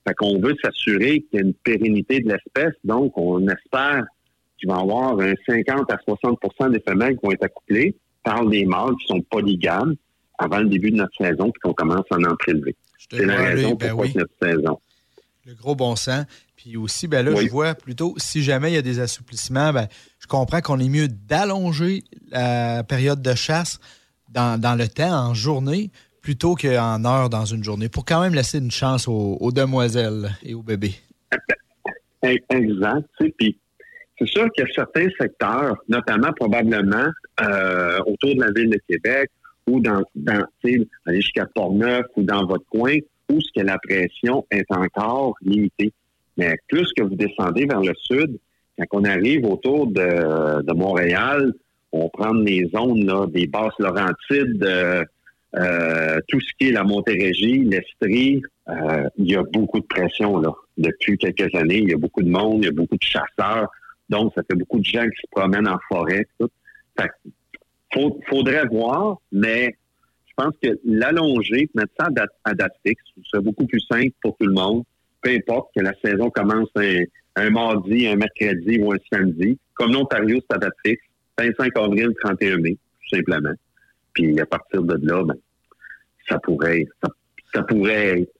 Fait 0.07 0.15
qu'on 0.15 0.39
veut 0.39 0.55
s'assurer 0.63 1.23
qu'il 1.23 1.41
y 1.41 1.43
a 1.43 1.47
une 1.47 1.55
pérennité 1.55 2.21
de 2.21 2.29
l'espèce, 2.29 2.75
donc 2.85 3.17
on 3.19 3.41
espère 3.49 4.05
qu'il 4.59 4.69
va 4.69 4.77
y 4.77 4.81
avoir 4.81 5.19
un 5.19 5.35
50 5.49 5.91
à 5.91 5.97
60% 5.97 6.71
des 6.71 6.81
femelles 6.87 7.17
qui 7.17 7.27
vont 7.27 7.33
être 7.33 7.45
accouplées 7.45 7.97
par 8.23 8.47
des 8.47 8.65
mâles 8.65 8.95
qui 9.01 9.07
sont 9.07 9.21
polygames 9.23 9.95
avant 10.39 10.59
le 10.59 10.67
début 10.67 10.91
de 10.91 10.97
notre 10.97 11.17
saison, 11.17 11.51
puis 11.51 11.61
qu'on 11.63 11.73
commence 11.73 12.05
à 12.11 12.17
en 12.17 12.37
prélever. 12.37 12.77
C'est 13.11 13.25
la 13.25 13.37
raison 13.37 13.75
ben 13.75 13.89
pourquoi 13.89 14.07
oui. 14.07 14.13
notre 14.15 14.35
saison. 14.41 14.79
Le 15.47 15.55
gros 15.55 15.77
bon 15.77 15.95
sens. 15.95 16.25
Puis 16.57 16.77
aussi, 16.77 17.07
ben 17.07 17.25
là, 17.25 17.31
Oui. 17.31 17.47
je 17.47 17.51
vois 17.53 17.75
plutôt, 17.77 18.15
si 18.17 18.43
jamais 18.43 18.73
il 18.73 18.75
y 18.75 18.79
a 18.79 18.83
des 18.83 18.99
assouplissements, 18.99 19.73
ben, 19.73 19.87
je 20.19 20.27
comprends 20.27 20.61
qu'on 20.61 20.81
est 20.81 20.89
mieux 20.89 21.07
d'allonger 21.07 22.03
la 22.33 22.83
période 22.83 23.23
de 23.23 23.33
chasse 23.37 23.79
dans, 24.29 24.61
dans 24.61 24.75
le 24.75 24.89
temps, 24.89 25.13
en 25.13 25.35
journée, 25.35 25.93
plutôt 26.21 26.57
qu'en 26.57 27.05
heure 27.05 27.31
dans 27.31 27.45
une 27.45 27.63
journée, 27.63 27.89
pour 27.89 28.05
quand 28.05 28.21
même 28.21 28.35
laisser 28.35 28.59
une 28.59 28.73
chance 28.73 29.07
aux, 29.07 29.37
aux 29.41 29.53
demoiselles 29.53 30.31
et 30.43 30.55
aux 30.55 30.65
bébés. 30.65 30.97
Exact. 32.23 33.07
Puis 33.39 33.57
c'est 34.19 34.27
sûr 34.27 34.51
qu'il 34.51 34.65
y 34.67 34.69
a 34.69 34.75
certains 34.75 35.07
secteurs, 35.21 35.77
notamment 35.89 36.33
probablement 36.33 37.07
euh, 37.41 38.01
autour 38.01 38.35
de 38.35 38.41
la 38.41 38.51
ville 38.51 38.71
de 38.71 38.81
Québec 38.89 39.31
ou 39.69 39.79
dans, 39.81 40.03
dans 40.17 40.45
aller 40.65 41.21
jusqu'à 41.21 41.47
Portneuf 41.47 42.07
ou 42.17 42.25
dans 42.25 42.45
votre 42.47 42.65
coin, 42.69 42.97
où 43.31 43.41
ce 43.41 43.49
que 43.55 43.65
la 43.65 43.79
pression 43.79 44.47
est 44.51 44.71
encore 44.71 45.35
limitée. 45.43 45.93
Mais 46.37 46.57
plus 46.69 46.93
que 46.97 47.03
vous 47.03 47.15
descendez 47.15 47.67
vers 47.67 47.81
le 47.81 47.95
sud, 47.95 48.39
quand 48.79 48.87
on 48.93 49.05
arrive 49.05 49.47
autour 49.47 49.87
de, 49.87 50.73
Montréal, 50.75 51.53
on 51.93 52.09
prend 52.09 52.33
les 52.33 52.69
zones 52.75 53.07
là, 53.07 53.27
des 53.27 53.47
basses 53.47 53.73
Laurentides, 53.79 54.63
euh, 54.63 55.05
euh, 55.57 56.19
tout 56.29 56.41
ce 56.41 56.53
qui 56.59 56.69
est 56.69 56.73
la 56.73 56.85
Montérégie, 56.85 57.61
l'Estrie, 57.61 58.43
euh, 58.69 59.09
il 59.17 59.31
y 59.31 59.37
a 59.37 59.43
beaucoup 59.45 59.81
de 59.81 59.87
pression 59.87 60.39
là. 60.39 60.53
Depuis 60.77 61.17
quelques 61.17 61.55
années, 61.55 61.79
il 61.79 61.89
y 61.89 61.95
a 61.95 61.97
beaucoup 61.97 62.23
de 62.23 62.29
monde, 62.29 62.59
il 62.63 62.65
y 62.67 62.69
a 62.69 62.73
beaucoup 62.73 62.97
de 62.97 63.03
chasseurs, 63.03 63.71
donc 64.11 64.33
ça 64.35 64.43
fait 64.43 64.57
beaucoup 64.57 64.79
de 64.79 64.85
gens 64.85 65.05
qui 65.05 65.23
se 65.23 65.29
promènent 65.31 65.69
en 65.69 65.79
forêt. 65.89 66.27
Tout. 66.39 66.51
Fait 66.99 67.11
faut- 67.95 68.21
faudrait 68.29 68.67
voir, 68.67 69.17
mais 69.33 69.75
pense 70.37 70.55
que 70.63 70.79
l'allonger, 70.85 71.69
mettre 71.75 71.93
ça 71.99 72.09
à 72.45 72.55
date, 72.55 72.73
fixe, 72.87 73.03
serait 73.31 73.43
beaucoup 73.43 73.67
plus 73.67 73.81
simple 73.81 74.15
pour 74.23 74.37
tout 74.37 74.47
le 74.47 74.53
monde. 74.53 74.85
Peu 75.23 75.31
importe 75.31 75.71
que 75.75 75.83
la 75.83 75.93
saison 76.05 76.31
commence 76.31 76.69
un, 76.77 77.51
mardi, 77.51 78.07
un 78.07 78.17
mercredi 78.17 78.79
ou 78.81 78.93
un 78.93 78.99
samedi. 79.13 79.59
Comme 79.75 79.93
l'Ontario, 79.93 80.39
c'est 80.41 80.57
à 80.57 80.59
date 80.59 80.75
fixe. 80.85 81.03
25 81.39 81.77
avril, 81.77 82.13
31 82.23 82.59
mai, 82.59 82.73
tout 83.01 83.17
simplement. 83.17 83.53
Puis 84.15 84.41
à 84.41 84.47
partir 84.47 84.83
de 84.83 84.99
là, 85.07 85.23
ben, 85.25 85.37
ça 86.29 86.39
pourrait, 86.39 86.87
ça, 87.53 87.63
pourrait 87.63 88.21
être 88.21 88.33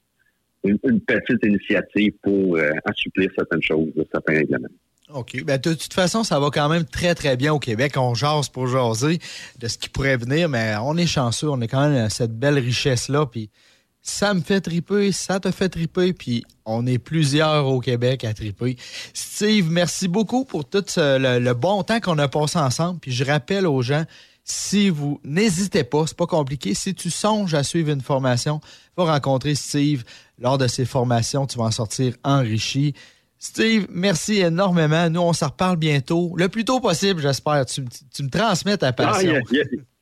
une, 0.65 0.79
une 0.85 1.01
petite 1.01 1.45
initiative 1.45 2.15
pour 2.23 2.57
euh, 2.57 2.71
assouplir 2.85 3.31
certaines 3.37 3.63
choses, 3.63 3.93
certains 4.11 4.35
règlements. 4.35 4.69
OK. 5.13 5.45
Ben, 5.45 5.59
de 5.59 5.75
toute 5.75 5.95
façon, 5.95 6.25
ça 6.25 6.41
va 6.41 6.51
quand 6.51 6.69
même 6.69 6.85
très, 6.85 7.15
très 7.15 7.37
bien 7.37 7.53
au 7.53 7.59
Québec. 7.61 7.95
On 7.97 8.15
jase 8.15 8.49
pour 8.49 8.67
jaser 8.67 9.21
de 9.59 9.69
ce 9.69 9.79
qui 9.79 9.89
pourrait 9.89 10.17
venir, 10.17 10.49
mais 10.49 10.75
on 10.83 10.97
est 10.97 11.07
chanceux. 11.07 11.49
On 11.49 11.61
a 11.61 11.69
quand 11.69 11.89
même 11.89 12.11
cette 12.11 12.37
belle 12.37 12.59
richesse-là. 12.59 13.27
Puis 13.27 13.51
ça 14.03 14.35
me 14.35 14.41
fait 14.41 14.61
triper, 14.61 15.13
ça 15.13 15.41
te 15.41 15.51
fait 15.51 15.69
triper, 15.69 16.13
puis 16.13 16.45
on 16.65 16.87
est 16.87 16.99
plusieurs 16.99 17.67
au 17.67 17.81
Québec 17.81 18.25
à 18.25 18.35
triper. 18.35 18.77
Steve, 19.15 19.71
merci 19.71 20.09
beaucoup 20.09 20.45
pour 20.45 20.65
tout 20.65 20.85
le, 20.97 21.39
le 21.39 21.55
bon 21.55 21.83
temps 21.83 22.01
qu'on 22.01 22.19
a 22.19 22.29
passé 22.29 22.59
ensemble. 22.59 22.99
Puis 23.01 23.13
je 23.13 23.25
rappelle 23.25 23.67
aux 23.67 23.83
gens, 23.83 24.05
si 24.45 24.91
vous 24.91 25.21
n'hésitez 25.25 25.83
pas, 25.83 26.05
c'est 26.07 26.17
pas 26.17 26.27
compliqué. 26.27 26.75
Si 26.75 26.95
tu 26.95 27.11
songes 27.11 27.55
à 27.55 27.65
suivre 27.65 27.91
une 27.91 28.01
formation, 28.01 28.61
va 28.97 29.13
rencontrer 29.13 29.57
Steve 29.57 30.05
lors 30.39 30.57
de 30.57 30.69
ces 30.69 30.85
formations. 30.85 31.47
Tu 31.47 31.59
vas 31.59 31.65
en 31.65 31.71
sortir 31.73 32.15
enrichi. 32.23 32.95
Steve, 33.39 33.87
merci 33.91 34.41
énormément. 34.41 35.11
Nous, 35.11 35.21
on 35.21 35.33
s'en 35.33 35.49
reparle 35.49 35.77
bientôt. 35.77 36.33
Le 36.37 36.49
plus 36.49 36.65
tôt 36.65 36.81
possible, 36.81 37.21
j'espère. 37.21 37.67
Tu, 37.67 37.83
tu 38.15 38.23
me 38.23 38.31
transmets 38.31 38.77
ta 38.79 38.89
Ah, 38.89 38.93
il 39.23 39.33
passion. 39.33 39.41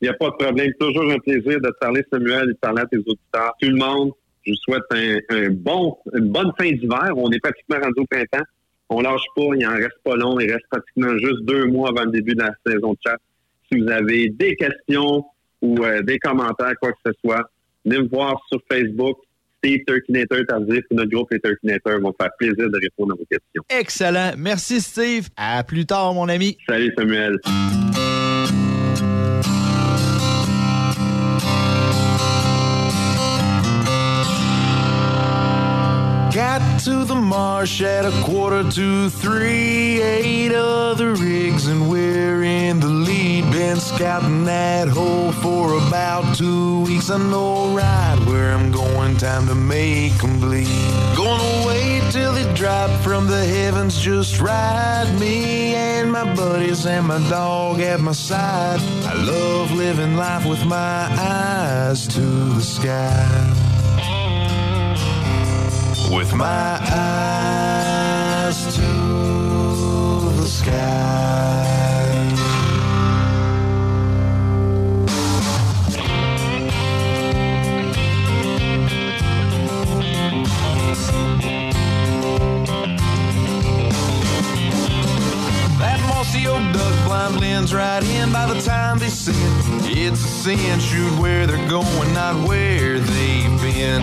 n'y 0.00 0.08
a, 0.08 0.14
pas 0.14 0.30
de 0.30 0.36
problème. 0.44 0.72
Toujours 0.78 1.10
un 1.10 1.18
plaisir 1.18 1.60
de 1.60 1.68
te 1.68 1.78
parler, 1.80 2.04
Samuel, 2.12 2.44
et 2.44 2.52
de 2.52 2.58
parler 2.58 2.82
à 2.82 2.86
tes 2.86 2.98
auditeurs. 2.98 3.52
Tout 3.60 3.68
le 3.68 3.76
monde, 3.76 4.12
je 4.46 4.52
vous 4.52 4.56
souhaite 4.58 4.84
un, 4.92 5.18
un 5.30 5.50
bon, 5.50 5.96
une 6.14 6.30
bonne 6.30 6.52
fin 6.56 6.70
d'hiver. 6.70 7.10
On 7.16 7.30
est 7.32 7.40
pratiquement 7.40 7.76
rendu 7.82 7.94
au 8.00 8.06
printemps. 8.06 8.44
On 8.88 9.00
lâche 9.00 9.22
pas, 9.34 9.42
il 9.58 9.66
en 9.66 9.72
reste 9.74 9.98
pas 10.04 10.14
long. 10.14 10.38
Il 10.38 10.50
reste 10.52 10.66
pratiquement 10.70 11.16
juste 11.18 11.42
deux 11.42 11.66
mois 11.66 11.88
avant 11.88 12.04
le 12.04 12.12
début 12.12 12.34
de 12.34 12.42
la 12.42 12.52
saison 12.66 12.92
de 12.92 12.98
chasse. 13.04 13.18
Si 13.72 13.80
vous 13.80 13.88
avez 13.90 14.28
des 14.28 14.54
questions 14.54 15.24
ou 15.60 15.82
euh, 15.82 16.02
des 16.02 16.18
commentaires, 16.18 16.74
quoi 16.80 16.92
que 16.92 16.98
ce 17.06 17.12
soit, 17.24 17.42
venez 17.84 17.98
me 18.02 18.08
voir 18.08 18.40
sur 18.50 18.60
Facebook. 18.70 19.16
Steve 19.64 19.84
Turkinator 19.86 20.44
Tardif 20.46 20.84
ou 20.90 20.94
notre 20.94 21.10
groupe 21.10 21.30
Les 21.30 21.40
Turkinators 21.40 22.00
vont 22.00 22.14
faire 22.20 22.30
plaisir 22.38 22.70
de 22.70 22.78
répondre 22.78 23.14
à 23.14 23.16
vos 23.16 23.24
questions. 23.24 23.62
Excellent. 23.70 24.32
Merci, 24.36 24.80
Steve. 24.82 25.28
À 25.36 25.64
plus 25.64 25.86
tard, 25.86 26.12
mon 26.12 26.28
ami. 26.28 26.58
Salut 26.68 26.92
Samuel. 26.98 27.38
Got 36.34 36.60
to 36.84 37.04
the 37.06 37.14
marsh 37.14 37.80
at 37.80 38.04
a 38.04 38.10
quarter 38.22 38.68
to 38.68 39.08
three. 39.08 40.02
Eight 40.02 40.52
other 40.52 41.14
rigs, 41.14 41.68
and 41.68 41.88
we're. 41.88 42.43
Been 43.74 43.80
scouting 43.80 44.44
that 44.44 44.86
hole 44.86 45.32
for 45.32 45.76
about 45.76 46.36
two 46.36 46.82
weeks. 46.82 47.10
I 47.10 47.18
know 47.18 47.74
right 47.74 48.16
where 48.24 48.52
I'm 48.52 48.70
going. 48.70 49.16
Time 49.16 49.48
to 49.48 49.56
make 49.56 50.22
'em 50.22 50.38
bleed. 50.38 50.68
Gonna 51.16 51.66
wait 51.66 52.02
till 52.12 52.32
they 52.34 52.46
drop 52.54 52.88
from 53.02 53.26
the 53.26 53.44
heavens. 53.44 53.98
Just 53.98 54.40
ride 54.40 55.10
me 55.18 55.74
and 55.74 56.12
my 56.12 56.22
buddies 56.36 56.86
and 56.86 57.08
my 57.08 57.18
dog 57.28 57.80
at 57.80 58.00
my 58.00 58.12
side. 58.12 58.80
I 59.10 59.14
love 59.14 59.72
living 59.72 60.14
life 60.16 60.44
with 60.46 60.64
my 60.64 61.08
eyes 61.18 62.06
to 62.14 62.26
the 62.58 62.62
sky 62.62 63.26
with 66.16 66.32
my 66.32 66.78
eyes 66.92 68.56
to 68.76 68.90
the 70.38 70.46
sky. 70.46 71.73
That 86.34 86.46
old 86.48 86.72
duck 86.72 87.06
blind 87.06 87.36
blends 87.36 87.72
right 87.72 88.02
in 88.02 88.32
by 88.32 88.52
the 88.52 88.60
time 88.60 88.98
they 88.98 89.08
see 89.08 89.30
it. 89.30 89.96
It's 89.96 90.24
a 90.24 90.28
sin, 90.28 90.80
shoot 90.80 91.16
where 91.20 91.46
they're 91.46 91.68
going, 91.68 92.12
not 92.12 92.48
where 92.48 92.98
they've 92.98 93.60
been. 93.62 94.02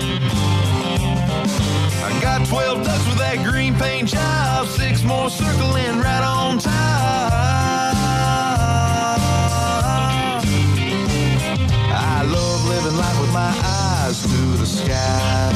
I 2.02 2.20
got 2.22 2.48
12 2.48 2.86
ducks 2.86 3.06
with 3.06 3.18
that 3.18 3.44
green 3.44 3.76
paint 3.76 4.08
job, 4.08 4.66
six 4.68 5.04
more 5.04 5.30
circling 5.30 6.00
right 6.00 6.24
on 6.24 6.58
top. 6.58 6.72
I 11.92 12.24
love 12.24 12.66
living 12.70 12.98
life 12.98 13.20
with 13.20 13.34
my 13.34 13.52
eyes 13.62 14.22
to 14.22 14.58
the 14.58 14.66
sky. 14.66 15.52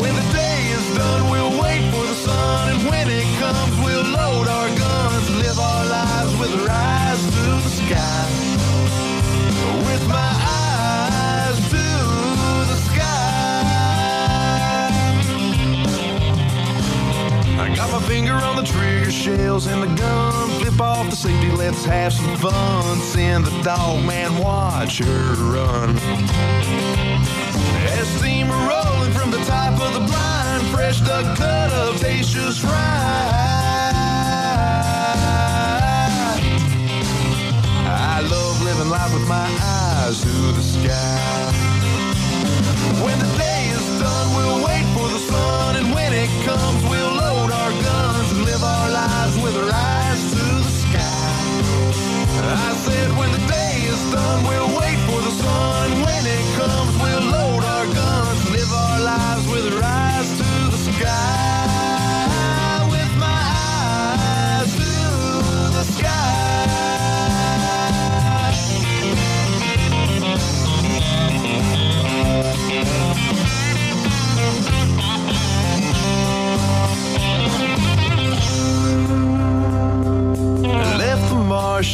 When 0.00 0.14
the 0.14 0.32
day 0.32 0.70
is 0.70 0.96
done, 0.96 1.28
we'll 1.30 1.45
with 6.46 6.60
our 6.60 6.70
eyes 6.70 7.24
to 7.24 7.42
the 7.64 7.68
sky. 7.68 8.28
With 9.86 10.08
my 10.08 10.32
eyes 10.46 11.56
to 11.70 11.86
the 12.70 12.76
sky. 12.88 13.30
I 17.58 17.74
got 17.74 17.90
my 17.90 18.00
finger 18.06 18.34
on 18.34 18.56
the 18.56 18.62
trigger 18.62 19.10
shells 19.10 19.66
and 19.66 19.82
the 19.82 19.94
gun. 20.00 20.50
Flip 20.60 20.80
off 20.80 21.10
the 21.10 21.16
safety, 21.16 21.50
let's 21.50 21.84
have 21.84 22.12
some 22.12 22.36
fun. 22.36 22.98
Send 23.00 23.44
the 23.44 23.62
dog 23.62 24.04
man, 24.04 24.38
watch 24.38 24.98
her 24.98 25.34
run. 25.34 25.98
As 27.98 28.08
steam 28.18 28.48
rolling 28.48 29.12
from 29.12 29.30
the 29.30 29.42
top 29.44 29.80
of 29.80 29.94
the 29.94 30.00
blind, 30.00 30.66
fresh 30.68 31.00
duck 31.00 31.36
cut 31.36 31.72
up, 31.72 31.96
tastes 31.96 32.32
just 32.32 32.62
right. 32.62 33.55
With 39.18 39.28
my 39.28 39.48
eyes 39.62 40.20
to 40.20 40.28
the 40.28 40.62
sky. 40.62 41.52
When 43.02 43.18
the 43.18 43.30
day 43.38 43.62
is 43.76 43.86
done, 44.00 44.28
we'll 44.36 44.64
wait 44.66 44.84
for 44.94 45.08
the 45.08 45.18
sun, 45.18 45.55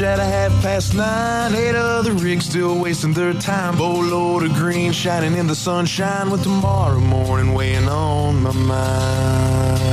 at 0.02 0.18
a 0.18 0.24
half 0.24 0.50
past 0.62 0.94
nine. 0.94 1.54
Eight 1.54 1.74
other 1.74 2.12
rigs 2.12 2.46
still 2.46 2.78
wasting 2.78 3.12
their 3.12 3.34
time. 3.34 3.74
Oh, 3.76 3.94
Boatload 3.94 4.44
of 4.44 4.54
green 4.54 4.92
shining 4.92 5.36
in 5.36 5.46
the 5.46 5.54
sunshine 5.54 6.30
with 6.30 6.42
tomorrow 6.42 7.00
morning 7.00 7.54
weighing 7.54 7.88
on 7.88 8.42
my 8.42 8.52
mind. 8.52 9.91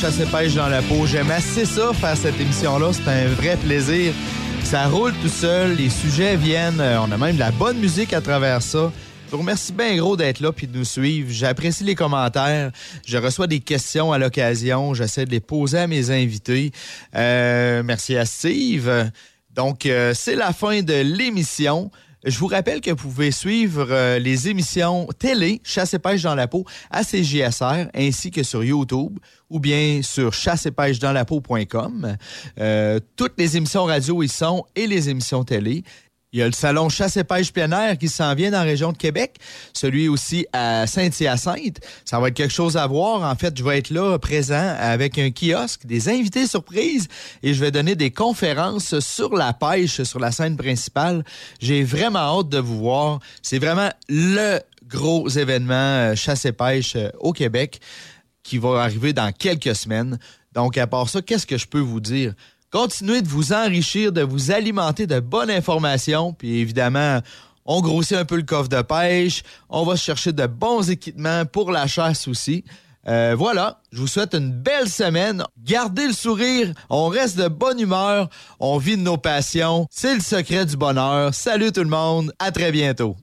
Chasse 0.00 0.18
et 0.18 0.48
dans 0.54 0.68
la 0.68 0.80
peau. 0.80 1.04
J'aime 1.04 1.30
assez 1.30 1.66
ça, 1.66 1.92
faire 1.92 2.16
cette 2.16 2.40
émission-là. 2.40 2.90
C'est 2.92 3.06
un 3.10 3.26
vrai 3.28 3.56
plaisir. 3.58 4.14
Ça 4.64 4.86
roule 4.86 5.12
tout 5.20 5.28
seul, 5.28 5.76
les 5.76 5.90
sujets 5.90 6.36
viennent. 6.36 6.80
euh, 6.80 7.02
On 7.02 7.12
a 7.12 7.18
même 7.18 7.34
de 7.34 7.40
la 7.40 7.50
bonne 7.50 7.78
musique 7.78 8.14
à 8.14 8.22
travers 8.22 8.62
ça. 8.62 8.90
Je 9.26 9.32
vous 9.32 9.38
remercie 9.38 9.72
bien 9.72 9.94
gros 9.96 10.16
d'être 10.16 10.40
là 10.40 10.52
puis 10.52 10.66
de 10.66 10.78
nous 10.78 10.86
suivre. 10.86 11.28
J'apprécie 11.30 11.84
les 11.84 11.94
commentaires. 11.94 12.70
Je 13.04 13.18
reçois 13.18 13.46
des 13.46 13.60
questions 13.60 14.10
à 14.10 14.16
l'occasion. 14.16 14.94
J'essaie 14.94 15.26
de 15.26 15.32
les 15.32 15.40
poser 15.40 15.80
à 15.80 15.86
mes 15.86 16.10
invités. 16.10 16.72
Euh, 17.14 17.82
merci 17.84 18.16
à 18.16 18.24
Steve. 18.24 18.90
Donc, 19.54 19.84
euh, 19.84 20.14
c'est 20.14 20.34
la 20.34 20.54
fin 20.54 20.80
de 20.80 20.94
l'émission. 20.94 21.90
Je 22.24 22.38
vous 22.38 22.48
rappelle 22.48 22.82
que 22.82 22.90
vous 22.90 23.08
pouvez 23.08 23.30
suivre 23.30 23.86
euh, 23.90 24.18
les 24.18 24.48
émissions 24.48 25.08
télé 25.18 25.62
Chasse 25.64 25.94
et 25.94 25.98
pêche 25.98 26.22
dans 26.22 26.34
la 26.34 26.48
peau 26.48 26.66
à 26.90 27.02
CJSR 27.02 27.88
ainsi 27.94 28.30
que 28.30 28.42
sur 28.42 28.62
YouTube 28.62 29.18
ou 29.48 29.58
bien 29.58 30.00
sur 30.02 30.34
chasseetpêchedansla-peau.com. 30.34 32.16
Euh, 32.58 33.00
toutes 33.16 33.38
les 33.38 33.56
émissions 33.56 33.84
radio 33.84 34.22
y 34.22 34.28
sont 34.28 34.66
et 34.76 34.86
les 34.86 35.08
émissions 35.08 35.44
télé. 35.44 35.82
Il 36.32 36.38
y 36.38 36.42
a 36.42 36.46
le 36.46 36.52
salon 36.52 36.88
Chasse 36.88 37.16
et 37.16 37.24
pêche 37.24 37.52
plein 37.52 37.72
air 37.72 37.98
qui 37.98 38.08
s'en 38.08 38.34
vient 38.36 38.52
dans 38.52 38.58
la 38.58 38.64
région 38.64 38.92
de 38.92 38.96
Québec, 38.96 39.36
celui 39.72 40.08
aussi 40.08 40.46
à 40.52 40.86
Saint-Hyacinthe. 40.86 41.80
Ça 42.04 42.20
va 42.20 42.28
être 42.28 42.34
quelque 42.34 42.54
chose 42.54 42.76
à 42.76 42.86
voir. 42.86 43.28
En 43.28 43.34
fait, 43.34 43.56
je 43.58 43.64
vais 43.64 43.78
être 43.78 43.90
là 43.90 44.16
présent 44.18 44.76
avec 44.78 45.18
un 45.18 45.30
kiosque, 45.30 45.86
des 45.86 46.08
invités 46.08 46.46
surprises 46.46 47.08
et 47.42 47.52
je 47.52 47.60
vais 47.60 47.72
donner 47.72 47.96
des 47.96 48.12
conférences 48.12 49.00
sur 49.00 49.34
la 49.34 49.52
pêche 49.52 50.02
sur 50.02 50.20
la 50.20 50.30
scène 50.30 50.56
principale. 50.56 51.24
J'ai 51.60 51.82
vraiment 51.82 52.40
hâte 52.40 52.48
de 52.48 52.58
vous 52.58 52.78
voir. 52.78 53.18
C'est 53.42 53.58
vraiment 53.58 53.90
le 54.08 54.60
gros 54.86 55.28
événement 55.28 55.74
euh, 55.74 56.14
chasse 56.14 56.44
et 56.44 56.52
pêche 56.52 56.94
euh, 56.96 57.10
au 57.18 57.32
Québec 57.32 57.80
qui 58.42 58.58
va 58.58 58.82
arriver 58.82 59.12
dans 59.12 59.32
quelques 59.32 59.74
semaines. 59.74 60.18
Donc, 60.52 60.78
à 60.78 60.86
part 60.86 61.08
ça, 61.08 61.22
qu'est-ce 61.22 61.46
que 61.46 61.58
je 61.58 61.66
peux 61.66 61.80
vous 61.80 62.00
dire? 62.00 62.34
Continuez 62.70 63.20
de 63.20 63.28
vous 63.28 63.52
enrichir, 63.52 64.12
de 64.12 64.22
vous 64.22 64.52
alimenter 64.52 65.08
de 65.08 65.18
bonnes 65.18 65.50
informations, 65.50 66.32
puis 66.32 66.60
évidemment, 66.60 67.18
on 67.64 67.80
grossit 67.80 68.16
un 68.16 68.24
peu 68.24 68.36
le 68.36 68.44
coffre 68.44 68.68
de 68.68 68.80
pêche, 68.80 69.42
on 69.68 69.84
va 69.84 69.96
chercher 69.96 70.32
de 70.32 70.46
bons 70.46 70.88
équipements 70.88 71.44
pour 71.46 71.72
la 71.72 71.88
chasse 71.88 72.28
aussi. 72.28 72.64
Euh, 73.08 73.34
voilà, 73.36 73.80
je 73.90 74.00
vous 74.00 74.06
souhaite 74.06 74.34
une 74.34 74.52
belle 74.52 74.88
semaine. 74.88 75.42
Gardez 75.64 76.06
le 76.06 76.12
sourire, 76.12 76.72
on 76.90 77.08
reste 77.08 77.36
de 77.38 77.48
bonne 77.48 77.80
humeur, 77.80 78.28
on 78.60 78.78
vit 78.78 78.96
de 78.96 79.02
nos 79.02 79.16
passions. 79.16 79.88
C'est 79.90 80.14
le 80.14 80.20
secret 80.20 80.64
du 80.64 80.76
bonheur. 80.76 81.34
Salut 81.34 81.72
tout 81.72 81.82
le 81.82 81.88
monde, 81.88 82.32
à 82.38 82.52
très 82.52 82.70
bientôt. 82.70 83.16